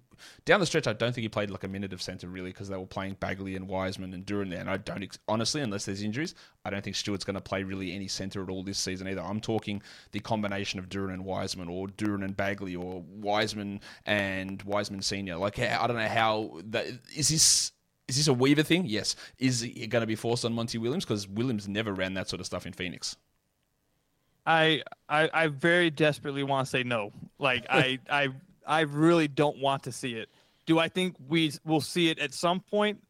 down 0.46 0.60
the 0.60 0.66
stretch 0.66 0.88
I 0.88 0.94
don't 0.94 1.14
think 1.14 1.24
he 1.24 1.30
played 1.30 1.52
like 1.52 1.64
a 1.64 1.68
minute 1.68 1.94
of 1.94 2.02
center 2.02 2.28
really 2.28 2.50
because 2.50 2.70
they 2.70 2.78
were 2.78 2.88
playing 2.88 3.18
Bagley 3.20 3.56
and 3.56 3.68
Wiseman 3.68 4.14
and 4.14 4.26
Duren 4.26 4.50
there, 4.50 4.60
and 4.60 4.70
I 4.70 4.78
don't 4.78 5.18
honestly 5.28 5.62
unless 5.62 5.86
there's 5.86 6.02
injuries 6.02 6.34
I 6.66 6.70
don't 6.70 6.84
think 6.84 6.96
Stewart's 6.96 7.24
going 7.24 7.36
to 7.36 7.42
play 7.42 7.64
really 7.64 7.94
any 7.94 8.08
center 8.08 8.42
at 8.44 8.50
all 8.50 8.64
this 8.64 8.80
season 8.80 9.08
either. 9.08 9.22
I'm 9.22 9.40
talking 9.40 9.82
the 10.12 10.20
combination 10.20 10.80
of 10.80 10.90
Duren 10.90 11.14
and 11.14 11.24
Wiseman 11.24 11.70
or 11.70 11.88
Duren 11.88 12.24
and 12.24 12.36
Bagley 12.36 12.76
or 12.76 13.04
Wiseman 13.08 13.80
and 14.06 14.62
Wiseman 14.64 15.02
Senior. 15.02 15.38
Like 15.38 15.60
I 15.60 15.86
don't 15.86 15.98
know 15.98 16.08
how 16.08 16.60
that 16.66 16.88
is 17.16 17.30
this 17.30 17.72
is 18.08 18.16
this 18.16 18.28
a 18.28 18.34
Weaver 18.34 18.64
thing? 18.64 18.86
Yes. 18.86 19.16
Is 19.38 19.64
it 19.64 19.90
going 19.90 20.02
to 20.02 20.08
be 20.08 20.16
forced 20.16 20.46
on 20.46 20.54
Monty 20.54 20.78
Williams? 20.78 21.04
Because 21.04 21.28
Williams 21.28 21.68
never 21.68 21.94
ran 21.94 22.14
that 22.14 22.30
sort 22.30 22.40
of 22.40 22.46
stuff 22.46 22.66
in 22.66 22.72
Phoenix. 22.72 23.18
I 24.48 24.82
I, 25.10 25.30
I 25.34 25.48
very 25.48 25.92
desperately 25.92 26.44
want 26.44 26.66
to 26.66 26.72
say 26.72 26.82
no. 26.82 27.12
Like 27.38 27.66
I 27.70 28.00
I 28.10 28.30
I 28.66 28.82
really 28.82 29.28
don't 29.28 29.60
want 29.60 29.84
to 29.84 29.92
see 29.92 30.14
it. 30.14 30.30
Do 30.66 30.80
I 30.80 30.88
think 30.88 31.16
we 31.28 31.52
will 31.66 31.82
see 31.82 32.10
it 32.10 32.18
at 32.18 32.34
some 32.34 32.62
point? 32.62 33.04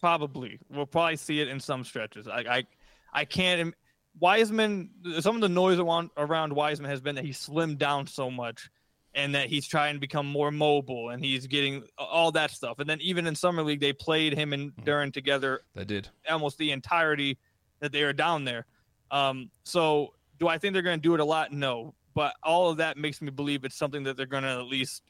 Probably. 0.00 0.58
We'll 0.70 0.86
probably 0.86 1.16
see 1.16 1.40
it 1.40 1.48
in 1.48 1.60
some 1.60 1.84
stretches. 1.84 2.26
I 2.28 2.38
I, 2.38 2.66
I 3.12 3.24
can't. 3.24 3.74
Wiseman. 4.20 4.90
Some 5.20 5.34
of 5.34 5.40
the 5.40 5.48
noise 5.48 5.78
around 5.78 6.10
around 6.16 6.52
Wiseman 6.52 6.90
has 6.90 7.00
been 7.00 7.16
that 7.16 7.24
he 7.24 7.32
slimmed 7.32 7.78
down 7.78 8.06
so 8.06 8.30
much, 8.30 8.70
and 9.14 9.34
that 9.34 9.48
he's 9.48 9.66
trying 9.66 9.94
to 9.94 10.00
become 10.00 10.26
more 10.26 10.50
mobile, 10.50 11.10
and 11.10 11.24
he's 11.24 11.46
getting 11.46 11.82
all 11.98 12.30
that 12.32 12.50
stuff. 12.50 12.78
And 12.78 12.88
then 12.88 13.00
even 13.00 13.26
in 13.26 13.34
summer 13.34 13.62
league, 13.62 13.80
they 13.80 13.92
played 13.92 14.34
him 14.34 14.52
and 14.52 14.72
mm-hmm. 14.76 15.10
Together. 15.10 15.62
They 15.74 15.84
did 15.84 16.08
almost 16.30 16.58
the 16.58 16.70
entirety 16.70 17.38
that 17.80 17.90
they 17.90 18.04
were 18.04 18.12
down 18.12 18.44
there. 18.44 18.66
Um, 19.10 19.50
so 19.64 20.12
do 20.42 20.48
I 20.48 20.58
think 20.58 20.72
they're 20.72 20.82
going 20.82 20.98
to 20.98 21.02
do 21.02 21.14
it 21.14 21.20
a 21.20 21.24
lot? 21.24 21.52
No. 21.52 21.94
But 22.14 22.34
all 22.42 22.68
of 22.68 22.78
that 22.78 22.96
makes 22.96 23.22
me 23.22 23.30
believe 23.30 23.64
it's 23.64 23.76
something 23.76 24.02
that 24.02 24.16
they're 24.16 24.26
going 24.26 24.42
to 24.42 24.48
at 24.48 24.66
least 24.66 25.04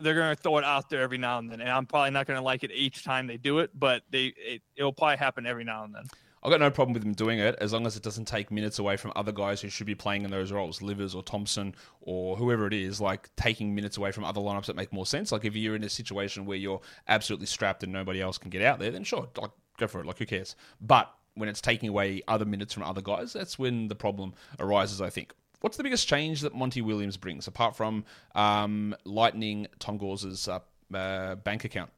they're 0.00 0.14
going 0.14 0.34
to 0.34 0.42
throw 0.42 0.56
it 0.56 0.64
out 0.64 0.88
there 0.88 1.02
every 1.02 1.18
now 1.18 1.38
and 1.38 1.50
then. 1.50 1.60
And 1.60 1.68
I'm 1.68 1.84
probably 1.84 2.12
not 2.12 2.26
going 2.26 2.38
to 2.38 2.42
like 2.42 2.64
it 2.64 2.70
each 2.72 3.04
time 3.04 3.26
they 3.26 3.36
do 3.36 3.58
it, 3.58 3.70
but 3.74 4.04
they 4.08 4.32
it, 4.38 4.62
it'll 4.74 4.94
probably 4.94 5.18
happen 5.18 5.44
every 5.44 5.64
now 5.64 5.84
and 5.84 5.94
then. 5.94 6.04
I've 6.42 6.50
got 6.50 6.60
no 6.60 6.70
problem 6.70 6.94
with 6.94 7.02
them 7.02 7.12
doing 7.12 7.40
it 7.40 7.56
as 7.60 7.74
long 7.74 7.86
as 7.86 7.94
it 7.94 8.02
doesn't 8.02 8.24
take 8.24 8.50
minutes 8.50 8.78
away 8.78 8.96
from 8.96 9.12
other 9.14 9.32
guys 9.32 9.60
who 9.60 9.68
should 9.68 9.86
be 9.86 9.94
playing 9.94 10.24
in 10.24 10.30
those 10.30 10.50
roles, 10.50 10.80
Livers 10.80 11.14
or 11.14 11.22
Thompson 11.22 11.74
or 12.00 12.34
whoever 12.34 12.66
it 12.66 12.72
is, 12.72 13.02
like 13.02 13.28
taking 13.36 13.74
minutes 13.74 13.98
away 13.98 14.12
from 14.12 14.24
other 14.24 14.40
lineups 14.40 14.64
that 14.64 14.76
make 14.76 14.94
more 14.94 15.06
sense. 15.06 15.30
Like 15.30 15.44
if 15.44 15.54
you're 15.54 15.76
in 15.76 15.84
a 15.84 15.90
situation 15.90 16.46
where 16.46 16.56
you're 16.56 16.80
absolutely 17.06 17.46
strapped 17.46 17.82
and 17.82 17.92
nobody 17.92 18.22
else 18.22 18.38
can 18.38 18.48
get 18.48 18.62
out 18.62 18.78
there, 18.78 18.90
then 18.90 19.04
sure, 19.04 19.28
like 19.36 19.50
go 19.76 19.86
for 19.86 20.00
it. 20.00 20.06
Like 20.06 20.18
who 20.18 20.24
cares? 20.24 20.56
But 20.80 21.14
when 21.34 21.48
it's 21.48 21.60
taking 21.60 21.88
away 21.88 22.22
other 22.28 22.44
minutes 22.44 22.74
from 22.74 22.82
other 22.82 23.00
guys, 23.00 23.32
that's 23.32 23.58
when 23.58 23.88
the 23.88 23.94
problem 23.94 24.34
arises, 24.58 25.00
I 25.00 25.10
think. 25.10 25.32
What's 25.60 25.76
the 25.76 25.84
biggest 25.84 26.08
change 26.08 26.40
that 26.40 26.54
Monty 26.54 26.82
Williams 26.82 27.16
brings, 27.16 27.46
apart 27.46 27.76
from 27.76 28.04
um, 28.34 28.96
lightening 29.04 29.68
Tom 29.78 29.96
Gores's 29.96 30.48
uh, 30.48 30.58
uh, 30.92 31.36
bank 31.36 31.64
account? 31.64 31.90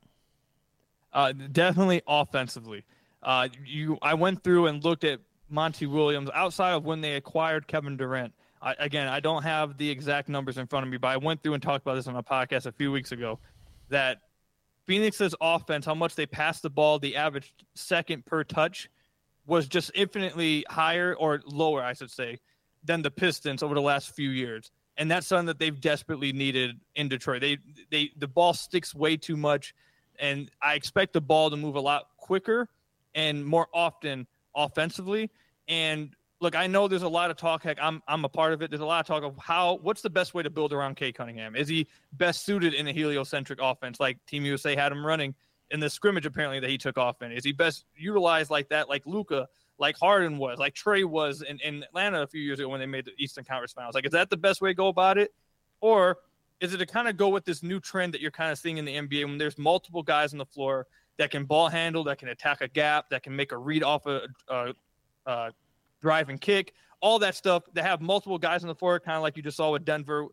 Uh, 1.12 1.32
definitely 1.32 2.02
offensively. 2.06 2.84
Uh, 3.22 3.48
you, 3.64 3.96
I 4.02 4.14
went 4.14 4.44
through 4.44 4.66
and 4.66 4.84
looked 4.84 5.04
at 5.04 5.20
Monty 5.48 5.86
Williams 5.86 6.28
outside 6.34 6.72
of 6.72 6.84
when 6.84 7.00
they 7.00 7.14
acquired 7.14 7.66
Kevin 7.66 7.96
Durant. 7.96 8.34
I, 8.60 8.74
again, 8.78 9.08
I 9.08 9.20
don't 9.20 9.42
have 9.42 9.78
the 9.78 9.88
exact 9.88 10.28
numbers 10.28 10.58
in 10.58 10.66
front 10.66 10.84
of 10.84 10.90
me, 10.90 10.98
but 10.98 11.08
I 11.08 11.16
went 11.16 11.42
through 11.42 11.54
and 11.54 11.62
talked 11.62 11.82
about 11.82 11.94
this 11.94 12.06
on 12.06 12.16
a 12.16 12.22
podcast 12.22 12.66
a 12.66 12.72
few 12.72 12.92
weeks 12.92 13.12
ago. 13.12 13.38
That 13.88 14.18
Phoenix's 14.86 15.34
offense, 15.40 15.86
how 15.86 15.94
much 15.94 16.14
they 16.14 16.26
pass 16.26 16.60
the 16.60 16.70
ball, 16.70 16.98
the 16.98 17.16
average 17.16 17.54
second 17.74 18.26
per 18.26 18.44
touch, 18.44 18.90
was 19.46 19.68
just 19.68 19.90
infinitely 19.94 20.64
higher 20.68 21.14
or 21.14 21.40
lower, 21.46 21.82
I 21.82 21.92
should 21.92 22.10
say, 22.10 22.38
than 22.84 23.02
the 23.02 23.10
Pistons 23.10 23.62
over 23.62 23.74
the 23.74 23.82
last 23.82 24.14
few 24.14 24.30
years. 24.30 24.70
And 24.96 25.10
that's 25.10 25.26
something 25.26 25.46
that 25.46 25.58
they've 25.58 25.80
desperately 25.80 26.32
needed 26.32 26.78
in 26.94 27.08
Detroit. 27.08 27.40
They 27.40 27.58
they 27.90 28.12
the 28.16 28.28
ball 28.28 28.54
sticks 28.54 28.94
way 28.94 29.16
too 29.16 29.36
much, 29.36 29.74
and 30.20 30.50
I 30.62 30.74
expect 30.74 31.12
the 31.12 31.20
ball 31.20 31.50
to 31.50 31.56
move 31.56 31.74
a 31.74 31.80
lot 31.80 32.08
quicker 32.16 32.68
and 33.14 33.44
more 33.44 33.66
often 33.74 34.26
offensively. 34.54 35.30
And 35.66 36.14
look, 36.40 36.54
I 36.54 36.68
know 36.68 36.86
there's 36.86 37.02
a 37.02 37.08
lot 37.08 37.30
of 37.30 37.36
talk. 37.36 37.64
Heck, 37.64 37.78
I'm 37.82 38.02
I'm 38.06 38.24
a 38.24 38.28
part 38.28 38.52
of 38.52 38.62
it. 38.62 38.70
There's 38.70 38.82
a 38.82 38.86
lot 38.86 39.00
of 39.00 39.06
talk 39.06 39.24
of 39.24 39.36
how 39.36 39.78
what's 39.82 40.02
the 40.02 40.10
best 40.10 40.32
way 40.32 40.44
to 40.44 40.50
build 40.50 40.72
around 40.72 40.96
Cade 40.96 41.16
Cunningham? 41.16 41.56
Is 41.56 41.66
he 41.66 41.88
best 42.12 42.44
suited 42.44 42.74
in 42.74 42.86
a 42.86 42.92
heliocentric 42.92 43.58
offense 43.60 43.98
like 43.98 44.24
Team 44.26 44.44
USA 44.44 44.76
had 44.76 44.92
him 44.92 45.04
running 45.04 45.34
in 45.70 45.80
the 45.80 45.90
scrimmage 45.90 46.26
apparently 46.26 46.60
that 46.60 46.70
he 46.70 46.78
took 46.78 46.98
off 46.98 47.22
in? 47.22 47.32
Is 47.32 47.44
he 47.44 47.52
best 47.52 47.84
utilized 47.96 48.50
like 48.50 48.68
that, 48.68 48.88
like 48.88 49.02
Luka, 49.06 49.48
like 49.78 49.96
Harden 49.98 50.38
was, 50.38 50.58
like 50.58 50.74
Trey 50.74 51.04
was 51.04 51.42
in, 51.42 51.58
in 51.60 51.82
Atlanta 51.82 52.22
a 52.22 52.26
few 52.26 52.40
years 52.40 52.58
ago 52.58 52.68
when 52.68 52.80
they 52.80 52.86
made 52.86 53.04
the 53.04 53.12
Eastern 53.18 53.44
Conference 53.44 53.72
Finals? 53.72 53.94
Like, 53.94 54.06
is 54.06 54.12
that 54.12 54.30
the 54.30 54.36
best 54.36 54.60
way 54.60 54.70
to 54.70 54.74
go 54.74 54.88
about 54.88 55.18
it, 55.18 55.32
or 55.80 56.18
is 56.60 56.72
it 56.72 56.78
to 56.78 56.86
kind 56.86 57.08
of 57.08 57.16
go 57.16 57.28
with 57.28 57.44
this 57.44 57.62
new 57.62 57.80
trend 57.80 58.14
that 58.14 58.20
you're 58.20 58.30
kind 58.30 58.52
of 58.52 58.58
seeing 58.58 58.78
in 58.78 58.84
the 58.84 58.94
NBA 58.94 59.26
when 59.26 59.38
there's 59.38 59.58
multiple 59.58 60.02
guys 60.02 60.32
on 60.32 60.38
the 60.38 60.46
floor 60.46 60.86
that 61.18 61.30
can 61.30 61.44
ball 61.44 61.68
handle, 61.68 62.04
that 62.04 62.18
can 62.18 62.28
attack 62.28 62.60
a 62.60 62.68
gap, 62.68 63.10
that 63.10 63.22
can 63.22 63.34
make 63.34 63.52
a 63.52 63.56
read 63.56 63.82
off 63.82 64.06
a, 64.06 64.22
a, 64.48 64.74
a 65.26 65.52
drive 66.00 66.28
and 66.28 66.40
kick, 66.40 66.72
all 67.00 67.18
that 67.18 67.34
stuff. 67.34 67.64
That 67.74 67.84
have 67.84 68.00
multiple 68.00 68.38
guys 68.38 68.62
on 68.62 68.68
the 68.68 68.74
floor, 68.74 68.98
kind 69.00 69.16
of 69.16 69.22
like 69.22 69.36
you 69.36 69.42
just 69.42 69.56
saw 69.56 69.72
with 69.72 69.84
Denver, 69.84 70.26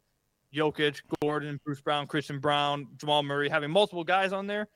Jokic, 0.54 1.02
Gordon, 1.22 1.60
Bruce 1.63 1.82
Brown, 1.82 2.08
Christian 2.08 2.39
Braun, 2.39 2.88
Jamal 2.98 3.24
Murray, 3.24 3.50
having 3.50 3.72
multiple 3.72 4.04
guys 4.04 4.34
on 4.34 4.48
there. 4.48 4.67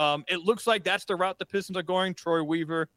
Um, 0.00 0.24
it 0.28 0.40
looks 0.40 0.66
like 0.66 0.82
that's 0.82 1.04
the 1.04 1.14
route 1.14 1.38
the 1.38 1.44
Pistons 1.44 1.76
are 1.76 1.82
going. 1.82 2.14
Troy 2.14 2.42
Weaver 2.42 2.88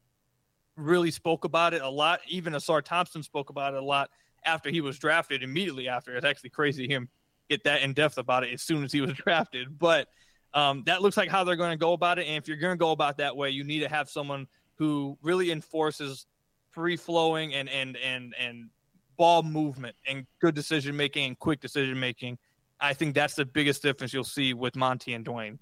really 0.74 1.10
spoke 1.10 1.44
about 1.44 1.74
it 1.74 1.82
a 1.82 1.88
lot. 1.88 2.20
Even 2.28 2.54
Ausar 2.54 2.82
Thompson 2.82 3.22
spoke 3.22 3.50
about 3.50 3.74
it 3.74 3.82
a 3.82 3.84
lot 3.84 4.08
after 4.46 4.70
he 4.70 4.80
was 4.80 4.98
drafted. 4.98 5.42
Immediately 5.42 5.86
after, 5.86 6.16
it's 6.16 6.24
actually 6.24 6.50
crazy 6.50 6.88
him 6.88 7.10
get 7.50 7.62
that 7.64 7.82
in 7.82 7.92
depth 7.92 8.16
about 8.16 8.42
it 8.42 8.54
as 8.54 8.62
soon 8.62 8.84
as 8.84 8.90
he 8.90 9.02
was 9.02 9.12
drafted. 9.24 9.78
But 9.78 10.08
um, 10.54 10.82
that 10.86 11.02
looks 11.02 11.18
like 11.18 11.28
how 11.28 11.44
they're 11.44 11.56
going 11.56 11.72
to 11.72 11.76
go 11.76 11.92
about 11.92 12.18
it. 12.18 12.26
And 12.26 12.36
if 12.36 12.48
you're 12.48 12.56
going 12.56 12.72
to 12.72 12.78
go 12.78 12.92
about 12.92 13.18
that 13.18 13.36
way, 13.36 13.50
you 13.50 13.64
need 13.64 13.80
to 13.80 13.88
have 13.88 14.08
someone 14.08 14.46
who 14.76 15.18
really 15.20 15.50
enforces 15.50 16.26
free 16.70 16.96
flowing 16.96 17.54
and 17.54 17.68
and 17.68 17.98
and 17.98 18.34
and 18.40 18.70
ball 19.18 19.42
movement 19.42 19.94
and 20.08 20.26
good 20.40 20.54
decision 20.54 20.96
making 20.96 21.26
and 21.26 21.38
quick 21.38 21.60
decision 21.60 22.00
making. 22.00 22.38
I 22.80 22.94
think 22.94 23.14
that's 23.14 23.34
the 23.34 23.44
biggest 23.44 23.82
difference 23.82 24.12
you'll 24.12 24.24
see 24.24 24.54
with 24.54 24.74
Monty 24.74 25.12
and 25.14 25.24
Dwane. 25.24 25.58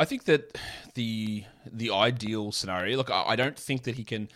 I 0.00 0.06
think 0.06 0.24
that 0.24 0.58
the 0.94 1.44
the 1.70 1.90
ideal 1.90 2.52
scenario. 2.52 2.96
Look, 2.96 3.10
I, 3.10 3.24
I 3.28 3.36
don't 3.36 3.58
think 3.58 3.84
that 3.84 3.94
he 3.96 4.04
can 4.04 4.28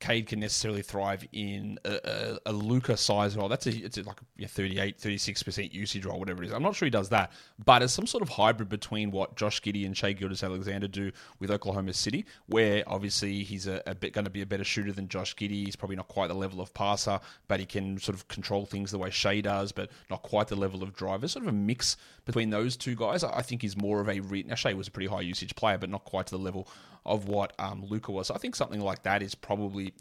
Cade 0.00 0.26
can 0.26 0.40
necessarily 0.40 0.80
thrive 0.80 1.26
in 1.32 1.78
a, 1.84 2.38
a, 2.46 2.50
a 2.50 2.52
Luka 2.52 2.96
size 2.96 3.36
role. 3.36 3.48
That's 3.48 3.66
a, 3.66 3.70
it's 3.70 3.98
like 3.98 4.16
a 4.40 4.48
38, 4.48 4.98
36% 4.98 5.74
usage 5.74 6.06
role, 6.06 6.18
whatever 6.18 6.42
it 6.42 6.46
is. 6.46 6.52
I'm 6.52 6.62
not 6.62 6.74
sure 6.74 6.86
he 6.86 6.90
does 6.90 7.10
that, 7.10 7.32
but 7.62 7.82
as 7.82 7.92
some 7.92 8.06
sort 8.06 8.22
of 8.22 8.30
hybrid 8.30 8.70
between 8.70 9.10
what 9.10 9.36
Josh 9.36 9.60
Giddey 9.60 9.84
and 9.84 9.94
Shai 9.96 10.12
Gilgeous-Alexander 10.12 10.88
do 10.88 11.12
with 11.38 11.50
Oklahoma 11.50 11.92
City, 11.92 12.24
where 12.46 12.82
obviously 12.86 13.42
he's 13.44 13.66
a, 13.66 13.82
a 13.86 13.94
bit 13.94 14.14
going 14.14 14.24
to 14.24 14.30
be 14.30 14.40
a 14.40 14.46
better 14.46 14.64
shooter 14.64 14.92
than 14.92 15.06
Josh 15.06 15.36
Giddey. 15.36 15.66
He's 15.66 15.76
probably 15.76 15.96
not 15.96 16.08
quite 16.08 16.28
the 16.28 16.34
level 16.34 16.62
of 16.62 16.72
passer, 16.72 17.20
but 17.46 17.60
he 17.60 17.66
can 17.66 17.98
sort 17.98 18.16
of 18.16 18.26
control 18.28 18.64
things 18.64 18.90
the 18.90 18.98
way 18.98 19.10
Shai 19.10 19.42
does, 19.42 19.70
but 19.70 19.90
not 20.08 20.22
quite 20.22 20.48
the 20.48 20.56
level 20.56 20.82
of 20.82 20.94
driver. 20.94 21.28
Sort 21.28 21.44
of 21.44 21.50
a 21.50 21.56
mix 21.56 21.98
between 22.24 22.48
those 22.48 22.76
two 22.76 22.96
guys. 22.96 23.22
I 23.22 23.42
think 23.42 23.60
he's 23.60 23.76
more 23.76 24.00
of 24.00 24.08
a 24.08 24.20
re- 24.20 24.44
now 24.44 24.54
Shai 24.54 24.72
was 24.72 24.88
a 24.88 24.90
pretty 24.90 25.08
high 25.08 25.20
usage 25.20 25.54
player, 25.54 25.76
but 25.76 25.90
not 25.90 26.04
quite 26.04 26.26
to 26.28 26.32
the 26.32 26.42
level 26.42 26.68
of 27.06 27.28
what 27.28 27.52
um, 27.58 27.84
Luka 27.84 28.12
was. 28.12 28.28
So 28.28 28.34
I 28.34 28.38
think 28.38 28.54
something 28.56 28.80
like 28.80 29.02
that 29.04 29.22
is 29.22 29.34
probably 29.34 29.92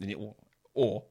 or 0.73 1.03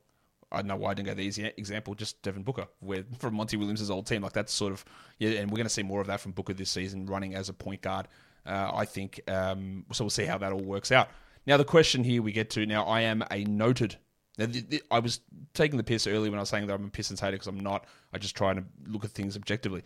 I 0.51 0.59
don't 0.59 0.69
know 0.69 0.77
why 0.77 0.91
I 0.91 0.95
didn't 0.95 1.09
go 1.09 1.15
the 1.15 1.23
easy 1.23 1.45
example, 1.45 1.95
just 1.95 2.23
Devin 2.23 2.43
Booker, 2.43 2.67
where 2.81 3.05
from 3.19 3.35
Monty 3.35 3.57
Williams' 3.57 3.91
old 3.91 4.07
team, 4.07 4.23
like 4.23 4.33
that's 4.33 4.53
sort 4.53 4.73
of 4.73 4.85
yeah, 5.19 5.31
and 5.31 5.51
we're 5.51 5.57
going 5.57 5.67
to 5.67 5.73
see 5.73 5.83
more 5.83 6.01
of 6.01 6.07
that 6.07 6.21
from 6.21 6.33
Booker 6.33 6.55
this 6.55 6.71
season, 6.71 7.07
running 7.07 7.35
as 7.35 7.49
a 7.49 7.53
point 7.53 7.83
guard. 7.83 8.09
Uh, 8.47 8.71
I 8.73 8.85
think 8.85 9.21
um, 9.29 9.85
so. 9.93 10.05
We'll 10.05 10.11
see 10.11 10.25
how 10.25 10.39
that 10.39 10.53
all 10.53 10.61
works 10.61 10.91
out. 10.91 11.11
Now 11.47 11.57
the 11.57 11.65
question 11.65 12.05
here 12.05 12.23
we 12.23 12.33
get 12.33 12.51
to 12.51 12.65
now. 12.67 12.85
I 12.85 13.03
am 13.03 13.23
a 13.31 13.45
noted. 13.45 13.97
Now, 14.39 14.47
the, 14.47 14.61
the, 14.61 14.83
I 14.91 15.01
was 15.01 15.21
taking 15.53 15.77
the 15.77 15.85
piss 15.85 16.07
earlier 16.07 16.31
when 16.31 16.39
I 16.39 16.43
was 16.43 16.49
saying 16.49 16.69
that 16.69 16.75
I'm 16.75 16.85
a 16.85 16.89
Pistons 16.89 17.21
hater 17.21 17.33
because 17.33 17.49
I'm 17.49 17.59
not. 17.59 17.87
I 18.13 18.19
just 18.19 18.37
try 18.37 18.55
to 18.55 18.65
look 18.87 19.05
at 19.05 19.11
things 19.11 19.37
objectively. 19.37 19.83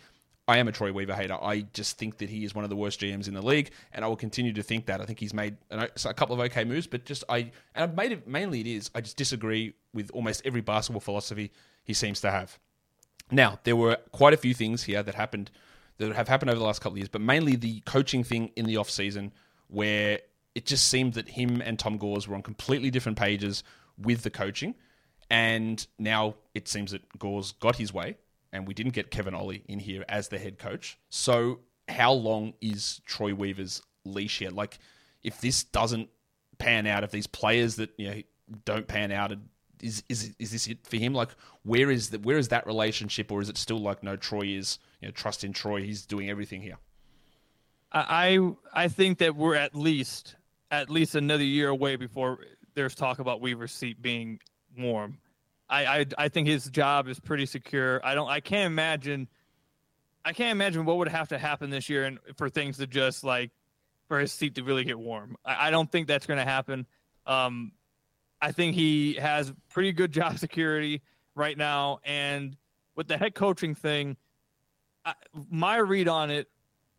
I 0.49 0.59
am 0.59 0.67
a 0.67 0.73
Troy 0.73 0.93
Weaver 0.93 1.15
hater. 1.15 1.39
I 1.41 1.67
just 1.73 1.99
think 1.99 2.19
that 2.19 2.29
he 2.29 2.45
is 2.45 2.55
one 2.55 2.65
of 2.65 2.71
the 2.71 2.77
worst 2.77 3.01
GMs 3.01 3.29
in 3.29 3.35
the 3.35 3.43
league, 3.43 3.71
and 3.93 4.05
I 4.05 4.09
will 4.09 4.17
continue 4.17 4.53
to 4.55 4.63
think 4.63 4.87
that. 4.87 5.01
I 5.01 5.05
think 5.05 5.21
he's 5.21 5.33
made 5.33 5.57
a 5.71 5.89
couple 6.15 6.35
of 6.35 6.41
okay 6.41 6.65
moves, 6.65 6.87
but 6.87 7.05
just 7.05 7.23
I 7.29 7.53
and 7.75 7.85
I've 7.85 7.95
made 7.95 8.13
it 8.13 8.27
mainly 8.27 8.61
it 8.61 8.67
is 8.67 8.91
I 8.95 9.01
just 9.01 9.17
disagree 9.17 9.75
with 9.95 10.11
almost 10.13 10.43
every 10.45 10.61
basketball 10.61 11.01
philosophy 11.01 11.53
he 11.85 11.95
seems 11.95 12.21
to 12.23 12.31
have. 12.31 12.59
Now 13.31 13.61
there 13.63 13.77
were 13.77 13.99
quite 14.11 14.35
a 14.35 14.37
few 14.37 14.53
things 14.53 14.83
here 14.83 15.03
that 15.03 15.15
happened 15.15 15.51
that 15.99 16.13
have 16.15 16.27
happened 16.27 16.51
over 16.51 16.59
the 16.59 16.65
last 16.65 16.81
couple 16.81 16.95
of 16.95 16.99
years, 16.99 17.09
but 17.09 17.21
mainly 17.21 17.55
the 17.55 17.81
coaching 17.81 18.25
thing 18.25 18.51
in 18.57 18.67
the 18.67 18.77
off 18.77 18.91
season 18.91 19.33
where 19.69 20.21
it 20.57 20.67
just 20.67 20.89
seemed 20.89 21.15
that 21.15 21.29
him 21.29 21.63
and 21.63 21.79
Tom 21.79 21.99
Gores 21.99 22.27
were 22.27 22.35
on 22.35 22.43
completely 22.43 22.91
different 22.91 23.17
pages 23.17 23.63
with 23.97 24.23
the 24.23 24.31
coaching, 24.31 24.75
and 25.31 25.87
now 26.01 26.35
it 26.53 26.67
seems 26.67 26.91
that 26.91 27.19
Gores 27.19 27.53
got 27.53 27.77
his 27.77 27.95
way 27.95 28.17
and 28.53 28.67
we 28.67 28.75
didn't 28.75 28.93
get 28.93 29.11
Kevin 29.11 29.35
Ollie 29.35 29.65
in 29.67 29.79
here 29.79 30.05
as 30.09 30.29
the 30.29 30.39
head 30.39 30.59
coach. 30.59 30.99
So 31.09 31.61
how 31.89 32.13
long 32.13 32.55
is 32.61 33.01
Troy 33.07 33.35
Weaver's 33.35 33.83
leash 34.05 34.39
here? 34.39 34.51
Like, 34.51 34.79
if 35.23 35.41
this 35.41 35.65
doesn't 35.65 36.09
pan 36.59 36.87
out, 36.87 37.05
if 37.05 37.11
these 37.11 37.27
players 37.27 37.77
that 37.77 37.91
you 37.97 38.11
know 38.11 38.23
don't 38.65 38.87
pan 38.87 39.13
out, 39.13 39.33
is 39.83 40.03
is 40.09 40.35
is 40.39 40.51
this 40.53 40.67
it 40.67 40.87
for 40.87 40.97
him? 40.97 41.15
Like, 41.15 41.31
where 41.63 41.91
is 41.91 42.11
that? 42.11 42.23
Where 42.23 42.39
is 42.39 42.49
that 42.49 42.67
relationship, 42.67 43.33
or 43.33 43.41
is 43.41 43.49
it 43.49 43.57
still 43.57 43.79
like 43.79 44.03
no? 44.03 44.17
Troy 44.17 44.47
is 44.47 44.79
you 45.01 45.09
know 45.09 45.13
trust 45.13 45.45
in 45.45 45.53
Troy. 45.53 45.83
He's 45.83 46.07
doing 46.07 46.31
everything 46.31 46.63
here. 46.63 46.77
I 47.93 48.39
I 48.73 48.89
think 48.89 49.19
that 49.19 49.37
we're 49.37 49.55
at 49.55 49.75
least 49.75 50.37
at 50.71 50.89
least 50.89 51.15
another 51.15 51.45
year 51.45 51.69
away 51.69 51.97
before 51.97 52.39
there's 52.75 52.95
talk 52.95 53.19
about 53.19 53.41
Weaver's 53.41 53.73
seat 53.73 54.01
being 54.01 54.41
warm. 54.79 55.19
I, 55.73 56.01
I 56.01 56.07
I 56.19 56.29
think 56.29 56.47
his 56.49 56.67
job 56.67 57.09
is 57.09 57.19
pretty 57.19 57.47
secure. 57.47 58.05
I 58.05 58.15
don't. 58.15 58.29
I 58.29 58.41
can't 58.41 58.67
imagine. 58.67 59.27
I 60.25 60.35
can't 60.35 60.53
imagine 60.53 60.85
what 60.85 60.99
would 60.99 61.09
have 61.09 61.29
to 61.29 61.39
happen 61.39 61.71
this 61.71 61.89
year 61.89 62.05
and 62.05 62.19
for 62.37 62.49
things 62.49 62.77
to 62.77 62.87
just 62.87 63.25
like 63.25 63.51
for 64.07 64.21
his 64.21 64.31
seat 64.31 64.55
to 64.57 64.63
really 64.63 64.85
get 64.85 64.99
warm. 64.99 65.37
I, 65.45 65.69
I 65.69 65.71
don't 65.71 65.91
think 65.91 66.07
that's 66.07 66.27
going 66.27 66.39
to 66.39 66.45
happen. 66.45 66.87
Um, 67.27 67.73
I 68.41 68.53
think 68.53 68.75
he 68.75 69.15
has 69.15 69.53
pretty 69.71 69.93
good 69.93 70.13
job 70.21 70.39
security 70.39 71.01
right 71.35 71.57
now, 71.57 72.01
and 72.05 72.55
with 72.95 73.09
the 73.09 73.17
head 73.17 73.35
coaching 73.35 73.75
thing, 73.75 74.19
I, 75.07 75.15
my 75.51 75.77
read 75.77 76.07
on 76.07 76.31
it, 76.31 76.49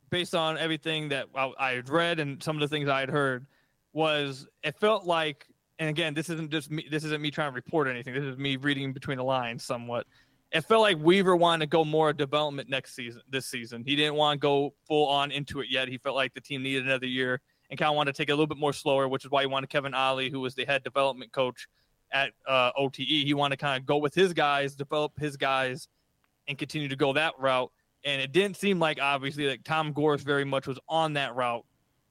based 0.10 0.34
on 0.34 0.58
everything 0.58 1.10
that 1.10 1.28
I, 1.36 1.52
I 1.60 1.72
had 1.74 1.90
read 1.90 2.20
and 2.20 2.42
some 2.42 2.56
of 2.56 2.62
the 2.62 2.68
things 2.68 2.90
I 2.90 3.02
had 3.02 3.10
heard, 3.10 3.46
was 3.94 4.48
it 4.64 4.76
felt 4.80 5.06
like 5.06 5.46
and 5.80 5.90
again, 5.90 6.14
this 6.14 6.30
isn't 6.30 6.52
just 6.52 6.70
me. 6.70 6.86
This 6.90 7.04
isn't 7.04 7.22
me 7.22 7.32
trying 7.32 7.52
to 7.52 7.56
report 7.56 7.88
anything. 7.88 8.14
This 8.14 8.24
is 8.24 8.38
me 8.38 8.56
reading 8.58 8.94
between 8.94 9.18
the 9.18 9.24
lines 9.24 9.64
somewhat. 9.64 10.06
It 10.52 10.62
felt 10.62 10.82
like 10.82 10.98
Weaver 11.00 11.36
wanted 11.36 11.66
to 11.66 11.70
go 11.70 11.84
more 11.84 12.14
development 12.14 12.70
next 12.70 12.96
season. 12.96 13.22
This 13.30 13.48
season, 13.48 13.84
he 13.86 13.96
didn't 13.96 14.16
want 14.16 14.40
to 14.40 14.40
go 14.40 14.74
full 14.88 15.08
on 15.08 15.32
into 15.32 15.62
it 15.62 15.68
yet. 15.70 15.88
He 15.88 15.98
felt 15.98 16.16
like 16.16 16.34
the 16.36 16.42
team 16.42 16.62
needed 16.62 16.86
another 16.86 17.08
year 17.08 17.42
and 17.70 17.80
kind 17.80 17.90
of 17.90 17.96
wanted 17.96 18.14
to 18.14 18.18
take 18.18 18.30
it 18.30 18.34
a 18.34 18.36
little 18.36 18.48
bit 18.48 18.60
more 18.60 18.74
slower, 18.74 19.08
which 19.08 19.26
is 19.26 19.32
why 19.32 19.42
he 19.42 19.48
wanted 19.48 19.70
Kevin 19.72 19.96
Ollie, 19.96 20.30
who 20.30 20.40
was 20.40 20.54
the 20.54 20.64
head 20.64 20.84
development 20.84 21.32
coach 21.32 21.68
at 22.12 22.32
uh, 22.48 22.70
OTE. 22.78 22.98
He 22.98 23.34
wanted 23.34 23.58
to 23.58 23.66
kind 23.66 23.82
of 23.82 23.88
go 23.88 23.98
with 23.98 24.14
his 24.14 24.32
guys, 24.32 24.76
develop 24.76 25.14
his 25.20 25.38
guys, 25.38 25.88
and 26.48 26.56
continue 26.56 26.88
to 26.88 26.96
go 26.96 27.14
that 27.14 27.34
route. 27.40 27.72
And 28.06 28.22
it 28.22 28.32
didn't 28.32 28.58
seem 28.58 28.80
like 28.80 29.00
obviously 29.02 29.48
like 29.48 29.64
Tom 29.64 29.92
Gores 29.92 30.22
very 30.22 30.46
much 30.46 30.68
was 30.68 30.78
on 30.88 31.14
that 31.14 31.36
route. 31.36 31.66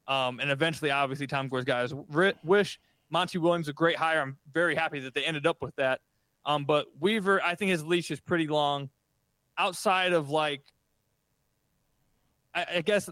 Um, 0.08 0.40
and 0.40 0.50
eventually, 0.50 0.90
obviously, 0.90 1.28
Tom 1.28 1.48
Gores 1.48 1.64
got 1.64 1.82
his 1.82 1.94
wish 2.42 2.80
Monty 3.12 3.38
Williams 3.38 3.68
a 3.68 3.72
great 3.72 3.96
hire. 3.96 4.22
I'm 4.22 4.38
very 4.52 4.74
happy 4.74 4.98
that 5.00 5.14
they 5.14 5.22
ended 5.22 5.46
up 5.46 5.60
with 5.60 5.76
that. 5.76 6.00
Um, 6.46 6.64
but 6.64 6.86
Weaver, 6.98 7.40
I 7.44 7.54
think 7.54 7.70
his 7.70 7.84
leash 7.84 8.10
is 8.10 8.20
pretty 8.20 8.48
long. 8.48 8.88
Outside 9.58 10.14
of 10.14 10.30
like, 10.30 10.62
I, 12.54 12.66
I 12.76 12.80
guess 12.80 13.08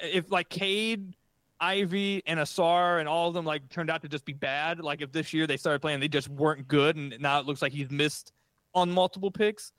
if 0.00 0.30
like 0.32 0.48
Cade, 0.48 1.14
Ivey, 1.60 2.22
and 2.26 2.40
Ausar 2.40 2.98
and 2.98 3.08
all 3.08 3.28
of 3.28 3.34
them 3.34 3.44
like 3.44 3.68
turned 3.68 3.90
out 3.90 4.02
to 4.02 4.08
just 4.08 4.24
be 4.24 4.32
bad. 4.32 4.80
Like 4.80 5.02
if 5.02 5.12
this 5.12 5.32
year 5.34 5.46
they 5.46 5.58
started 5.58 5.80
playing, 5.80 6.00
they 6.00 6.08
just 6.08 6.28
weren't 6.28 6.66
good, 6.66 6.96
and 6.96 7.14
now 7.20 7.38
it 7.38 7.46
looks 7.46 7.60
like 7.62 7.72
he's 7.72 7.90
missed 7.90 8.32
on 8.74 8.90
multiple 8.90 9.30
picks. 9.30 9.72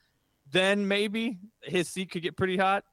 Then 0.52 0.88
maybe 0.88 1.40
his 1.64 1.90
seat 1.90 2.12
could 2.12 2.22
get 2.22 2.38
pretty 2.38 2.56
hot. 2.56 2.84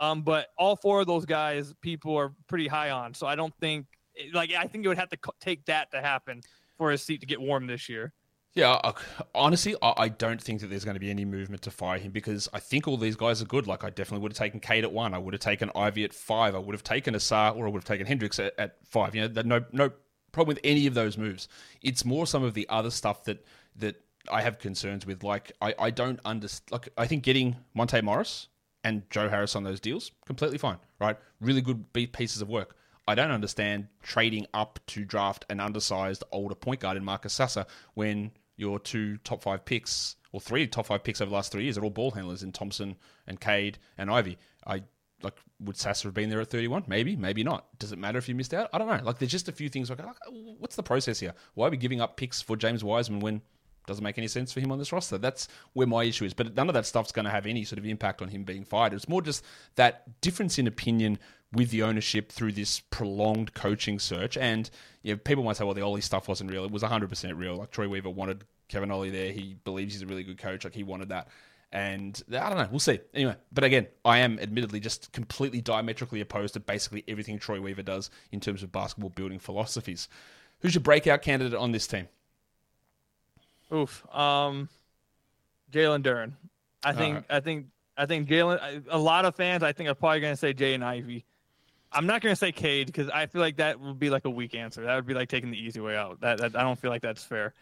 Um, 0.00 0.22
but 0.22 0.48
all 0.58 0.76
four 0.76 1.02
of 1.02 1.06
those 1.06 1.26
guys, 1.26 1.74
people 1.82 2.16
are 2.16 2.32
pretty 2.48 2.66
high 2.66 2.90
on. 2.90 3.12
So 3.14 3.26
I 3.26 3.36
don't 3.36 3.54
think 3.60 3.86
like 4.32 4.52
I 4.52 4.66
think 4.66 4.84
it 4.84 4.88
would 4.88 4.98
have 4.98 5.10
to 5.10 5.18
take 5.40 5.64
that 5.66 5.90
to 5.92 6.00
happen 6.00 6.40
for 6.76 6.90
his 6.90 7.02
seat 7.02 7.20
to 7.20 7.26
get 7.26 7.40
warm 7.40 7.66
this 7.66 7.88
year. 7.88 8.12
Yeah, 8.54 8.72
uh, 8.72 8.92
honestly, 9.34 9.74
I 9.82 10.10
don't 10.10 10.40
think 10.40 10.60
that 10.60 10.66
there's 10.66 10.84
going 10.84 10.94
to 10.94 11.00
be 11.00 11.08
any 11.08 11.24
movement 11.24 11.62
to 11.62 11.70
fire 11.70 11.98
him 11.98 12.12
because 12.12 12.50
I 12.52 12.60
think 12.60 12.86
all 12.86 12.98
these 12.98 13.16
guys 13.16 13.40
are 13.40 13.46
good. 13.46 13.66
Like, 13.66 13.82
I 13.82 13.88
definitely 13.88 14.22
would 14.24 14.32
have 14.32 14.38
taken 14.38 14.60
Cade 14.60 14.84
at 14.84 14.92
one. 14.92 15.14
I 15.14 15.18
would 15.18 15.32
have 15.32 15.40
taken 15.40 15.70
Ivey 15.74 16.04
at 16.04 16.12
five. 16.12 16.54
I 16.54 16.58
would 16.58 16.74
have 16.74 16.84
taken 16.84 17.14
Ausar 17.14 17.56
or 17.56 17.66
I 17.66 17.70
would 17.70 17.78
have 17.78 17.86
taken 17.86 18.06
Hendricks 18.06 18.38
at, 18.38 18.52
at 18.58 18.76
five. 18.84 19.14
You 19.14 19.26
know, 19.26 19.42
no, 19.42 19.64
no 19.72 19.90
problem 20.32 20.54
with 20.54 20.60
any 20.64 20.86
of 20.86 20.92
those 20.92 21.16
moves. 21.16 21.48
It's 21.80 22.04
more 22.04 22.26
some 22.26 22.42
of 22.42 22.52
the 22.52 22.68
other 22.68 22.90
stuff 22.90 23.24
that 23.24 23.42
that 23.76 23.96
I 24.30 24.42
have 24.42 24.58
concerns 24.58 25.06
with. 25.06 25.24
Like, 25.24 25.52
I, 25.62 25.74
I 25.78 25.90
don't 25.90 26.20
understand. 26.26 26.72
Like, 26.72 26.90
I 26.98 27.06
think 27.06 27.22
getting 27.22 27.56
Monte 27.72 28.02
Morris 28.02 28.48
and 28.84 29.08
Joe 29.08 29.30
Harris 29.30 29.56
on 29.56 29.64
those 29.64 29.80
deals 29.80 30.12
completely 30.26 30.58
fine. 30.58 30.76
Right, 31.00 31.16
really 31.40 31.62
good 31.62 31.90
pieces 32.12 32.42
of 32.42 32.50
work. 32.50 32.76
I 33.06 33.14
don't 33.14 33.30
understand 33.30 33.88
trading 34.02 34.46
up 34.54 34.78
to 34.88 35.04
draft 35.04 35.44
an 35.50 35.60
undersized 35.60 36.22
older 36.30 36.54
point 36.54 36.80
guard 36.80 36.96
in 36.96 37.04
Marcus 37.04 37.32
Sasser 37.32 37.66
when 37.94 38.30
your 38.56 38.78
two 38.78 39.16
top 39.18 39.42
five 39.42 39.64
picks, 39.64 40.16
or 40.30 40.40
three 40.40 40.66
top 40.66 40.86
five 40.86 41.02
picks 41.02 41.20
over 41.20 41.30
the 41.30 41.34
last 41.34 41.52
three 41.52 41.64
years, 41.64 41.76
are 41.76 41.84
all 41.84 41.90
ball 41.90 42.12
handlers 42.12 42.42
in 42.42 42.52
Thompson 42.52 42.96
and 43.26 43.40
Cade 43.40 43.78
and 43.98 44.10
Ivey. 44.10 44.38
I 44.66 44.82
like 45.22 45.36
would 45.60 45.76
Sasser 45.76 46.08
have 46.08 46.14
been 46.14 46.30
there 46.30 46.40
at 46.40 46.50
31? 46.50 46.84
Maybe, 46.86 47.16
maybe 47.16 47.44
not. 47.44 47.66
Does 47.78 47.92
it 47.92 47.98
matter 47.98 48.18
if 48.18 48.28
you 48.28 48.34
missed 48.34 48.54
out? 48.54 48.70
I 48.72 48.78
don't 48.78 48.88
know. 48.88 49.00
Like 49.02 49.18
there's 49.18 49.30
just 49.30 49.48
a 49.48 49.52
few 49.52 49.68
things 49.68 49.90
like, 49.90 50.04
like 50.04 50.16
what's 50.58 50.76
the 50.76 50.82
process 50.82 51.20
here? 51.20 51.34
Why 51.54 51.68
are 51.68 51.70
we 51.70 51.76
giving 51.76 52.00
up 52.00 52.16
picks 52.16 52.42
for 52.42 52.56
James 52.56 52.82
Wiseman 52.82 53.20
when 53.20 53.42
doesn't 53.86 54.04
make 54.04 54.18
any 54.18 54.28
sense 54.28 54.52
for 54.52 54.60
him 54.60 54.70
on 54.70 54.78
this 54.78 54.92
roster. 54.92 55.18
That's 55.18 55.48
where 55.72 55.86
my 55.86 56.04
issue 56.04 56.24
is. 56.24 56.34
But 56.34 56.54
none 56.54 56.68
of 56.68 56.74
that 56.74 56.86
stuff's 56.86 57.12
going 57.12 57.24
to 57.24 57.30
have 57.30 57.46
any 57.46 57.64
sort 57.64 57.78
of 57.78 57.86
impact 57.86 58.22
on 58.22 58.28
him 58.28 58.44
being 58.44 58.64
fired. 58.64 58.92
It's 58.94 59.08
more 59.08 59.22
just 59.22 59.44
that 59.74 60.20
difference 60.20 60.58
in 60.58 60.66
opinion 60.66 61.18
with 61.52 61.70
the 61.70 61.82
ownership 61.82 62.32
through 62.32 62.52
this 62.52 62.80
prolonged 62.80 63.54
coaching 63.54 63.98
search. 63.98 64.36
And 64.36 64.70
you 65.02 65.14
know, 65.14 65.18
people 65.18 65.44
might 65.44 65.56
say, 65.56 65.64
well, 65.64 65.74
the 65.74 65.82
Ollie 65.82 66.00
stuff 66.00 66.28
wasn't 66.28 66.50
real. 66.50 66.64
It 66.64 66.70
was 66.70 66.82
100% 66.82 67.36
real. 67.36 67.56
Like 67.56 67.70
Troy 67.70 67.88
Weaver 67.88 68.10
wanted 68.10 68.44
Kevin 68.68 68.90
Ollie 68.90 69.10
there. 69.10 69.32
He 69.32 69.56
believes 69.64 69.94
he's 69.94 70.02
a 70.02 70.06
really 70.06 70.24
good 70.24 70.38
coach. 70.38 70.64
Like 70.64 70.74
he 70.74 70.82
wanted 70.82 71.10
that. 71.10 71.28
And 71.72 72.22
I 72.30 72.48
don't 72.50 72.58
know. 72.58 72.68
We'll 72.70 72.80
see. 72.80 73.00
Anyway, 73.14 73.34
but 73.50 73.64
again, 73.64 73.86
I 74.04 74.18
am 74.18 74.38
admittedly 74.38 74.78
just 74.78 75.10
completely 75.12 75.62
diametrically 75.62 76.20
opposed 76.20 76.54
to 76.54 76.60
basically 76.60 77.02
everything 77.08 77.38
Troy 77.38 77.60
Weaver 77.60 77.82
does 77.82 78.10
in 78.30 78.40
terms 78.40 78.62
of 78.62 78.70
basketball 78.70 79.10
building 79.10 79.38
philosophies. 79.38 80.08
Who's 80.60 80.74
your 80.74 80.82
breakout 80.82 81.22
candidate 81.22 81.58
on 81.58 81.72
this 81.72 81.86
team? 81.86 82.08
Oof. 83.72 84.06
Um, 84.14 84.68
Jalen 85.72 86.02
Duren. 86.02 86.32
I 86.84 86.92
think. 86.92 87.14
Right. 87.16 87.24
I 87.30 87.40
think. 87.40 87.66
I 87.96 88.06
think 88.06 88.28
Jalen. 88.28 88.84
A 88.90 88.98
lot 88.98 89.24
of 89.24 89.34
fans, 89.34 89.62
I 89.62 89.72
think, 89.72 89.88
are 89.88 89.94
probably 89.94 90.20
going 90.20 90.34
to 90.34 90.36
say 90.36 90.52
Jaden 90.52 90.82
Ivey. 90.82 91.24
I'm 91.92 92.06
not 92.06 92.22
going 92.22 92.32
to 92.32 92.36
say 92.36 92.52
Cade 92.52 92.86
because 92.86 93.08
I 93.08 93.26
feel 93.26 93.40
like 93.40 93.56
that 93.56 93.80
would 93.80 93.98
be 93.98 94.10
like 94.10 94.24
a 94.24 94.30
weak 94.30 94.54
answer. 94.54 94.84
That 94.84 94.94
would 94.94 95.06
be 95.06 95.14
like 95.14 95.28
taking 95.28 95.50
the 95.50 95.58
easy 95.58 95.80
way 95.80 95.96
out. 95.96 96.20
That, 96.20 96.38
that 96.38 96.56
I 96.56 96.62
don't 96.62 96.78
feel 96.78 96.90
like 96.90 97.02
that's 97.02 97.22
fair. 97.22 97.54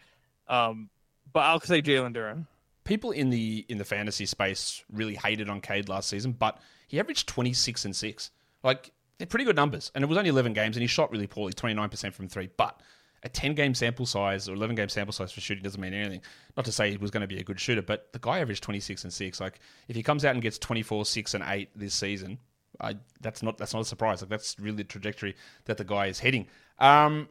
Um, 0.47 0.89
but 1.31 1.41
I'll 1.41 1.59
say 1.59 1.81
Jalen 1.81 2.15
Duren. 2.15 2.45
People 2.83 3.11
in 3.11 3.29
the 3.29 3.65
in 3.69 3.77
the 3.77 3.85
fantasy 3.85 4.25
space 4.25 4.83
really 4.91 5.15
hated 5.15 5.49
on 5.49 5.61
Cade 5.61 5.87
last 5.87 6.09
season, 6.09 6.31
but 6.31 6.59
he 6.87 6.99
averaged 6.99 7.27
26 7.27 7.85
and 7.85 7.95
six. 7.95 8.31
Like 8.63 8.91
they're 9.17 9.27
pretty 9.27 9.45
good 9.45 9.55
numbers, 9.55 9.91
and 9.93 10.03
it 10.03 10.07
was 10.07 10.17
only 10.17 10.29
11 10.31 10.53
games, 10.53 10.75
and 10.75 10.81
he 10.81 10.87
shot 10.87 11.11
really 11.11 11.27
poorly, 11.27 11.53
29% 11.53 12.13
from 12.13 12.27
three. 12.27 12.49
But 12.57 12.81
a 13.23 13.29
10 13.29 13.53
game 13.53 13.75
sample 13.75 14.05
size 14.05 14.49
or 14.49 14.53
11 14.53 14.75
game 14.75 14.89
sample 14.89 15.13
size 15.13 15.31
for 15.31 15.41
shooting 15.41 15.63
doesn't 15.63 15.79
mean 15.79 15.93
anything. 15.93 16.21
Not 16.57 16.65
to 16.65 16.71
say 16.71 16.89
he 16.89 16.97
was 16.97 17.11
going 17.11 17.21
to 17.21 17.27
be 17.27 17.39
a 17.39 17.43
good 17.43 17.59
shooter, 17.59 17.81
but 17.81 18.11
the 18.13 18.19
guy 18.19 18.39
averaged 18.39 18.63
26 18.63 19.03
and 19.03 19.13
6. 19.13 19.39
Like 19.39 19.59
if 19.87 19.95
he 19.95 20.03
comes 20.03 20.25
out 20.25 20.33
and 20.33 20.41
gets 20.41 20.57
24, 20.57 21.05
6 21.05 21.33
and 21.35 21.43
8 21.45 21.69
this 21.75 21.93
season, 21.93 22.39
I, 22.79 22.95
that's 23.21 23.43
not 23.43 23.57
that's 23.57 23.73
not 23.73 23.81
a 23.81 23.85
surprise. 23.85 24.21
Like 24.21 24.29
that's 24.29 24.57
really 24.59 24.77
the 24.77 24.83
trajectory 24.83 25.35
that 25.65 25.77
the 25.77 25.83
guy 25.83 26.07
is 26.07 26.19
heading. 26.19 26.47
Um, 26.79 27.27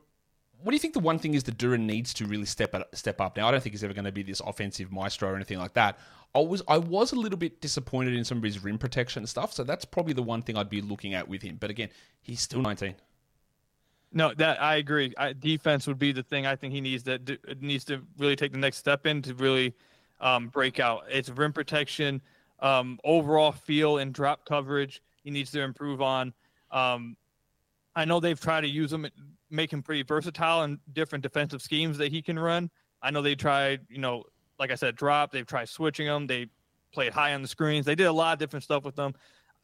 what 0.62 0.72
do 0.72 0.76
you 0.76 0.80
think 0.80 0.94
the 0.94 1.00
one 1.00 1.18
thing 1.18 1.34
is 1.34 1.44
that 1.44 1.56
Duren 1.56 1.86
needs 1.86 2.12
to 2.14 2.26
really 2.26 2.44
step 2.44 2.74
up, 2.74 2.94
step 2.94 3.20
up? 3.20 3.36
Now, 3.36 3.48
I 3.48 3.50
don't 3.50 3.62
think 3.62 3.72
he's 3.72 3.82
ever 3.82 3.94
going 3.94 4.04
to 4.04 4.12
be 4.12 4.22
this 4.22 4.40
offensive 4.40 4.92
maestro 4.92 5.30
or 5.30 5.36
anything 5.36 5.58
like 5.58 5.72
that. 5.74 5.98
I 6.34 6.40
was 6.40 6.62
I 6.68 6.78
was 6.78 7.12
a 7.12 7.16
little 7.16 7.38
bit 7.38 7.60
disappointed 7.60 8.14
in 8.14 8.24
some 8.24 8.38
of 8.38 8.44
his 8.44 8.62
rim 8.62 8.78
protection 8.78 9.26
stuff, 9.26 9.52
so 9.52 9.64
that's 9.64 9.84
probably 9.84 10.12
the 10.12 10.22
one 10.22 10.42
thing 10.42 10.56
I'd 10.56 10.70
be 10.70 10.80
looking 10.80 11.14
at 11.14 11.26
with 11.26 11.42
him. 11.42 11.56
But 11.58 11.70
again, 11.70 11.88
he's 12.20 12.40
still 12.40 12.60
19. 12.60 12.94
No, 14.12 14.34
that 14.34 14.60
I 14.62 14.76
agree. 14.76 15.12
I, 15.16 15.32
defense 15.32 15.86
would 15.86 15.98
be 15.98 16.12
the 16.12 16.22
thing 16.22 16.46
I 16.46 16.56
think 16.56 16.72
he 16.72 16.80
needs 16.80 17.02
that 17.04 17.62
needs 17.62 17.84
to 17.86 18.02
really 18.18 18.36
take 18.36 18.52
the 18.52 18.58
next 18.58 18.76
step 18.76 19.06
in 19.06 19.22
to 19.22 19.34
really 19.34 19.74
um, 20.20 20.48
break 20.48 20.78
out. 20.78 21.04
It's 21.10 21.30
rim 21.30 21.52
protection, 21.52 22.20
um, 22.60 22.98
overall 23.04 23.52
feel 23.52 23.98
and 23.98 24.12
drop 24.12 24.44
coverage. 24.44 25.02
He 25.22 25.30
needs 25.30 25.50
to 25.52 25.60
improve 25.62 26.00
on. 26.00 26.32
Um, 26.70 27.16
I 27.94 28.04
know 28.04 28.20
they've 28.20 28.40
tried 28.40 28.62
to 28.62 28.68
use 28.68 28.92
him, 28.92 29.06
make 29.50 29.72
him 29.72 29.82
pretty 29.82 30.02
versatile 30.02 30.64
in 30.64 30.78
different 30.92 31.22
defensive 31.22 31.62
schemes 31.62 31.98
that 31.98 32.12
he 32.12 32.22
can 32.22 32.38
run. 32.38 32.70
I 33.02 33.10
know 33.10 33.22
they 33.22 33.34
tried, 33.34 33.80
you 33.88 33.98
know, 33.98 34.24
like 34.58 34.70
I 34.70 34.74
said, 34.74 34.96
drop. 34.96 35.32
They've 35.32 35.46
tried 35.46 35.68
switching 35.68 36.06
them. 36.06 36.26
They 36.26 36.46
played 36.92 37.12
high 37.12 37.34
on 37.34 37.42
the 37.42 37.48
screens. 37.48 37.86
They 37.86 37.94
did 37.94 38.06
a 38.06 38.12
lot 38.12 38.34
of 38.34 38.38
different 38.38 38.64
stuff 38.64 38.84
with 38.84 38.96
them 38.96 39.14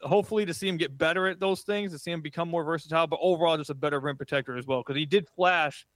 hopefully 0.02 0.44
to 0.46 0.54
see 0.54 0.68
him 0.68 0.76
get 0.76 0.96
better 0.96 1.26
at 1.26 1.40
those 1.40 1.62
things, 1.62 1.92
to 1.92 1.98
see 1.98 2.11
him 2.11 2.20
become 2.20 2.48
more 2.48 2.64
versatile, 2.64 3.07
but 3.07 3.18
overall 3.22 3.57
just 3.57 3.70
a 3.70 3.74
better 3.74 4.00
rim 4.00 4.16
protector 4.16 4.57
as 4.57 4.66
well. 4.66 4.80
Because 4.80 4.96
he 4.96 5.07
did 5.07 5.26
flash. 5.28 5.86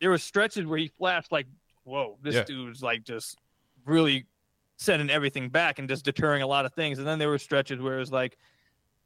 There 0.00 0.10
were 0.10 0.18
stretches 0.18 0.66
where 0.66 0.78
he 0.78 0.88
flashed 0.88 1.30
like, 1.32 1.46
whoa, 1.84 2.18
this 2.22 2.34
yeah. 2.34 2.44
dude's 2.44 2.82
like 2.82 3.04
just 3.04 3.36
really 3.86 4.26
sending 4.76 5.10
everything 5.10 5.48
back 5.48 5.78
and 5.78 5.88
just 5.88 6.04
deterring 6.04 6.42
a 6.42 6.46
lot 6.46 6.66
of 6.66 6.74
things. 6.74 6.98
And 6.98 7.06
then 7.06 7.18
there 7.18 7.28
were 7.28 7.38
stretches 7.38 7.80
where 7.80 7.96
it 7.96 8.00
was 8.00 8.12
like, 8.12 8.36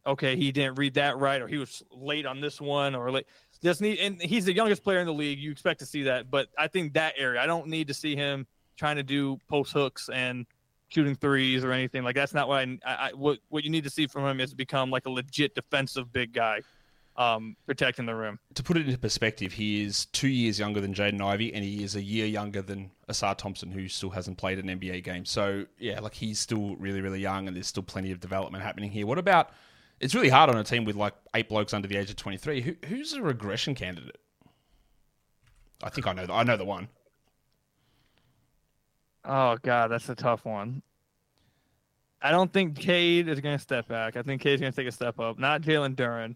okay, 0.09 0.37
he 0.37 0.51
didn't 0.51 0.79
read 0.79 0.95
that 0.95 1.19
right, 1.19 1.41
or 1.41 1.47
he 1.47 1.59
was 1.59 1.83
late 1.93 2.27
on 2.27 2.41
this 2.41 2.61
one, 2.61 2.95
or 2.95 3.11
late. 3.11 3.27
Just 3.63 3.81
need, 3.81 3.99
and 3.99 4.21
he's 4.21 4.45
the 4.45 4.53
youngest 4.53 4.83
player 4.83 4.99
in 4.99 5.07
the 5.07 5.13
league. 5.13 5.39
You 5.39 5.51
expect 5.51 5.81
to 5.81 5.87
see 5.87 6.05
that, 6.05 6.31
but 6.31 6.49
I 6.57 6.69
think 6.69 6.95
that 6.95 7.15
area, 7.17 7.41
I 7.41 7.47
don't 7.47 7.69
need 7.69 7.89
to 7.89 7.95
see 7.95 8.17
him 8.17 8.47
trying 8.77 8.97
to 8.97 9.03
do 9.03 9.39
post 9.49 9.73
hooks 9.73 10.09
and 10.09 10.47
shooting 10.89 11.15
threes 11.15 11.65
or 11.65 11.73
anything. 11.73 12.03
Like 12.03 12.15
that's 12.15 12.33
not 12.33 12.49
what 12.49 12.59
I, 12.59 12.79
I, 12.85 13.11
what 13.15 13.39
what 13.49 13.65
you 13.65 13.71
need 13.71 13.85
to 13.85 13.91
see 13.91 14.07
from 14.07 14.25
him 14.25 14.41
is 14.41 14.55
become 14.55 14.91
like 14.91 15.07
a 15.07 15.11
legit 15.11 15.55
defensive 15.55 16.13
big 16.13 16.33
guy, 16.33 16.61
um, 17.17 17.57
protecting 17.67 18.07
the 18.07 18.15
rim. 18.15 18.39
To 18.55 18.63
put 18.63 18.77
it 18.77 18.87
into 18.87 18.99
perspective, 18.99 19.53
he 19.53 19.85
is 19.85 20.07
two 20.07 20.29
years 20.29 20.59
younger 20.59 20.81
than 20.81 20.95
Jaden 20.95 21.21
Ivey, 21.21 21.53
and 21.53 21.65
he 21.65 21.83
is 21.83 21.97
a 21.97 22.03
year 22.03 22.27
younger 22.27 22.63
than 22.63 22.91
Ausar 23.09 23.37
Thompson, 23.37 23.71
who 23.71 23.89
still 23.89 24.11
hasn't 24.11 24.39
played 24.39 24.59
an 24.59 24.67
NBA 24.67 25.05
game. 25.05 25.25
So 25.25 25.67
yeah, 25.79 26.01
like 26.01 26.15
he's 26.15 26.39
still 26.39 26.77
really 26.77 27.01
really 27.01 27.21
young, 27.21 27.49
and 27.49 27.57
there's 27.57 27.67
still 27.67 27.83
plenty 27.83 28.13
of 28.13 28.21
development 28.21 28.65
happening 28.65 28.91
here. 28.91 29.07
What 29.07 29.19
about? 29.19 29.51
It's 30.01 30.15
really 30.15 30.29
hard 30.29 30.51
on 30.51 30.57
a 30.57 30.65
team 30.65 30.85
with 30.85 30.97
like 30.97 31.15
eight 31.35 31.49
blokes 31.49 31.75
under 31.75 31.89
the 31.89 31.97
age 31.97 32.11
of 32.11 32.17
23. 32.17 32.61
Who, 32.61 32.77
who's 32.87 33.13
a 33.15 33.23
regression 33.23 33.75
candidate? 33.75 34.19
I 35.83 35.91
think 35.91 36.07
I 36.07 36.13
know. 36.13 36.27
The, 36.27 36.33
I 36.33 36.43
know 36.45 36.57
the 36.57 36.65
one. 36.65 36.89
Oh 39.25 39.57
god, 39.63 39.89
that's 39.89 40.09
a 40.09 40.15
tough 40.15 40.45
one. 40.45 40.83
I 42.21 42.31
don't 42.31 42.53
think 42.53 42.77
Cade 42.77 43.29
is 43.29 43.41
going 43.41 43.57
to 43.57 43.63
step 43.63 43.87
back. 43.87 44.17
I 44.17 44.23
think 44.23 44.43
Cade's 44.43 44.61
going 44.61 44.73
to 44.73 44.77
take 44.77 44.89
a 44.89 44.93
step 44.93 45.21
up. 45.21 45.39
Not 45.39 45.63
Jalen 45.63 45.95
Duren. 45.95 46.35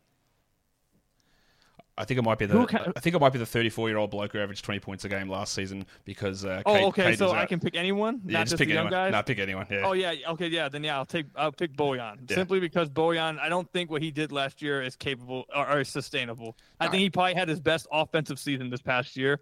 I 1.99 2.05
think 2.05 2.19
it 2.19 2.23
might 2.23 2.39
be 2.39 2.47
the. 2.47 2.65
Can, 2.65 2.93
I 2.97 3.01
think 3.01 3.15
it 3.15 3.21
might 3.21 3.33
be 3.33 3.39
the 3.39 3.47
34 3.47 3.89
year 3.89 3.99
old 3.99 4.11
bloke 4.11 4.33
who 4.33 4.39
averaged 4.39 4.65
20 4.65 4.81
points 4.81 5.05
a 5.05 5.09
game 5.09 5.29
last 5.29 5.53
season 5.53 5.85
because. 6.05 6.45
Uh, 6.45 6.63
oh, 6.65 6.87
okay. 6.87 7.11
Cade 7.11 7.19
so 7.19 7.33
I 7.33 7.45
can 7.45 7.61
pick 7.61 7.77
anyone. 7.77 8.23
Yeah, 8.25 8.39
not 8.39 8.47
just, 8.47 8.59
pick 8.59 8.71
anyone. 8.71 8.91
Guys? 8.91 9.13
Not 9.13 9.27
pick 9.27 9.39
anyone. 9.39 9.67
Yeah. 9.71 9.83
Oh 9.85 9.93
yeah. 9.93 10.15
Okay. 10.29 10.49
Yeah. 10.49 10.69
Then 10.69 10.85
yeah, 10.85 10.97
I'll 10.97 11.05
take 11.05 11.27
I'll 11.37 11.53
pick 11.53 11.77
Bojan 11.77 12.31
yeah. 12.31 12.35
simply 12.35 12.61
because 12.61 12.89
Bojan. 12.89 13.39
I 13.39 13.49
don't 13.49 13.71
think 13.73 13.91
what 13.91 14.01
he 14.01 14.11
did 14.11 14.33
last 14.33 14.63
year 14.63 14.83
is 14.83 14.97
capable 14.97 15.45
or, 15.55 15.81
or 15.81 15.85
sustainable. 15.85 16.57
I 16.81 16.89
think 16.89 17.03
he 17.03 17.11
probably 17.11 17.35
had 17.35 17.49
his 17.49 17.61
best 17.61 17.87
offensive 17.93 18.39
season 18.39 18.71
this 18.71 18.83
past 18.83 19.17
year, 19.17 19.41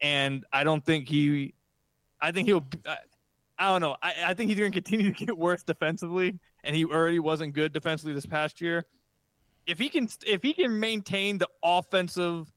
and 0.00 0.44
I 0.52 0.64
don't 0.64 0.84
think 0.84 1.08
he 1.08 1.54
I 2.22 2.30
think 2.30 2.46
he'll. 2.46 2.64
I 3.58 3.68
don't 3.70 3.80
know. 3.80 3.96
I, 4.02 4.14
I 4.28 4.34
think 4.34 4.48
he's 4.48 4.58
going 4.58 4.72
to 4.72 4.80
continue 4.80 5.12
to 5.12 5.26
get 5.26 5.36
worse 5.36 5.62
defensively, 5.62 6.38
and 6.64 6.74
he 6.74 6.84
already 6.84 7.18
wasn't 7.18 7.52
good 7.52 7.72
defensively 7.72 8.14
this 8.14 8.24
past 8.24 8.60
year. 8.60 8.86
If 9.66 9.78
he 9.78 9.88
can, 9.88 10.08
if 10.26 10.42
he 10.42 10.52
can 10.52 10.78
maintain 10.80 11.38
the 11.38 11.48
offensive 11.62 12.52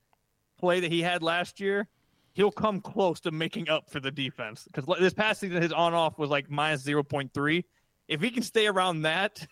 play 0.57 0.79
that 0.79 0.91
he 0.91 1.01
had 1.01 1.21
last 1.21 1.59
year, 1.59 1.87
he'll 2.33 2.51
come 2.51 2.81
close 2.81 3.19
to 3.21 3.31
making 3.31 3.69
up 3.69 3.89
for 3.89 3.99
the 3.99 4.11
defense. 4.11 4.67
Because 4.71 4.85
this 4.99 5.13
past 5.13 5.39
season, 5.39 5.61
his 5.61 5.71
on-off 5.71 6.17
was 6.17 6.29
like 6.29 6.49
minus 6.49 6.81
zero 6.81 7.03
point 7.03 7.33
three. 7.33 7.65
If 8.07 8.21
he 8.21 8.29
can 8.29 8.43
stay 8.43 8.67
around 8.67 9.03
that, 9.03 9.45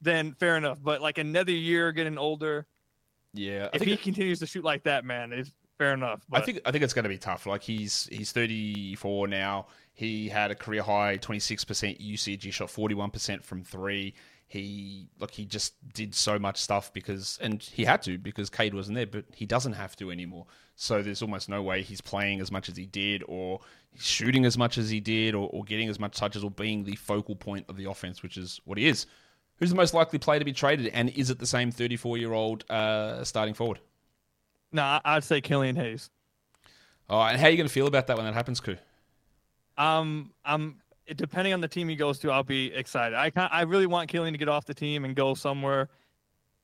then 0.00 0.32
fair 0.34 0.56
enough. 0.56 0.78
But 0.82 1.00
like 1.00 1.18
another 1.18 1.52
year, 1.52 1.92
getting 1.92 2.18
older. 2.18 2.66
Yeah, 3.32 3.68
if 3.72 3.82
he 3.82 3.96
continues 3.96 4.38
to 4.40 4.46
shoot 4.46 4.64
like 4.64 4.84
that, 4.84 5.04
man, 5.04 5.32
it's 5.32 5.50
fair 5.78 5.92
enough. 5.92 6.24
But... 6.28 6.42
I 6.42 6.44
think 6.44 6.60
I 6.64 6.70
think 6.70 6.84
it's 6.84 6.94
going 6.94 7.04
to 7.04 7.08
be 7.08 7.18
tough. 7.18 7.46
Like 7.46 7.62
he's 7.62 8.08
he's 8.12 8.32
34 8.32 9.28
now. 9.28 9.66
He 9.92 10.28
had 10.28 10.50
a 10.50 10.56
career 10.56 10.82
high 10.82 11.18
26% 11.18 11.96
usage. 12.00 12.44
He 12.44 12.50
shot 12.50 12.68
41% 12.68 13.44
from 13.44 13.62
three. 13.62 14.14
He 14.46 15.08
like 15.18 15.32
he 15.32 15.44
just 15.44 15.74
did 15.92 16.14
so 16.14 16.38
much 16.38 16.58
stuff 16.58 16.92
because 16.92 17.38
and 17.42 17.62
he 17.62 17.84
had 17.84 18.02
to 18.02 18.18
because 18.18 18.50
Cade 18.50 18.74
wasn't 18.74 18.96
there, 18.96 19.06
but 19.06 19.24
he 19.34 19.46
doesn't 19.46 19.72
have 19.72 19.96
to 19.96 20.10
anymore. 20.10 20.46
So 20.76 21.02
there's 21.02 21.22
almost 21.22 21.48
no 21.48 21.62
way 21.62 21.82
he's 21.82 22.00
playing 22.00 22.40
as 22.40 22.50
much 22.52 22.68
as 22.68 22.76
he 22.76 22.86
did, 22.86 23.22
or 23.26 23.60
shooting 23.96 24.44
as 24.44 24.58
much 24.58 24.76
as 24.76 24.90
he 24.90 25.00
did, 25.00 25.34
or, 25.34 25.48
or 25.52 25.64
getting 25.64 25.88
as 25.88 25.98
much 25.98 26.16
touches, 26.16 26.44
or 26.44 26.50
being 26.50 26.84
the 26.84 26.96
focal 26.96 27.36
point 27.36 27.66
of 27.68 27.76
the 27.76 27.88
offense, 27.88 28.22
which 28.22 28.36
is 28.36 28.60
what 28.64 28.78
he 28.78 28.86
is. 28.86 29.06
Who's 29.58 29.70
the 29.70 29.76
most 29.76 29.94
likely 29.94 30.18
player 30.18 30.40
to 30.40 30.44
be 30.44 30.52
traded, 30.52 30.88
and 30.88 31.10
is 31.10 31.30
it 31.30 31.38
the 31.38 31.46
same 31.46 31.70
34 31.70 32.18
year 32.18 32.32
old 32.32 32.68
uh, 32.70 33.22
starting 33.24 33.54
forward? 33.54 33.78
No, 34.72 35.00
I'd 35.04 35.22
say 35.22 35.40
Killian 35.40 35.76
Hayes. 35.76 36.10
Oh, 37.08 37.20
and 37.20 37.38
how 37.38 37.46
are 37.46 37.50
you 37.50 37.56
going 37.56 37.68
to 37.68 37.72
feel 37.72 37.86
about 37.86 38.08
that 38.08 38.16
when 38.16 38.26
that 38.26 38.34
happens, 38.34 38.60
Ku? 38.60 38.76
Um, 39.76 40.32
I'm 40.44 40.80
depending 41.16 41.52
on 41.52 41.60
the 41.60 41.68
team 41.68 41.88
he 41.88 41.96
goes 41.96 42.18
to, 42.20 42.30
I'll 42.30 42.42
be 42.42 42.72
excited. 42.74 43.16
I 43.16 43.30
I 43.48 43.62
really 43.62 43.86
want 43.86 44.08
Killian 44.08 44.32
to 44.32 44.38
get 44.38 44.48
off 44.48 44.64
the 44.64 44.74
team 44.74 45.04
and 45.04 45.14
go 45.14 45.34
somewhere 45.34 45.88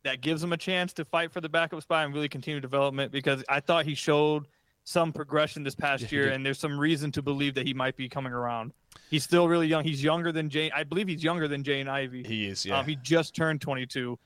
that 0.02 0.20
gives 0.20 0.42
him 0.42 0.52
a 0.52 0.56
chance 0.56 0.92
to 0.94 1.04
fight 1.04 1.30
for 1.30 1.40
the 1.40 1.48
backup 1.48 1.82
spot 1.82 2.06
and 2.06 2.14
really 2.14 2.28
continue 2.28 2.60
development 2.60 3.12
because 3.12 3.44
I 3.48 3.60
thought 3.60 3.84
he 3.84 3.94
showed 3.94 4.46
some 4.84 5.12
progression 5.12 5.62
this 5.62 5.74
past 5.74 6.10
year, 6.10 6.30
and 6.30 6.44
there's 6.44 6.58
some 6.58 6.78
reason 6.78 7.12
to 7.12 7.22
believe 7.22 7.54
that 7.54 7.66
he 7.66 7.74
might 7.74 7.96
be 7.96 8.08
coming 8.08 8.32
around. 8.32 8.72
He's 9.10 9.24
still 9.24 9.46
really 9.46 9.66
young. 9.66 9.84
He's 9.84 10.02
younger 10.02 10.32
than 10.32 10.48
Jane. 10.48 10.70
I 10.74 10.84
believe 10.84 11.06
he's 11.06 11.22
younger 11.22 11.46
than 11.48 11.62
Jaden 11.62 11.88
Ivey. 11.88 12.24
He 12.24 12.46
is. 12.46 12.64
Yeah. 12.64 12.78
Um, 12.78 12.86
he 12.86 12.96
just 12.96 13.34
turned 13.34 13.60
22. 13.60 14.18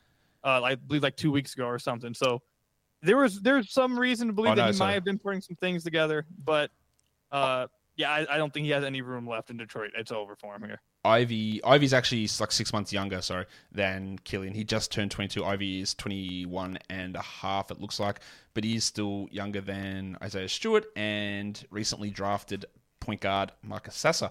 Uh, 0.44 0.62
I 0.62 0.74
believe 0.76 1.02
like 1.02 1.16
two 1.16 1.32
weeks 1.32 1.54
ago 1.54 1.66
or 1.66 1.78
something. 1.78 2.14
So 2.14 2.40
there 3.02 3.16
was 3.16 3.40
there's 3.40 3.72
some 3.72 3.98
reason 3.98 4.28
to 4.28 4.32
believe 4.32 4.52
oh, 4.52 4.56
that 4.56 4.66
no, 4.66 4.72
he 4.72 4.78
might 4.78 4.92
have 4.92 5.04
been 5.04 5.18
putting 5.18 5.40
some 5.40 5.56
things 5.56 5.84
together, 5.84 6.24
but 6.44 6.70
uh, 7.32 7.66
yeah, 7.96 8.10
I, 8.10 8.34
I 8.34 8.36
don't 8.36 8.52
think 8.52 8.64
he 8.64 8.70
has 8.72 8.84
any 8.84 9.02
room 9.02 9.26
left 9.26 9.50
in 9.50 9.56
Detroit. 9.56 9.92
It's 9.96 10.10
over 10.10 10.34
for 10.34 10.54
him 10.54 10.62
here. 10.62 10.80
Ivey 11.04 11.60
Ivey's 11.64 11.92
actually 11.92 12.28
like 12.40 12.50
six 12.50 12.72
months 12.72 12.92
younger, 12.92 13.20
sorry, 13.20 13.46
than 13.70 14.18
Killian. 14.24 14.54
He 14.54 14.64
just 14.64 14.90
turned 14.90 15.10
22. 15.10 15.44
Ivy 15.44 15.80
is 15.80 15.94
21 15.94 16.78
and 16.88 17.14
a 17.16 17.22
half, 17.22 17.70
it 17.70 17.80
looks 17.80 18.00
like, 18.00 18.20
but 18.54 18.64
he 18.64 18.76
is 18.76 18.84
still 18.84 19.28
younger 19.30 19.60
than 19.60 20.16
Isaiah 20.22 20.48
Stewart 20.48 20.86
and 20.96 21.64
recently 21.70 22.10
drafted 22.10 22.64
point 23.00 23.20
guard 23.20 23.52
Marcus 23.62 23.94
Sasser. 23.94 24.30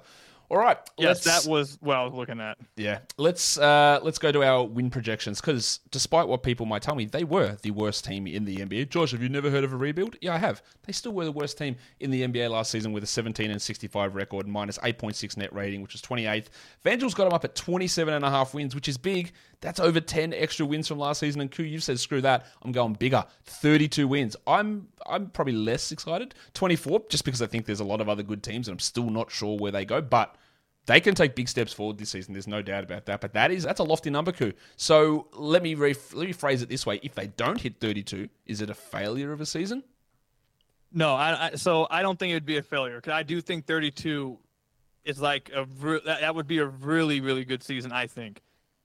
All 0.50 0.58
right, 0.60 0.78
Yes, 0.98 1.24
that 1.24 1.50
was 1.50 1.78
what 1.82 1.98
I 1.98 2.04
was 2.04 2.14
looking 2.14 2.40
at. 2.40 2.58
yeah. 2.76 3.00
Let's 3.18 3.58
uh, 3.58 4.00
let's 4.04 4.20
go 4.20 4.32
to 4.32 4.44
our 4.44 4.64
win 4.64 4.90
projections 4.92 5.42
because 5.42 5.80
despite 5.90 6.28
what 6.28 6.44
people 6.44 6.66
might 6.68 6.82
tell 6.84 6.94
me, 6.96 7.06
they 7.06 7.24
were 7.24 7.58
the 7.64 7.72
worst 7.72 8.06
team 8.06 8.28
in 8.28 8.46
the 8.46 8.58
NBA. 8.58 8.90
Josh, 8.90 9.12
have 9.12 9.24
you 9.24 9.30
never 9.30 9.50
heard 9.50 9.64
of 9.64 9.74
a 9.74 9.78
rebuild? 9.78 10.16
Yeah, 10.22 10.36
I 10.36 10.38
have. 10.38 10.62
They 10.86 10.94
still 10.94 11.14
were 11.14 11.26
the 11.26 11.32
worst 11.32 11.58
team 11.58 11.76
in 12.00 12.12
the 12.12 12.28
NBA 12.28 12.52
last 12.52 12.70
season 12.70 12.92
with 12.92 13.04
a 13.04 13.08
17 13.08 13.50
and 13.50 13.62
65 13.62 14.14
record, 14.16 14.48
minus 14.48 14.78
8.6 14.80 15.38
net 15.38 15.52
rating, 15.54 15.82
which 15.82 15.94
was 15.94 16.02
28th. 16.04 16.48
Vangel's 16.86 17.14
got 17.16 17.24
them 17.24 17.34
up 17.34 17.46
at 17.46 17.56
27 17.56 18.14
and 18.14 18.24
a 18.24 18.30
half 18.30 18.54
wins, 18.54 18.76
which 18.76 18.88
is 18.88 18.98
big. 18.98 19.32
That's 19.64 19.80
over 19.80 20.02
10 20.02 20.34
extra 20.34 20.66
wins 20.66 20.90
from 20.90 21.00
last 21.00 21.22
season. 21.22 21.40
And 21.40 21.50
Ku, 21.50 21.64
you've 21.64 21.84
said 21.84 21.98
screw 21.98 22.20
that. 22.20 22.48
I'm 22.64 22.74
going 22.74 22.94
bigger. 22.94 23.24
32 23.46 24.10
wins. 24.10 24.36
I'm 24.46 24.90
I'm 25.06 25.30
probably 25.30 25.54
less 25.54 25.94
excited. 25.94 26.36
24, 26.54 27.04
just 27.08 27.24
because 27.24 27.42
I 27.42 27.48
think 27.48 27.66
there's 27.66 27.80
a 27.80 27.86
lot 27.86 28.02
of 28.02 28.10
other 28.10 28.24
good 28.24 28.44
teams, 28.44 28.68
and 28.68 28.76
I'm 28.76 28.80
still 28.80 29.10
not 29.10 29.32
sure 29.32 29.58
where 29.58 29.72
they 29.72 29.86
go, 29.86 30.02
but. 30.02 30.36
They 30.86 31.00
can 31.00 31.16
take 31.16 31.34
big 31.34 31.48
steps 31.48 31.72
forward 31.72 31.98
this 31.98 32.10
season. 32.10 32.34
There's 32.34 32.46
no 32.46 32.62
doubt 32.62 32.84
about 32.84 33.06
that. 33.06 33.22
But 33.22 33.32
that 33.36 33.52
is 33.52 33.64
that's 33.64 33.80
a 33.80 33.86
lofty 33.86 34.10
number, 34.10 34.34
Ku. 34.34 34.52
So 34.76 35.28
let 35.32 35.64
me 35.64 35.76
re- 35.76 35.96
let 36.12 36.28
me 36.28 36.34
phrase 36.34 36.62
it 36.62 36.68
this 36.68 36.86
way: 36.86 37.00
If 37.02 37.16
they 37.16 37.28
don't 37.28 37.62
hit 37.62 37.80
32, 37.80 38.28
is 38.48 38.60
it 38.60 38.70
a 38.70 38.74
failure 38.74 39.32
of 39.32 39.40
a 39.40 39.46
season? 39.46 39.82
No, 40.92 41.16
I, 41.16 41.52
I 41.52 41.56
so 41.56 41.88
I 41.90 42.02
don't 42.02 42.20
think 42.20 42.32
it 42.32 42.34
would 42.34 42.46
be 42.46 42.58
a 42.58 42.62
failure 42.62 42.98
because 42.98 43.14
I 43.14 43.24
do 43.24 43.40
think 43.40 43.66
32 43.66 44.38
is 45.06 45.22
like 45.22 45.52
a 45.56 45.64
re- 45.80 46.02
that, 46.04 46.20
that 46.20 46.36
would 46.36 46.48
be 46.48 46.58
a 46.58 46.66
really 46.66 47.22
really 47.22 47.46
good 47.46 47.64
season. 47.64 47.94
I 47.94 48.08
think. 48.08 48.42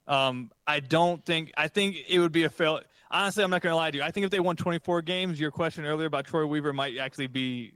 Um, 0.08 0.50
I 0.66 0.80
don't 0.80 1.24
think 1.24 1.52
I 1.56 1.68
think 1.68 1.96
it 2.08 2.18
would 2.18 2.32
be 2.32 2.44
a 2.44 2.50
fail. 2.50 2.80
Honestly, 3.10 3.44
I'm 3.44 3.50
not 3.50 3.62
gonna 3.62 3.76
lie 3.76 3.90
to 3.90 3.98
you. 3.98 4.02
I 4.02 4.10
think 4.10 4.24
if 4.24 4.30
they 4.30 4.40
won 4.40 4.56
24 4.56 5.02
games, 5.02 5.38
your 5.38 5.50
question 5.50 5.84
earlier 5.84 6.06
about 6.06 6.26
Troy 6.26 6.46
Weaver 6.46 6.72
might 6.72 6.96
actually 6.98 7.26
be 7.26 7.72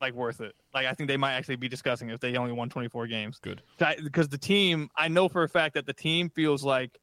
like 0.00 0.14
worth 0.14 0.40
it. 0.40 0.54
Like 0.72 0.86
I 0.86 0.92
think 0.92 1.08
they 1.08 1.16
might 1.16 1.34
actually 1.34 1.56
be 1.56 1.68
discussing 1.68 2.10
if 2.10 2.20
they 2.20 2.36
only 2.36 2.52
won 2.52 2.68
24 2.68 3.06
games. 3.06 3.38
Good. 3.40 3.62
because 4.02 4.28
the 4.28 4.38
team, 4.38 4.88
I 4.96 5.08
know 5.08 5.28
for 5.28 5.44
a 5.44 5.48
fact 5.48 5.74
that 5.74 5.86
the 5.86 5.92
team 5.92 6.30
feels 6.30 6.64
like 6.64 6.98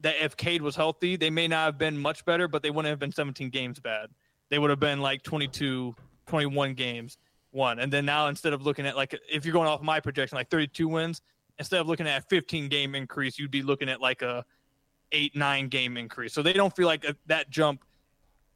that 0.00 0.16
if 0.22 0.36
Cade 0.36 0.62
was 0.62 0.76
healthy, 0.76 1.16
they 1.16 1.30
may 1.30 1.48
not 1.48 1.64
have 1.64 1.78
been 1.78 1.96
much 1.96 2.24
better, 2.24 2.48
but 2.48 2.62
they 2.62 2.70
wouldn't 2.70 2.90
have 2.90 2.98
been 2.98 3.12
17 3.12 3.50
games 3.50 3.80
bad. 3.80 4.10
They 4.50 4.58
would 4.58 4.70
have 4.70 4.80
been 4.80 5.00
like 5.00 5.22
22, 5.22 5.94
21 6.26 6.74
games 6.74 7.18
won. 7.52 7.78
And 7.78 7.92
then 7.92 8.04
now 8.04 8.28
instead 8.28 8.52
of 8.52 8.62
looking 8.62 8.86
at 8.86 8.96
like 8.96 9.18
if 9.30 9.44
you're 9.44 9.52
going 9.52 9.68
off 9.68 9.82
my 9.82 10.00
projection, 10.00 10.36
like 10.36 10.50
32 10.50 10.86
wins, 10.88 11.22
instead 11.58 11.80
of 11.80 11.86
looking 11.86 12.06
at 12.06 12.22
a 12.22 12.26
15 12.26 12.68
game 12.68 12.94
increase, 12.94 13.38
you'd 13.38 13.50
be 13.50 13.62
looking 13.62 13.88
at 13.88 14.00
like 14.00 14.22
a 14.22 14.44
eight 15.12 15.36
nine 15.36 15.68
game 15.68 15.96
increase. 15.96 16.32
So 16.32 16.42
they 16.42 16.52
don't 16.52 16.74
feel 16.74 16.86
like 16.86 17.04
a, 17.04 17.16
that 17.26 17.50
jump. 17.50 17.84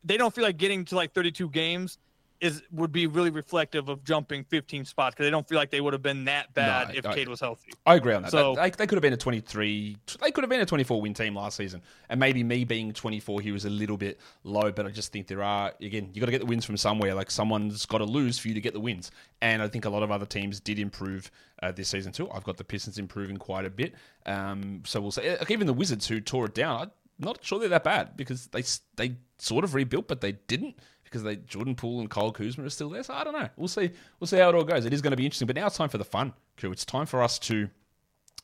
They 0.05 0.17
don't 0.17 0.35
feel 0.35 0.45
like 0.45 0.57
getting 0.57 0.85
to 0.87 0.97
like 0.97 1.13
32 1.13 1.51
games 1.51 1.99
is 2.41 2.63
would 2.73 2.91
be 2.93 3.07
really 3.07 3.31
reflective 3.31 3.89
of 3.89 4.03
jumping 4.03 4.45
15 4.45 4.85
spots 4.85 5.15
because 5.15 5.27
they 5.27 5.31
don't 5.31 5.47
feel 5.49 5.59
like 5.59 5.71
they 5.71 5.81
would 5.81 5.93
have 5.93 6.03
been 6.03 6.25
that 6.25 6.53
bad 6.55 6.89
No, 6.89 6.95
if 6.95 7.07
I- 7.07 7.15
Cade 7.15 7.29
was 7.29 7.41
healthy. 7.41 7.73
I 7.85 7.97
agree 7.97 8.15
on 8.15 8.23
that. 8.23 8.31
So- 8.31 8.55
they, 8.55 8.71
they 8.71 8.87
could 8.87 8.97
have 8.97 9.03
been 9.03 9.13
a 9.13 9.17
23. 9.19 9.97
They 10.21 10.31
could 10.31 10.43
have 10.43 10.49
been 10.49 10.61
a 10.61 10.67
24 10.67 11.03
win 11.03 11.13
team 11.15 11.35
last 11.37 11.57
season, 11.57 11.83
and 12.09 12.19
maybe 12.19 12.43
me 12.43 12.65
being 12.65 12.93
24 12.93 13.41
here 13.41 13.53
was 13.53 13.65
a 13.67 13.71
little 13.71 13.97
bit 13.97 14.19
low. 14.45 14.73
But 14.73 14.87
I 14.87 14.91
just 14.91 15.13
think 15.13 15.27
there 15.27 15.43
are 15.43 15.73
again, 15.81 16.11
you 16.15 16.21
got 16.21 16.27
to 16.27 16.33
get 16.33 16.41
the 16.41 16.47
wins 16.47 16.65
from 16.65 16.77
somewhere. 16.77 17.15
Like 17.15 17.31
someone's 17.31 17.85
got 17.87 17.99
to 17.99 18.05
lose 18.05 18.39
for 18.39 18.49
you 18.49 18.55
to 18.55 18.61
get 18.61 18.73
the 18.73 18.81
wins, 18.81 19.11
and 19.43 19.61
I 19.63 19.69
think 19.69 19.85
a 19.85 19.91
lot 19.91 20.03
of 20.03 20.11
other 20.11 20.27
teams 20.27 20.61
did 20.61 20.79
improve 20.79 21.31
uh, 21.63 21.73
this 21.73 21.89
season 21.89 22.13
too. 22.13 22.31
I've 22.31 22.45
got 22.45 22.57
the 22.57 22.65
Pistons 22.65 22.99
improving 22.99 23.37
quite 23.37 23.65
a 23.67 23.71
bit. 23.71 23.95
Um, 24.27 24.83
so 24.87 25.01
we'll 25.01 25.11
say 25.11 25.37
like 25.39 25.51
even 25.51 25.67
the 25.67 25.73
Wizards 25.75 26.07
who 26.07 26.21
tore 26.21 26.47
it 26.47 26.55
down. 26.55 26.81
I'm 26.83 26.91
not 27.19 27.45
sure 27.45 27.59
they're 27.59 27.69
that 27.69 27.85
bad 27.85 28.17
because 28.17 28.47
they 28.47 28.63
they 28.97 29.17
sort 29.37 29.65
of 29.65 29.75
rebuilt, 29.75 30.09
but 30.09 30.23
they 30.23 30.33
didn't 30.33 30.77
because 31.11 31.25
they 31.25 31.37
Jordan 31.37 31.75
Poole 31.75 32.01
and 32.01 32.09
Kyle 32.09 32.31
Kuzma 32.31 32.65
are 32.65 32.71
still 32.71 32.91
there. 32.91 33.03
So 33.03 33.15
I 33.15 33.25
don't 33.25 33.33
know. 33.33 33.49
We'll 33.57 33.69
see. 33.69 33.91
We'll 34.19 34.29
see 34.29 34.39
how 34.39 34.51
it 34.51 34.55
all 34.55 34.65
goes. 34.65 34.87
It 34.87 34.93
is 34.93 35.03
going 35.03 35.11
to 35.11 35.17
be 35.17 35.25
interesting. 35.25 35.47
But 35.47 35.57
now 35.57 35.67
it's 35.67 35.77
time 35.77 35.89
for 35.89 35.99
the 35.99 36.05
fun, 36.05 36.33
crew. 36.57 36.71
It's 36.71 36.85
time 36.85 37.07
for 37.07 37.23
us 37.23 37.39
to 37.41 37.69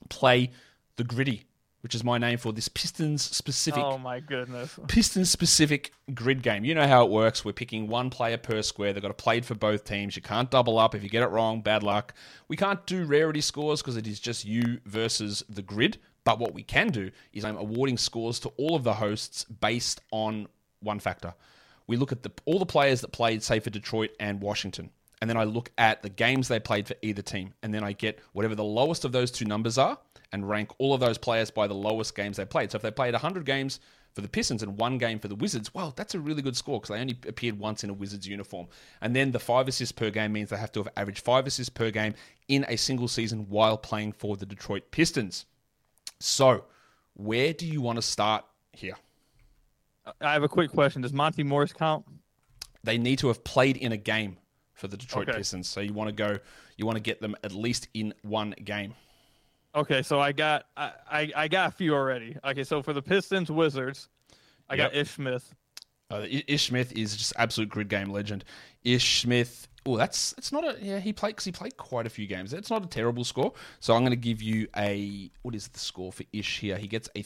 play 0.09 0.51
the 0.97 1.05
gritty, 1.05 1.45
which 1.83 1.95
is 1.95 2.03
my 2.03 2.19
name 2.19 2.39
for 2.39 2.53
this 2.53 2.69
Pistons 2.69 3.23
specific 3.23 3.83
Oh 3.85 3.99
my 3.99 4.21
goodness. 4.21 4.79
Pistons 4.89 5.31
specific 5.31 5.93
grid 6.13 6.43
game. 6.43 6.65
You 6.65 6.75
know 6.75 6.87
how 6.87 7.05
it 7.05 7.11
works. 7.11 7.45
We're 7.45 7.53
picking 7.53 7.87
one 7.87 8.11
player 8.11 8.37
per 8.37 8.63
square. 8.63 8.93
They've 8.93 9.03
got 9.03 9.09
to 9.09 9.15
play 9.15 9.41
for 9.41 9.55
both 9.55 9.85
teams. 9.85 10.17
You 10.17 10.23
can't 10.23 10.51
double 10.51 10.79
up. 10.79 10.95
If 10.95 11.05
you 11.05 11.09
get 11.09 11.23
it 11.23 11.31
wrong, 11.31 11.61
bad 11.61 11.83
luck. 11.83 12.15
We 12.49 12.57
can't 12.57 12.85
do 12.87 13.05
rarity 13.05 13.41
scores 13.41 13.81
because 13.81 13.97
it 13.97 14.07
is 14.07 14.19
just 14.19 14.45
you 14.45 14.81
versus 14.85 15.45
the 15.49 15.63
grid. 15.63 15.99
But 16.25 16.41
what 16.41 16.55
we 16.55 16.65
can 16.65 16.89
do 16.89 17.13
is 17.33 17.45
I'm 17.45 17.57
awarding 17.57 17.97
scores 17.97 18.41
to 18.41 18.49
all 18.57 18.75
of 18.75 18.83
the 18.83 18.95
hosts 18.95 19.45
based 19.45 20.01
on 20.11 20.49
one 20.81 20.99
factor. 20.99 21.35
We 21.87 21.97
look 21.97 22.13
at 22.13 22.23
the, 22.23 22.33
all 22.45 22.59
the 22.59 22.67
players 22.67 23.01
that 23.01 23.13
played, 23.13 23.43
say, 23.43 23.61
for 23.61 23.71
Detroit 23.71 24.11
and 24.19 24.41
Washington. 24.41 24.91
And 25.21 25.31
then 25.31 25.37
I 25.37 25.45
look 25.45 25.71
at 25.79 26.03
the 26.03 26.11
games 26.11 26.49
they 26.49 26.61
played 26.61 26.87
for 26.87 26.95
either 27.03 27.23
team. 27.23 27.55
And 27.63 27.73
then 27.73 27.83
I 27.83 27.93
get 27.93 28.19
whatever 28.33 28.55
the 28.55 28.65
lowest 28.65 29.05
of 29.05 29.13
those 29.13 29.31
two 29.31 29.45
numbers 29.45 29.79
are 29.79 29.99
and 30.33 30.49
rank 30.49 30.71
all 30.79 30.93
of 30.93 31.01
those 31.01 31.19
players 31.19 31.51
by 31.51 31.67
the 31.67 31.75
lowest 31.75 32.15
games 32.15 32.37
they 32.37 32.45
played. 32.45 32.71
So 32.71 32.77
if 32.77 32.83
they 32.83 32.91
played 32.91 33.15
100 33.15 33.45
games 33.45 33.81
for 34.13 34.21
the 34.21 34.29
Pistons 34.29 34.63
and 34.63 34.79
one 34.79 34.99
game 34.99 35.19
for 35.19 35.29
the 35.29 35.35
Wizards, 35.35 35.73
well, 35.75 35.93
that's 35.97 36.15
a 36.15 36.21
really 36.21 36.43
good 36.43 36.57
score 36.57 36.81
because 36.81 36.95
they 36.95 37.01
only 37.01 37.19
appeared 37.27 37.59
once 37.59 37.85
in 37.85 37.91
a 37.91 37.95
Wizards 37.95 38.27
uniform. 38.27 38.67
And 39.01 39.15
then 39.15 39.31
the 39.31 39.39
five 39.39 39.69
assists 39.69 39.93
per 39.93 40.11
game 40.11 40.33
means 40.33 40.51
they 40.51 40.57
have 40.57 40.73
to 40.73 40.81
have 40.81 40.93
averaged 40.97 41.25
five 41.25 41.47
assists 41.47 41.71
per 41.71 41.91
game 41.91 42.15
in 42.49 42.65
a 42.69 42.77
single 42.77 43.09
season 43.09 43.47
while 43.49 43.79
playing 43.79 44.13
for 44.13 44.37
the 44.37 44.47
Detroit 44.47 44.91
Pistons. 44.91 45.47
So, 46.19 46.65
where 47.15 47.53
do 47.53 47.67
you 47.67 47.81
want 47.81 47.97
to 47.97 48.03
start 48.03 48.45
here? 48.73 48.97
I 50.21 50.33
have 50.33 50.43
a 50.43 50.49
quick 50.49 50.71
question. 50.71 51.03
Does 51.03 51.13
Monte 51.13 51.43
Morris 51.43 51.73
count? 51.73 52.05
They 52.85 52.99
need 52.99 53.19
to 53.21 53.29
have 53.29 53.43
played 53.45 53.77
in 53.77 53.93
a 53.93 53.97
game 53.97 54.37
for 54.75 54.89
the 54.89 54.97
Detroit 54.97 55.29
Okay. 55.29 55.39
Pistons. 55.39 55.69
So 55.69 55.81
you 55.81 55.93
want 55.93 56.09
to 56.09 56.15
go, 56.15 56.39
you 56.77 56.87
want 56.87 56.97
to 56.97 57.03
get 57.03 57.21
them 57.21 57.35
at 57.43 57.53
least 57.53 57.89
in 57.95 58.15
one 58.23 58.55
game. 58.65 58.95
Okay, 59.75 60.03
so 60.03 60.21
I 60.21 60.33
got 60.33 60.65
I, 60.77 60.93
I, 61.11 61.33
I 61.37 61.49
got 61.49 61.69
a 61.69 61.71
few 61.71 61.95
already. 61.95 62.37
Okay, 62.45 62.65
so 62.65 62.83
for 62.83 62.95
the 62.95 63.03
Pistons 63.03 63.51
Wizards, 63.51 64.09
I 64.71 64.77
got 64.77 64.95
Ish 64.95 65.11
Smith. 65.11 65.55
Uh, 66.11 66.25
Ish 66.29 66.69
Smith 66.69 66.93
is 66.93 67.17
just 67.17 67.33
absolute 67.37 67.69
grid 67.69 67.89
game 67.89 68.11
legend. 68.11 68.45
Ish 68.85 69.21
Smith. 69.23 69.69
Oh, 69.85 69.97
that's 69.97 70.35
it's 70.39 70.51
not 70.51 70.65
a 70.65 70.79
yeah. 70.81 70.99
He 70.99 71.13
played 71.13 71.31
because 71.31 71.45
he 71.45 71.53
played 71.53 71.77
quite 71.77 72.07
a 72.07 72.11
few 72.11 72.27
games. 72.27 72.55
It's 72.55 72.71
not 72.71 72.85
a 72.85 72.89
terrible 72.89 73.23
score. 73.23 73.53
So 73.81 73.95
I'm 73.95 74.01
going 74.01 74.13
to 74.13 74.17
give 74.17 74.41
you 74.41 74.67
a 74.77 75.31
what 75.43 75.55
is 75.55 75.69
the 75.69 75.79
score 75.79 76.11
for 76.11 76.25
Ish 76.33 76.61
here? 76.61 76.79
He 76.79 76.89
gets 76.89 77.11
a 77.15 77.23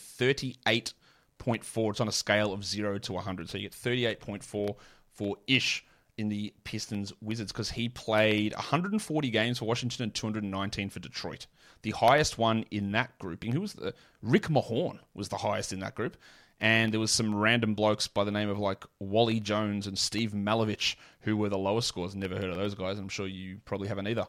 38.4. 1.45 1.91
It's 1.91 2.01
on 2.01 2.09
a 2.09 2.12
scale 2.12 2.53
of 2.53 2.64
zero 2.64 2.99
to 2.99 3.12
100. 3.12 3.49
So 3.49 3.59
you 3.59 3.62
get 3.68 3.72
38.4 3.72 4.74
for 5.12 5.36
Ish 5.47 5.84
in 6.18 6.28
the 6.28 6.53
Pistons 6.64 7.12
Wizards 7.20 7.53
because 7.53 7.70
he 7.70 7.88
played 7.88 8.53
140 8.55 9.30
games 9.30 9.59
for 9.59 9.64
Washington 9.64 10.05
and 10.05 10.14
219 10.14 10.91
for 10.91 11.01
Detroit. 11.01 11.47
The 11.82 11.93
highest 11.93 12.36
one 12.36 12.64
in 12.70 12.93
that 12.93 13.18
grouping, 13.18 13.53
who 13.53 13.61
was 13.62 13.72
the 13.72 13.95
Rick 14.22 14.49
Mahorn 14.49 14.99
was 15.14 15.30
the 15.30 15.38
highest 15.38 15.72
in 15.72 15.80
that 15.80 15.95
group, 15.95 16.18
and 16.61 16.93
there 16.93 17.01
was 17.01 17.11
some 17.11 17.34
random 17.34 17.74
blokes 17.74 18.07
by 18.07 18.22
the 18.24 18.30
name 18.30 18.51
of 18.51 18.59
like 18.59 18.84
Wally 18.99 19.41
Jones 19.41 19.86
and 19.86 19.99
Steve 19.99 20.32
Malovic 20.32 20.97
who 21.20 21.38
were 21.38 21.49
the 21.49 21.57
lowest 21.57 21.88
scores. 21.88 22.14
Never 22.14 22.34
heard 22.36 22.51
of 22.51 22.57
those 22.57 22.74
guys. 22.74 22.99
I'm 22.99 23.09
sure 23.09 23.26
you 23.26 23.61
probably 23.64 23.88
haven't 23.88 24.09
either. 24.09 24.26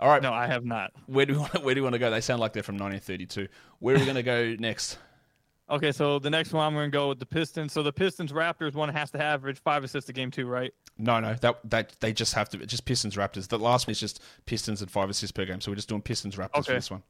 All 0.00 0.08
right, 0.08 0.22
No, 0.22 0.32
I 0.32 0.46
have 0.46 0.64
not. 0.64 0.92
where 1.06 1.26
do 1.26 1.34
we 1.34 1.38
want 1.38 1.52
to, 1.52 1.60
where 1.60 1.74
do 1.74 1.80
we 1.80 1.84
want 1.84 1.94
to 1.94 1.98
go? 2.00 2.10
They 2.10 2.20
sound 2.20 2.40
like 2.40 2.52
they're 2.54 2.62
from 2.62 2.76
1932. 2.76 3.46
Where 3.78 3.94
are 3.94 3.98
we 3.98 4.04
going 4.04 4.16
to 4.16 4.22
go 4.22 4.56
next? 4.58 4.98
Okay, 5.70 5.92
so 5.92 6.18
the 6.18 6.30
next 6.30 6.52
one 6.52 6.66
I'm 6.66 6.74
going 6.74 6.90
to 6.90 6.94
go 6.96 7.08
with 7.10 7.20
the 7.20 7.26
Pistons. 7.26 7.72
So 7.72 7.82
the 7.82 7.92
Pistons 7.92 8.32
Raptors 8.32 8.74
one 8.74 8.88
has 8.88 9.10
to 9.12 9.22
average 9.22 9.60
five 9.60 9.84
assists 9.84 10.10
a 10.10 10.12
game 10.12 10.30
too, 10.30 10.46
right? 10.46 10.74
No, 10.98 11.20
no, 11.20 11.34
that 11.34 11.60
that 11.70 11.96
they 12.00 12.12
just 12.12 12.34
have 12.34 12.48
to 12.50 12.58
just 12.66 12.84
Pistons 12.84 13.14
Raptors. 13.16 13.48
The 13.48 13.58
last 13.58 13.86
one 13.86 13.92
is 13.92 14.00
just 14.00 14.20
Pistons 14.46 14.82
and 14.82 14.90
five 14.90 15.08
assists 15.08 15.32
per 15.32 15.44
game. 15.44 15.60
So 15.60 15.70
we're 15.70 15.76
just 15.76 15.88
doing 15.88 16.02
Pistons 16.02 16.36
Raptors 16.36 16.66
for 16.66 16.72
this 16.72 16.90
one. 16.90 17.02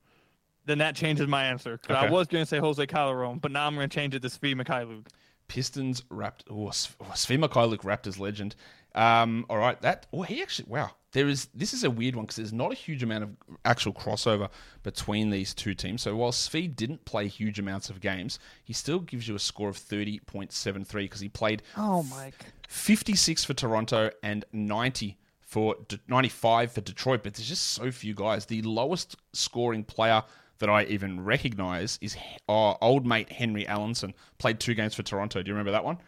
Then 0.66 0.78
that 0.78 0.94
changes 0.94 1.26
my 1.26 1.46
answer. 1.46 1.78
'Cause 1.78 1.96
I 1.96 2.02
Okay. 2.04 2.12
was 2.12 2.26
going 2.28 2.42
to 2.42 2.46
say 2.46 2.58
Jose 2.58 2.86
Calderon, 2.86 3.38
but 3.38 3.50
now 3.50 3.66
I'm 3.66 3.74
going 3.74 3.88
to 3.88 3.94
change 3.94 4.14
it 4.14 4.20
to 4.20 4.28
Svi 4.28 4.54
Mykhailiuk. 4.54 5.06
Pistons 5.48 6.02
Raptors. 6.02 6.42
Oh, 6.50 6.66
oh, 6.68 7.12
Svi 7.14 7.42
Mykhailiuk, 7.42 7.78
Raptors 7.78 8.18
legend. 8.20 8.54
Um, 8.94 9.46
all 9.48 9.56
right, 9.56 9.80
that. 9.80 10.06
Oh, 10.12 10.22
he 10.22 10.42
actually. 10.42 10.68
Wow, 10.68 10.90
there 11.12 11.28
is. 11.28 11.48
This 11.54 11.72
is 11.74 11.84
a 11.84 11.90
weird 11.90 12.14
one 12.16 12.24
because 12.24 12.36
there's 12.36 12.52
not 12.52 12.70
a 12.72 12.74
huge 12.76 13.02
amount 13.02 13.24
of 13.24 13.30
actual 13.64 13.92
crossover 13.92 14.48
between 14.82 15.30
these 15.30 15.52
two 15.54 15.74
teams. 15.74 16.02
So 16.02 16.14
while 16.16 16.32
Svi 16.32 16.74
didn't 16.74 17.04
play 17.04 17.26
huge 17.28 17.58
amounts 17.58 17.90
of 17.90 18.00
games, 18.00 18.38
he 18.64 18.72
still 18.72 19.00
gives 19.00 19.26
you 19.28 19.34
a 19.34 19.38
score 19.40 19.68
of 19.68 19.76
thirty 19.76 20.20
point 20.20 20.52
seven 20.52 20.84
three 20.84 21.04
because 21.04 21.20
he 21.20 21.28
played 21.28 21.62
Oh, 21.76 22.02
Mike. 22.04 22.34
56 22.68 23.44
for 23.44 23.52
Toronto 23.54 24.10
and 24.22 24.44
90 24.52 25.18
for 25.40 25.74
De- 25.88 25.98
95 26.06 26.70
for 26.72 26.80
Detroit, 26.80 27.24
but 27.24 27.34
there's 27.34 27.48
just 27.48 27.64
so 27.72 27.90
few 27.90 28.14
guys. 28.14 28.46
The 28.46 28.62
lowest 28.62 29.16
scoring 29.32 29.82
player 29.82 30.22
that 30.60 30.70
I 30.70 30.84
even 30.84 31.24
recognize 31.24 31.98
is 32.00 32.16
uh, 32.48 32.74
old 32.80 33.04
mate 33.04 33.32
Henry 33.32 33.64
Ellenson. 33.64 34.12
Played 34.38 34.60
two 34.60 34.74
games 34.74 34.94
for 34.94 35.02
Toronto. 35.02 35.42
Do 35.42 35.48
you 35.48 35.54
remember 35.54 35.72
that 35.72 35.84
one? 35.84 35.98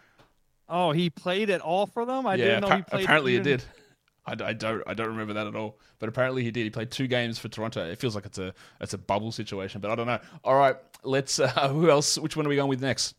Oh, 0.68 0.92
he 0.92 1.10
played 1.10 1.50
it 1.50 1.60
all 1.60 1.86
for 1.86 2.06
them? 2.06 2.26
I 2.26 2.36
didn't 2.36 2.60
know 2.60 2.68
appa- 2.68 2.76
he 2.76 2.82
played. 2.84 3.04
apparently 3.04 3.34
even- 3.34 3.46
it 3.46 3.50
did. 3.56 3.64
I, 4.26 4.32
I, 4.32 4.52
don't 4.52 4.82
I 4.86 4.94
don't 4.94 5.08
remember 5.08 5.32
that 5.34 5.46
at 5.46 5.56
all. 5.56 5.78
But 5.98 6.08
apparently 6.08 6.44
he 6.44 6.50
did. 6.50 6.64
He 6.64 6.70
played 6.70 6.90
two 6.90 7.06
games 7.06 7.38
for 7.38 7.48
Toronto. 7.48 7.84
It 7.84 7.98
feels 7.98 8.14
like 8.14 8.26
it's 8.26 8.38
a 8.38 8.54
it's 8.80 8.94
a 8.94 8.98
bubble 8.98 9.32
situation, 9.32 9.80
but 9.80 9.90
I 9.90 9.94
don't 9.94 10.06
know. 10.06 10.20
All 10.44 10.56
right, 10.56 10.76
let's. 11.02 11.38
Uh, 11.38 11.48
who 11.68 11.90
else? 11.90 12.18
Which 12.18 12.36
one 12.36 12.46
are 12.46 12.48
we 12.48 12.56
going 12.56 12.68
with 12.68 12.80
next? 12.80 13.14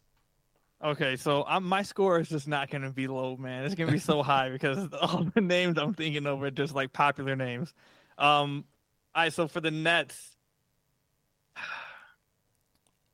Okay, 0.83 1.15
so 1.15 1.45
I'm, 1.47 1.63
my 1.63 1.81
score 1.81 2.19
is 2.19 2.27
just 2.27 2.45
not 2.45 2.69
going 2.69 2.81
to 2.81 2.89
be 2.89 3.07
low, 3.07 3.37
man. 3.37 3.63
It's 3.63 3.73
going 3.73 3.87
to 3.87 3.93
be 3.93 3.99
so 3.99 4.21
high 4.23 4.49
because 4.49 4.91
all 5.01 5.23
the 5.33 5.39
names 5.39 5.77
I'm 5.77 5.93
thinking 5.93 6.25
of 6.25 6.43
are 6.43 6.51
just 6.51 6.75
like 6.75 6.91
popular 6.91 7.37
names. 7.37 7.73
Um, 8.17 8.65
all 9.15 9.23
right, 9.23 9.33
so 9.33 9.47
for 9.47 9.61
the 9.61 9.71
Nets, 9.71 10.35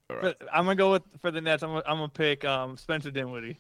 right. 0.10 0.36
I'm 0.52 0.66
gonna 0.66 0.76
go 0.76 0.92
with 0.94 1.04
for 1.22 1.30
the 1.30 1.42
Nets. 1.42 1.62
I'm 1.62 1.72
gonna, 1.72 1.84
I'm 1.86 1.98
gonna 1.98 2.10
pick 2.10 2.46
um, 2.46 2.78
Spencer 2.78 3.12
Dinwiddie. 3.12 3.60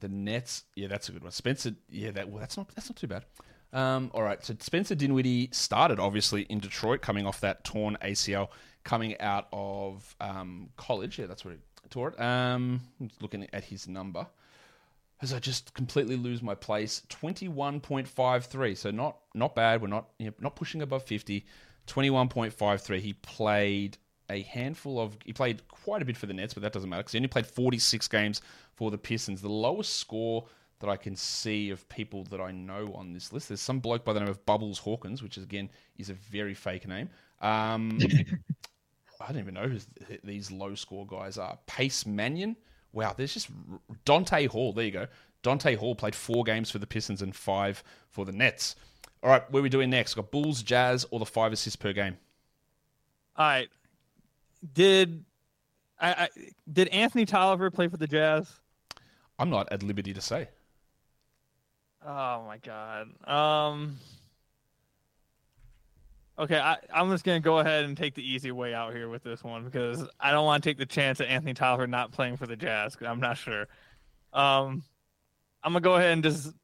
The 0.00 0.08
Nets, 0.08 0.64
yeah, 0.74 0.88
that's 0.88 1.08
a 1.08 1.12
good 1.12 1.22
one. 1.22 1.32
Spencer, 1.32 1.74
yeah, 1.88 2.10
that 2.12 2.28
well, 2.28 2.40
that's 2.40 2.56
not 2.56 2.68
that's 2.74 2.88
not 2.88 2.96
too 2.96 3.06
bad. 3.06 3.24
Um, 3.72 4.10
all 4.14 4.22
right, 4.22 4.44
so 4.44 4.54
Spencer 4.58 4.94
Dinwiddie 4.94 5.50
started 5.52 6.00
obviously 6.00 6.42
in 6.42 6.58
Detroit, 6.58 7.02
coming 7.02 7.26
off 7.26 7.40
that 7.40 7.62
torn 7.62 7.96
ACL, 8.02 8.48
coming 8.82 9.20
out 9.20 9.46
of 9.52 10.16
um, 10.20 10.70
college. 10.76 11.18
Yeah, 11.18 11.26
that's 11.26 11.44
where 11.44 11.54
he 11.54 11.60
tore 11.88 12.08
it. 12.08 12.20
Um, 12.20 12.80
looking 13.20 13.46
at 13.52 13.64
his 13.64 13.86
number, 13.86 14.26
as 15.22 15.32
I 15.32 15.38
just 15.38 15.74
completely 15.74 16.16
lose 16.16 16.42
my 16.42 16.54
place. 16.54 17.02
Twenty 17.08 17.48
one 17.48 17.80
point 17.80 18.08
five 18.08 18.46
three, 18.46 18.74
so 18.74 18.90
not 18.90 19.18
not 19.34 19.54
bad. 19.54 19.82
We're 19.82 19.88
not 19.88 20.08
you 20.18 20.26
know, 20.26 20.34
not 20.40 20.56
pushing 20.56 20.82
above 20.82 21.04
fifty. 21.04 21.46
Twenty 21.86 22.10
one 22.10 22.28
point 22.28 22.52
five 22.52 22.82
three. 22.82 23.00
He 23.00 23.12
played 23.12 23.98
a 24.30 24.42
handful 24.42 25.00
of. 25.00 25.16
He 25.24 25.32
played 25.32 25.66
quite 25.68 26.02
a 26.02 26.04
bit 26.04 26.16
for 26.16 26.26
the 26.26 26.34
Nets, 26.34 26.54
but 26.54 26.62
that 26.62 26.72
doesn't 26.72 26.88
matter 26.88 27.02
because 27.02 27.12
he 27.12 27.18
only 27.18 27.28
played 27.28 27.46
46 27.46 28.08
games 28.08 28.40
for 28.74 28.90
the 28.90 28.98
Pistons. 28.98 29.42
The 29.42 29.48
lowest 29.48 29.96
score 29.96 30.46
that 30.80 30.88
I 30.88 30.96
can 30.96 31.14
see 31.14 31.70
of 31.70 31.86
people 31.88 32.24
that 32.24 32.40
I 32.40 32.52
know 32.52 32.92
on 32.94 33.12
this 33.12 33.32
list. 33.32 33.48
There's 33.48 33.60
some 33.60 33.80
bloke 33.80 34.04
by 34.04 34.14
the 34.14 34.20
name 34.20 34.28
of 34.28 34.44
Bubbles 34.46 34.78
Hawkins, 34.78 35.22
which 35.22 35.36
is, 35.36 35.44
again 35.44 35.70
is 35.98 36.10
a 36.10 36.14
very 36.14 36.54
fake 36.54 36.88
name. 36.88 37.10
Um, 37.40 37.98
I 39.20 39.32
don't 39.32 39.40
even 39.40 39.54
know 39.54 39.68
who 39.68 39.78
these 40.24 40.50
low 40.50 40.74
score 40.74 41.06
guys 41.06 41.36
are. 41.36 41.58
Pace 41.66 42.06
Mannion. 42.06 42.56
Wow, 42.92 43.14
there's 43.16 43.34
just 43.34 43.50
Donta 44.06 44.48
Hall. 44.48 44.72
There 44.72 44.84
you 44.84 44.90
go. 44.90 45.06
Donta 45.42 45.76
Hall 45.76 45.94
played 45.94 46.14
four 46.14 46.44
games 46.44 46.70
for 46.70 46.78
the 46.78 46.86
Pistons 46.86 47.22
and 47.22 47.36
five 47.36 47.84
for 48.08 48.24
the 48.24 48.32
Nets. 48.32 48.76
All 49.22 49.30
right, 49.30 49.48
what 49.50 49.60
are 49.60 49.62
we 49.62 49.68
doing 49.68 49.90
next? 49.90 50.16
We've 50.16 50.24
got 50.24 50.32
Bulls, 50.32 50.62
Jazz, 50.62 51.06
or 51.10 51.18
the 51.18 51.26
five 51.26 51.52
assists 51.52 51.76
per 51.76 51.92
game? 51.92 52.16
All 53.36 53.46
right, 53.46 53.68
did 54.72 55.24
I, 55.98 56.12
I, 56.12 56.28
did 56.72 56.88
Anthony 56.88 57.26
Tolliver 57.26 57.70
play 57.70 57.88
for 57.88 57.96
the 57.96 58.06
Jazz? 58.06 58.50
I'm 59.38 59.50
not 59.50 59.70
at 59.72 59.82
liberty 59.82 60.12
to 60.14 60.20
say. 60.20 60.48
Oh 62.06 62.44
my 62.46 62.58
god. 62.58 63.08
Um. 63.28 63.98
Okay, 66.38 66.58
I, 66.58 66.78
am 66.94 67.10
just 67.10 67.24
gonna 67.24 67.40
go 67.40 67.58
ahead 67.58 67.84
and 67.84 67.94
take 67.94 68.14
the 68.14 68.26
easy 68.26 68.50
way 68.50 68.72
out 68.72 68.94
here 68.94 69.10
with 69.10 69.22
this 69.22 69.44
one 69.44 69.64
because 69.64 70.06
I 70.18 70.32
don't 70.32 70.46
want 70.46 70.64
to 70.64 70.70
take 70.70 70.78
the 70.78 70.86
chance 70.86 71.20
of 71.20 71.26
Anthony 71.26 71.52
Tolliver 71.52 71.86
not 71.86 72.12
playing 72.12 72.38
for 72.38 72.46
the 72.46 72.56
Jazz. 72.56 72.96
I'm 73.06 73.20
not 73.20 73.36
sure. 73.36 73.68
Um, 74.32 74.82
I'm 75.62 75.72
gonna 75.72 75.80
go 75.80 75.96
ahead 75.96 76.12
and 76.12 76.22
just. 76.22 76.54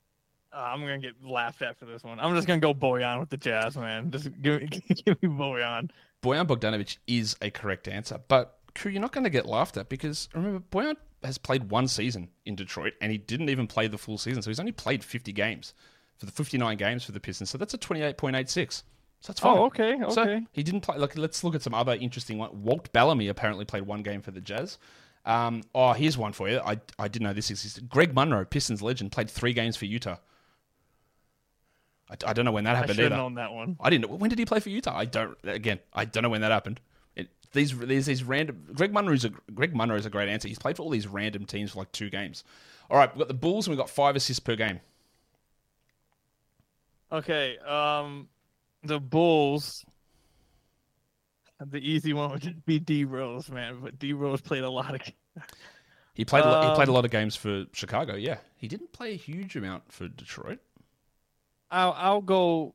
Uh, 0.51 0.61
I'm 0.61 0.81
gonna 0.81 0.99
get 0.99 1.23
laughed 1.23 1.61
at 1.61 1.77
for 1.77 1.85
this 1.85 2.03
one. 2.03 2.19
I'm 2.19 2.35
just 2.35 2.47
gonna 2.47 2.61
go 2.61 2.73
Bojan 2.73 3.21
with 3.21 3.29
the 3.29 3.37
Jazz, 3.37 3.77
man. 3.77 4.11
Just 4.11 4.31
give 4.41 4.63
me, 4.63 4.67
give 5.05 5.23
me 5.23 5.29
Bojan. 5.29 5.91
Bojan 6.27 6.47
Bogdanovic 6.47 6.99
is 7.07 7.37
a 7.41 7.51
correct 7.51 7.89
answer, 7.89 8.21
but 8.29 8.59
Crew, 8.75 8.91
you're 8.91 9.01
not 9.01 9.13
going 9.13 9.25
to 9.25 9.31
get 9.31 9.47
laughed 9.47 9.77
at 9.77 9.89
because 9.89 10.29
remember 10.35 10.61
Bojan 10.71 10.97
has 11.23 11.39
played 11.39 11.71
one 11.71 11.89
season 11.89 12.29
in 12.45 12.57
Detroit 12.57 12.95
and 13.01 13.11
he 13.11 13.19
didn't 13.19 13.49
even 13.49 13.67
play 13.67 13.87
the 13.89 13.99
full 13.99 14.19
season, 14.19 14.43
so 14.43 14.51
he's 14.51 14.61
only 14.61 14.73
played 14.73 15.03
50 15.03 15.33
games 15.33 15.73
for 16.19 16.27
the 16.27 16.33
59 16.33 16.77
games 16.77 17.05
for 17.05 17.13
the 17.13 17.21
Pistons. 17.21 17.51
So 17.51 17.59
that's 17.59 17.75
a 17.75 17.79
28.86. 17.79 18.73
So 18.73 19.33
that's 19.33 19.41
fine. 19.41 19.57
Oh, 19.57 19.65
okay, 19.67 19.95
okay. 20.03 20.13
So 20.13 20.41
he 20.53 20.63
didn't 20.63 20.83
play. 20.83 20.99
Look, 20.99 21.17
let's 21.17 21.43
look 21.43 21.55
at 21.55 21.63
some 21.63 21.75
other 21.75 21.95
interesting 21.95 22.39
one. 22.39 22.63
Walt 22.63 22.93
Bellamy 22.93 23.29
apparently 23.29 23.65
played 23.65 23.85
one 23.85 24.03
game 24.03 24.21
for 24.21 24.31
the 24.31 24.41
Jazz. 24.41 24.79
Um, 25.25 25.63
oh, 25.75 25.93
here's 25.93 26.17
one 26.17 26.33
for 26.33 26.49
you. 26.49 26.61
I, 26.61 26.79
I 26.99 27.09
didn't 27.09 27.27
know 27.27 27.33
this 27.33 27.51
existed. 27.51 27.89
Greg 27.89 28.15
Monroe, 28.15 28.45
Pistons 28.45 28.83
legend, 28.83 29.13
played 29.13 29.29
three 29.29 29.53
games 29.53 29.77
for 29.77 29.87
Utah. 29.87 30.17
I, 32.11 32.17
I 32.27 32.33
don't 32.33 32.45
know 32.45 32.53
when 32.53 32.65
that 32.65 32.77
happened 32.77 33.01
I 33.01 33.05
either. 33.05 33.17
known 33.17 33.35
that 33.35 33.53
one. 33.53 33.77
I 33.81 33.91
didn't. 33.91 34.11
When 34.11 34.31
did 34.31 34.39
he 34.39 34.45
play 34.45 34.61
for 34.61 34.71
Utah? 34.71 34.97
I 34.97 35.05
don't. 35.05 35.37
Again, 35.45 35.81
I 35.93 36.05
don't 36.05 36.23
know 36.23 36.29
when 36.29 36.41
that 36.43 36.53
happened. 36.53 36.81
It, 37.15 37.29
these 37.53 37.77
these 37.79 38.07
these 38.07 38.23
random. 38.23 38.67
Greg 38.75 38.93
Monroe's 38.93 39.25
a 39.25 39.31
Greg 39.55 39.75
Monroe 39.75 39.97
is 39.97 40.07
a 40.07 40.11
great 40.11 40.29
answer. 40.29 40.49
He's 40.49 40.59
played 40.59 40.77
for 40.77 40.83
all 40.83 40.91
these 40.91 41.07
random 41.07 41.47
teams 41.47 41.73
for 41.73 41.81
like 41.81 41.93
two 41.93 42.11
games. 42.11 42.45
All 42.91 42.97
right, 42.97 43.11
we've 43.13 43.19
got 43.19 43.29
the 43.29 43.35
Bulls 43.35 43.67
and 43.67 43.73
we've 43.73 43.79
got 43.79 43.91
five 43.91 44.15
assists 44.15 44.41
per 44.41 44.55
game. 44.55 44.81
Okay, 47.11 47.59
um, 47.59 48.29
the 48.83 49.01
Bulls. 49.01 49.85
The 51.59 51.79
easy 51.79 52.13
one 52.13 52.31
would 52.33 52.43
just 52.43 52.67
be 52.67 52.79
D 52.79 53.05
Rose, 53.05 53.51
man. 53.51 53.79
But 53.83 53.99
D 53.99 54.13
Rose 54.13 54.41
played 54.41 54.63
a 54.63 54.71
lot 54.71 54.95
of. 54.95 55.01
He 56.15 56.25
played. 56.25 56.45
Um, 56.45 56.69
he 56.69 56.75
played 56.75 56.89
a 56.89 56.91
um, 56.91 56.95
lot 56.95 57.05
of 57.05 57.11
games 57.11 57.35
for 57.35 57.65
Chicago. 57.73 58.15
Yeah, 58.15 58.39
he 58.57 58.69
didn't 58.69 58.93
play 58.93 59.13
a 59.13 59.17
huge 59.17 59.57
amount 59.57 59.91
for 59.91 60.09
Detroit. 60.09 60.61
I'll 61.71 61.95
I'll 61.97 62.23
go. 62.23 62.75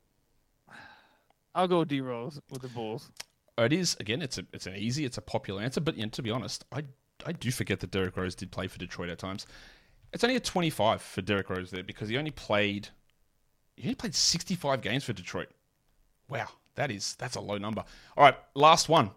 I'll 1.53 1.67
go 1.67 1.83
D 1.83 2.01
Rose 2.01 2.39
with 2.49 2.61
the 2.61 2.67
Bulls. 2.69 3.11
It 3.57 3.73
is 3.73 3.97
again. 3.99 4.21
It's 4.21 4.37
a 4.37 4.45
it's 4.53 4.67
an 4.67 4.75
easy. 4.75 5.05
It's 5.05 5.17
a 5.17 5.21
popular 5.21 5.61
answer, 5.61 5.81
but 5.81 5.95
to 6.13 6.21
be 6.21 6.31
honest, 6.31 6.65
I 6.71 6.83
I 7.25 7.33
do 7.33 7.51
forget 7.51 7.79
that 7.81 7.91
Derrick 7.91 8.17
Rose 8.17 8.35
did 8.35 8.51
play 8.51 8.67
for 8.67 8.77
Detroit 8.77 9.09
at 9.09 9.19
times. 9.19 9.45
It's 10.13 10.23
only 10.23 10.35
a 10.35 10.41
25 10.41 11.01
for 11.01 11.21
Derrick 11.21 11.49
Rose 11.49 11.71
there 11.71 11.83
because 11.83 12.09
he 12.09 12.17
only 12.17 12.31
played 12.31 12.89
he 13.75 13.83
only 13.83 13.95
played 13.95 14.15
65 14.15 14.81
games 14.81 15.03
for 15.03 15.13
Detroit. 15.13 15.49
Wow, 16.29 16.47
that 16.75 16.91
is 16.91 17.15
that's 17.15 17.35
a 17.35 17.41
low 17.41 17.57
number. 17.57 17.83
All 18.17 18.23
right, 18.23 18.35
last 18.55 18.89
one 18.89 19.11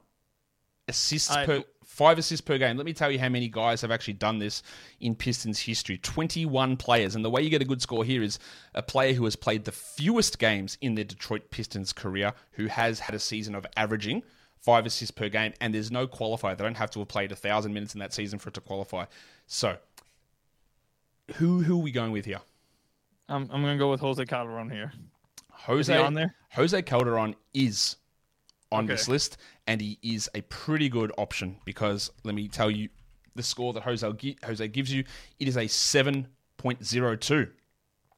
assists 0.89 1.31
I, 1.31 1.47
per 1.47 1.65
five 1.85 2.19
assists 2.19 2.45
per 2.45 2.59
game. 2.59 2.77
Let 2.77 2.87
me 2.87 2.93
tell 2.93 3.11
you 3.11 3.19
how 3.19 3.29
many 3.29 3.49
guys 3.49 3.81
have 3.83 3.91
actually 3.91 4.15
done 4.15 4.39
this 4.39 4.63
in 5.01 5.15
Pistons 5.15 5.61
history. 5.61 5.99
21 5.99 6.77
players. 6.77 7.15
And 7.15 7.25
the 7.25 7.31
way 7.31 7.43
you 7.43 7.51
get 7.51 7.63
a 7.63 7.67
good 7.67 7.81
score 7.81 8.05
here 8.05 8.23
is 8.23 8.39
a 8.75 8.83
player 8.83 9.13
who 9.13 9.25
has 9.25 9.37
played 9.37 9.65
the 9.65 9.73
fewest 9.73 10.39
games 10.39 10.77
in 10.81 10.97
their 10.97 11.05
Detroit 11.05 11.51
Pistons 11.51 11.93
career 11.93 12.33
who 12.53 12.67
has 12.67 12.99
had 12.99 13.15
a 13.15 13.21
season 13.21 13.55
of 13.55 13.65
averaging 13.77 14.23
five 14.59 14.87
assists 14.87 15.13
per 15.13 15.29
game 15.29 15.53
and 15.61 15.73
there's 15.75 15.93
no 15.93 16.07
qualifier. 16.07 16.57
They 16.57 16.65
don't 16.65 16.77
have 16.77 16.91
to 16.93 16.99
have 16.99 17.09
played 17.09 17.31
a 17.31 17.37
thousand 17.37 17.75
minutes 17.75 17.95
in 17.95 18.01
that 18.01 18.13
season 18.13 18.39
for 18.39 18.49
it 18.49 18.55
to 18.55 18.61
qualify. 18.61 19.05
So 19.47 19.77
who 21.37 21.63
who 21.63 21.79
are 21.79 21.83
we 21.83 21.93
going 21.93 22.13
with 22.13 22.25
here? 22.25 22.41
I'm 23.29 23.49
I'm 23.53 23.63
gonna 23.63 23.79
go 23.79 23.91
with 23.91 24.01
Jose 24.01 24.25
Calderon 24.25 24.71
here. 24.71 24.93
Jose 25.51 25.97
on 25.97 26.15
there? 26.15 26.35
Jose 26.51 26.81
Calderon 26.83 27.37
is 27.53 27.97
on 28.75 28.85
okay. 28.85 28.95
this 28.95 29.09
list, 29.09 29.37
and 29.67 29.81
he 29.81 29.99
is 30.03 30.29
a 30.35 30.43
pretty 30.43 30.89
good 30.89 31.13
option 31.17 31.57
because 31.65 32.11
let 32.25 32.35
me 32.35 32.49
tell 32.49 32.71
you 32.71 32.89
the 33.35 33.43
score 33.43 33.73
that 33.73 33.83
Jose, 33.83 34.37
Jose 34.45 34.69
gives 34.69 34.93
you. 34.93 35.05
It 35.39 35.49
is 35.49 35.57
a 35.57 35.65
7.02. 35.65 37.51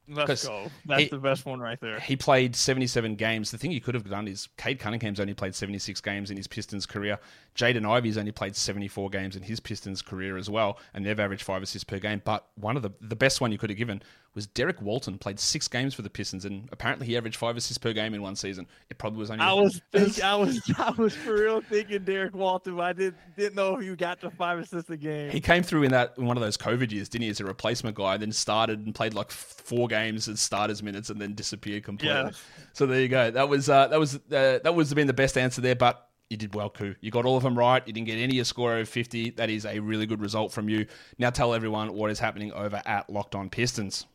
Let's 0.08 0.46
go. 0.46 0.68
That's 0.84 1.02
he, 1.02 1.08
the 1.08 1.18
best 1.18 1.44
one 1.46 1.58
right 1.58 1.80
there. 1.80 1.98
He 1.98 2.14
played 2.14 2.54
77 2.54 3.16
games. 3.16 3.50
The 3.50 3.58
thing 3.58 3.72
he 3.72 3.80
could 3.80 3.94
have 3.94 4.08
done 4.08 4.28
is 4.28 4.48
Cade 4.56 4.78
Cunningham's 4.78 5.18
only 5.18 5.34
played 5.34 5.54
76 5.54 6.00
games 6.00 6.30
in 6.30 6.36
his 6.36 6.46
Pistons 6.46 6.86
career. 6.86 7.18
Jaden 7.56 7.88
Ivey's 7.88 8.16
only 8.16 8.30
played 8.30 8.54
74 8.54 9.10
games 9.10 9.34
in 9.34 9.42
his 9.42 9.58
Pistons 9.58 10.02
career 10.02 10.36
as 10.36 10.48
well, 10.48 10.78
and 10.94 11.04
they've 11.04 11.18
averaged 11.18 11.42
five 11.42 11.62
assists 11.62 11.84
per 11.84 11.98
game. 11.98 12.22
But 12.24 12.46
one 12.54 12.76
of 12.76 12.82
the 12.82 12.90
the 13.00 13.16
best 13.16 13.40
one 13.40 13.50
you 13.50 13.58
could 13.58 13.70
have 13.70 13.78
given 13.78 14.00
was 14.36 14.46
Derrick 14.46 14.80
Walton. 14.80 15.18
Played 15.18 15.40
six 15.40 15.66
games 15.66 15.94
for 15.94 16.02
the 16.02 16.10
Pistons, 16.10 16.44
and 16.44 16.68
apparently 16.70 17.06
he 17.06 17.16
averaged 17.16 17.36
five 17.36 17.56
assists 17.56 17.78
per 17.78 17.92
game 17.92 18.14
in 18.14 18.22
one 18.22 18.36
season. 18.36 18.68
It 18.90 18.98
probably 18.98 19.18
was 19.18 19.30
only. 19.30 19.42
I 19.42 19.52
was 19.54 19.80
think, 19.92 20.22
I 20.22 20.36
was 20.36 20.60
I 20.78 20.90
was 20.90 21.14
for 21.14 21.34
real 21.34 21.60
thinking 21.62 22.04
Derrick 22.04 22.34
Walton. 22.34 22.78
I 22.78 22.92
didn't 22.92 23.16
didn't 23.36 23.56
know 23.56 23.76
if 23.78 23.84
you 23.84 23.96
got 23.96 24.20
to 24.20 24.30
five 24.30 24.58
assists 24.58 24.90
a 24.90 24.96
game. 24.96 25.30
He 25.30 25.40
came 25.40 25.64
through 25.64 25.84
in 25.84 25.90
that 25.90 26.14
in 26.18 26.26
one 26.26 26.36
of 26.36 26.42
those 26.42 26.56
COVID 26.56 26.92
years, 26.92 27.08
didn't 27.08 27.24
he, 27.24 27.30
as 27.30 27.40
a 27.40 27.44
replacement 27.44 27.96
guy? 27.96 28.18
Then 28.18 28.30
started 28.30 28.84
and 28.84 28.94
played 28.94 29.14
like 29.14 29.30
four 29.32 29.88
games 29.88 30.28
as 30.28 30.40
starters 30.40 30.82
minutes, 30.82 31.10
and 31.10 31.20
then 31.20 31.34
disappeared 31.34 31.82
completely. 31.82 32.14
Yeah. 32.16 32.30
So 32.74 32.86
there 32.86 33.00
you 33.00 33.08
go. 33.08 33.30
That 33.30 33.48
was 33.48 33.68
uh, 33.68 33.88
that 33.88 33.98
was 33.98 34.16
uh, 34.16 34.60
that 34.62 34.74
was 34.74 34.92
been 34.92 35.06
the 35.06 35.14
best 35.14 35.36
answer 35.38 35.62
there, 35.62 35.74
but 35.74 36.06
you 36.28 36.36
did 36.36 36.54
well, 36.54 36.70
Ku. 36.70 36.94
You 37.00 37.10
got 37.10 37.24
all 37.24 37.36
of 37.36 37.42
them 37.42 37.56
right. 37.56 37.82
You 37.86 37.92
didn't 37.92 38.06
get 38.06 38.18
any 38.18 38.38
a 38.40 38.44
score 38.44 38.74
over 38.74 38.84
50. 38.84 39.30
That 39.30 39.48
is 39.48 39.64
a 39.64 39.78
really 39.78 40.06
good 40.06 40.20
result 40.20 40.52
from 40.52 40.68
you. 40.68 40.86
Now 41.18 41.30
tell 41.30 41.54
everyone 41.54 41.92
what 41.94 42.10
is 42.10 42.18
happening 42.18 42.52
over 42.52 42.82
at 42.84 43.08
Locked 43.08 43.34
On 43.34 43.48
Pistons. 43.48 44.06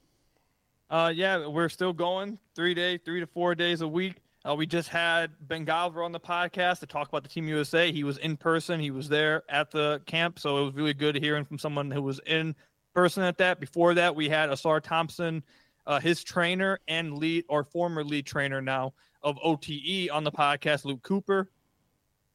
Uh, 0.92 1.08
yeah, 1.16 1.48
we're 1.48 1.70
still 1.70 1.94
going 1.94 2.38
three 2.54 2.74
days, 2.74 3.00
three 3.06 3.22
to 3.22 3.28
four 3.28 3.56
days 3.56 3.80
a 3.80 3.88
week. 3.88 4.18
Uh, 4.44 4.54
we 4.54 4.66
just 4.66 4.90
had 4.90 5.32
Ben 5.48 5.66
Golliver 5.66 6.04
on 6.04 6.12
the 6.12 6.20
podcast 6.20 6.82
to 6.82 6.86
talk 6.86 7.08
about 7.08 7.24
the 7.24 7.30
Team 7.30 7.48
USA. 7.48 7.94
He 7.94 8.04
was 8.04 8.18
in 8.18 8.36
person. 8.36 8.78
He 8.78 8.92
was 8.92 9.08
there 9.08 9.44
at 9.48 9.72
the 9.72 10.02
camp, 10.06 10.38
so 10.38 10.58
it 10.58 10.66
was 10.66 10.74
really 10.74 10.94
good 10.94 11.16
hearing 11.16 11.46
from 11.46 11.58
someone 11.58 11.90
who 11.90 12.02
was 12.02 12.20
in 12.26 12.54
person 12.94 13.24
at 13.24 13.38
that. 13.38 13.62
Before 13.62 13.94
that, 13.94 14.14
we 14.14 14.28
had 14.28 14.50
Ausar 14.50 14.82
Thompson, 14.82 15.42
uh, 15.88 16.02
his 16.02 16.26
trainer 16.26 16.78
and 16.90 17.18
lead 17.18 17.46
or 17.48 17.64
former 17.64 18.04
lead 18.04 18.26
trainer 18.26 18.62
now 18.62 18.94
of 19.24 19.38
OTE 19.42 20.10
on 20.12 20.26
the 20.26 20.32
podcast, 20.32 20.84
Luke 20.84 21.04
Cooper. 21.04 21.50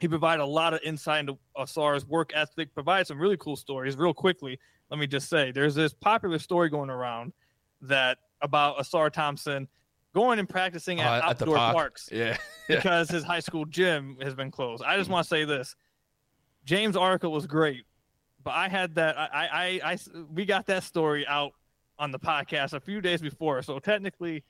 He 0.01 0.09
provided 0.09 0.43
a 0.43 0.47
lot 0.47 0.73
of 0.73 0.81
insight 0.83 1.21
into 1.21 1.37
Ausar's 1.59 2.07
work 2.07 2.33
ethic, 2.35 2.73
provided 2.73 3.07
some 3.07 3.19
really 3.19 3.37
cool 3.37 3.57
stories. 3.57 3.99
Real 3.99 4.15
quickly, 4.15 4.59
let 4.91 4.99
me 4.99 5.07
just 5.07 5.29
say 5.29 5.53
there's 5.53 5.75
this 5.75 5.93
popular 5.93 6.39
story 6.39 6.71
going 6.71 6.89
around 6.89 7.35
that 7.83 8.17
about 8.43 8.79
Ausar 8.79 9.11
Thompson 9.11 9.69
going 10.15 10.39
and 10.39 10.49
practicing 10.49 11.01
at 11.01 11.07
Uh, 11.07 11.17
at 11.17 11.25
outdoor 11.43 11.57
park. 11.57 11.75
parks 11.75 12.09
Yeah. 12.13 12.37
because 12.69 13.09
his 13.11 13.23
high 13.25 13.41
school 13.41 13.65
gym 13.67 14.17
has 14.23 14.35
been 14.35 14.51
closed. 14.51 14.83
I 14.83 14.97
just 14.97 15.11
want 15.11 15.25
to 15.25 15.29
say 15.29 15.45
this: 15.45 15.77
James 16.65 16.97
Arca 16.97 17.29
was 17.29 17.47
great, 17.47 17.85
but 18.43 18.53
I 18.55 18.69
had 18.69 18.95
that. 18.97 19.17
I, 19.19 19.27
I, 19.33 19.47
I, 19.85 19.93
I- 19.93 19.99
we 20.33 20.45
got 20.45 20.67
that 20.67 20.83
story 20.83 21.27
out 21.27 21.53
on 21.99 22.11
the 22.11 22.19
podcast 22.19 22.73
a 22.75 22.81
few 22.81 23.01
days 23.01 23.21
before, 23.23 23.63
so 23.63 23.79
technically, 23.79 24.45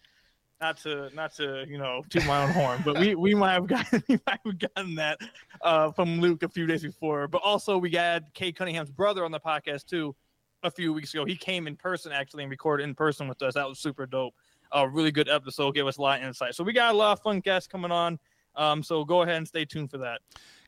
not 0.61 0.79
to, 0.79 1.11
not 1.15 1.33
to, 1.37 1.65
you 1.69 1.79
know, 1.79 2.03
toot 2.11 2.25
my 2.27 2.43
own 2.43 2.51
horn, 2.51 2.81
but 2.85 2.99
we, 2.99 3.15
we 3.15 3.35
might 3.35 3.53
have 3.53 3.67
gotten, 3.69 4.03
we 4.09 4.19
might 4.27 4.41
have 4.45 4.59
gotten 4.59 4.95
that 4.97 5.19
uh, 5.63 5.93
from 5.93 6.21
Luke 6.21 6.43
a 6.43 6.49
few 6.49 6.67
days 6.67 6.83
before. 6.83 7.29
But 7.29 7.43
also, 7.43 7.79
we 7.79 7.91
got 7.91 8.23
Cade 8.35 8.57
Cunningham's 8.57 8.91
brother 8.91 9.25
on 9.25 9.31
the 9.31 9.39
podcast 9.39 9.85
too 9.87 10.17
a 10.63 10.71
few 10.71 10.93
weeks 10.93 11.13
ago. 11.15 11.25
He 11.25 11.37
came 11.37 11.67
in 11.67 11.77
person 11.77 12.13
actually 12.13 12.45
and 12.45 12.51
recorded 12.51 12.85
in 12.85 12.95
person 12.95 13.29
with 13.29 13.41
us. 13.43 13.55
That 13.55 13.69
was 13.69 13.79
super 13.79 14.07
dope. 14.07 14.35
A 14.73 14.89
really 14.89 15.13
good 15.13 15.29
episode, 15.29 15.75
gave 15.75 15.87
us 15.87 15.97
a 15.97 16.03
lot 16.03 16.21
of 16.21 16.27
insight. 16.27 16.55
So 16.55 16.65
we 16.65 16.73
got 16.73 16.93
a 16.93 16.97
lot 16.97 17.13
of 17.13 17.23
fun 17.23 17.41
guests 17.41 17.69
coming 17.69 17.93
on. 17.93 18.19
Um, 18.57 18.83
so 18.83 19.05
go 19.05 19.23
ahead 19.23 19.37
and 19.37 19.47
stay 19.47 19.65
tuned 19.65 19.91
for 19.91 19.99
that. 19.99 20.21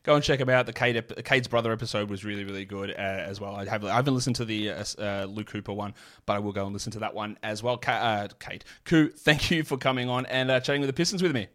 Go 0.03 0.15
and 0.15 0.23
check 0.23 0.39
him 0.39 0.49
out. 0.49 0.65
The 0.65 0.73
Cade, 0.73 1.03
Cade's 1.25 1.47
brother 1.47 1.71
episode 1.73 2.09
was 2.09 2.23
really, 2.23 2.45
really 2.45 2.63
good 2.63 2.91
uh, 2.91 2.93
as 2.93 3.41
well. 3.41 3.55
I, 3.55 3.65
have, 3.65 3.83
I 3.83 3.95
haven't 3.95 4.13
listened 4.13 4.37
to 4.37 4.45
the 4.45 4.71
uh, 4.71 4.83
uh, 4.97 5.25
Luke 5.25 5.47
Cooper 5.47 5.73
one, 5.73 5.93
but 6.25 6.33
I 6.33 6.39
will 6.39 6.53
go 6.53 6.63
and 6.65 6.73
listen 6.73 6.91
to 6.93 6.99
that 6.99 7.13
one 7.13 7.37
as 7.43 7.61
well. 7.61 7.77
Ka- 7.77 7.91
uh, 7.91 8.27
Kate, 8.39 8.63
Ku, 8.85 9.09
thank 9.09 9.51
you 9.51 9.63
for 9.63 9.77
coming 9.77 10.07
on 10.07 10.25
and 10.27 10.49
uh, 10.49 10.59
chatting 10.61 10.81
with 10.81 10.87
the 10.87 10.93
Pistons 10.93 11.21
with 11.21 11.33
me. 11.33 11.47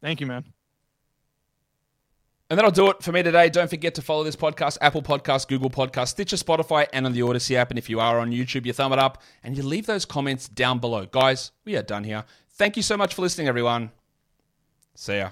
Thank 0.00 0.20
you, 0.20 0.26
man. 0.26 0.44
And 2.52 2.58
that'll 2.58 2.70
do 2.70 2.90
it 2.90 3.02
for 3.02 3.12
me 3.12 3.22
today. 3.22 3.48
Don't 3.48 3.70
forget 3.70 3.94
to 3.94 4.02
follow 4.02 4.24
this 4.24 4.36
podcast, 4.36 4.76
Apple 4.82 5.00
Podcast, 5.00 5.48
Google 5.48 5.70
Podcast, 5.70 6.08
Stitcher, 6.08 6.36
Spotify, 6.36 6.86
and 6.92 7.06
on 7.06 7.14
the 7.14 7.22
Odyssey 7.22 7.56
app. 7.56 7.70
And 7.70 7.78
if 7.78 7.88
you 7.88 7.98
are 7.98 8.18
on 8.18 8.30
YouTube, 8.30 8.66
you 8.66 8.74
thumb 8.74 8.92
it 8.92 8.98
up 8.98 9.22
and 9.42 9.56
you 9.56 9.62
leave 9.62 9.86
those 9.86 10.04
comments 10.04 10.48
down 10.48 10.78
below. 10.78 11.06
Guys, 11.06 11.52
we 11.64 11.76
are 11.76 11.82
done 11.82 12.04
here. 12.04 12.24
Thank 12.50 12.76
you 12.76 12.82
so 12.82 12.98
much 12.98 13.14
for 13.14 13.22
listening, 13.22 13.48
everyone. 13.48 13.90
See 14.94 15.16
ya. 15.16 15.30